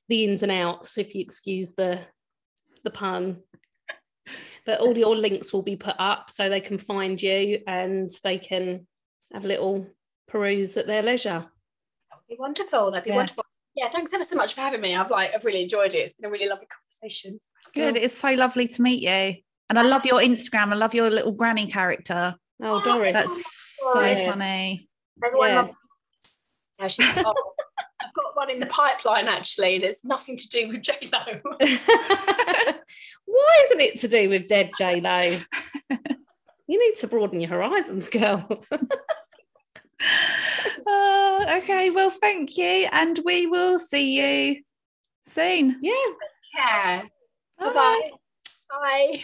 the 0.09 0.23
ins 0.23 0.43
and 0.43 0.51
outs, 0.51 0.97
if 0.97 1.15
you 1.15 1.21
excuse 1.21 1.73
the 1.73 1.99
the 2.83 2.91
pun. 2.91 3.37
But 4.65 4.79
all 4.79 4.97
your 4.97 5.15
links 5.15 5.51
will 5.51 5.61
be 5.61 5.75
put 5.75 5.95
up 5.99 6.29
so 6.31 6.47
they 6.49 6.61
can 6.61 6.77
find 6.77 7.21
you 7.21 7.61
and 7.67 8.09
they 8.23 8.37
can 8.37 8.87
have 9.33 9.43
a 9.43 9.47
little 9.47 9.85
peruse 10.27 10.77
at 10.77 10.87
their 10.87 11.03
leisure. 11.03 11.45
That 12.09 12.17
would 12.17 12.27
be 12.29 12.37
wonderful. 12.39 12.91
That'd 12.91 13.03
be 13.03 13.09
Yes. 13.09 13.15
wonderful. 13.17 13.45
Yeah, 13.75 13.89
thanks 13.89 14.13
ever 14.13 14.23
so 14.23 14.35
much 14.35 14.53
for 14.53 14.61
having 14.61 14.81
me. 14.81 14.95
I've 14.95 15.09
like 15.11 15.33
I've 15.33 15.43
really 15.45 15.63
enjoyed 15.63 15.93
it. 15.95 15.99
It's 15.99 16.13
been 16.13 16.27
a 16.27 16.31
really 16.31 16.47
lovely 16.47 16.67
conversation. 16.67 17.39
Good. 17.73 17.97
It's 17.97 18.17
so 18.17 18.31
lovely 18.31 18.67
to 18.67 18.81
meet 18.81 19.01
you. 19.01 19.41
And 19.69 19.79
I 19.79 19.81
love 19.81 20.05
your 20.05 20.19
Instagram. 20.19 20.71
I 20.71 20.75
love 20.75 20.93
your 20.93 21.09
little 21.09 21.31
granny 21.31 21.65
character. 21.67 22.35
Oh, 22.61 22.81
Doris. 22.83 23.13
That's 23.13 23.75
so 23.93 23.93
funny. 24.15 24.87
Everyone 25.25 25.49
Yeah. 25.49 25.61
loves 25.61 25.75
yeah, 26.79 26.87
she's 26.87 27.05
oh, 27.25 27.52
I've 28.03 28.13
got 28.13 28.35
one 28.35 28.49
in 28.49 28.59
the 28.59 28.65
pipeline 28.65 29.27
actually, 29.27 29.75
and 29.75 29.83
it's 29.83 30.03
nothing 30.03 30.35
to 30.37 30.49
do 30.49 30.67
with 30.67 30.81
J 30.81 30.93
Lo. 31.11 31.19
Why 33.25 33.63
isn't 33.65 33.81
it 33.81 33.99
to 33.99 34.07
do 34.07 34.29
with 34.29 34.47
dead 34.47 34.71
J 34.77 35.01
Lo? 35.01 35.39
you 36.67 36.79
need 36.79 36.95
to 36.99 37.07
broaden 37.07 37.39
your 37.41 37.49
horizons, 37.49 38.07
girl. 38.07 38.63
Oh, 40.85 41.45
okay. 41.59 41.89
Well, 41.89 42.09
thank 42.09 42.57
you. 42.57 42.87
And 42.91 43.19
we 43.25 43.47
will 43.47 43.79
see 43.79 44.51
you 44.51 44.61
soon. 45.27 45.79
yeah. 45.81 45.93
yeah. 46.55 47.03
Bye. 47.59 48.11
Bye. 48.69 49.23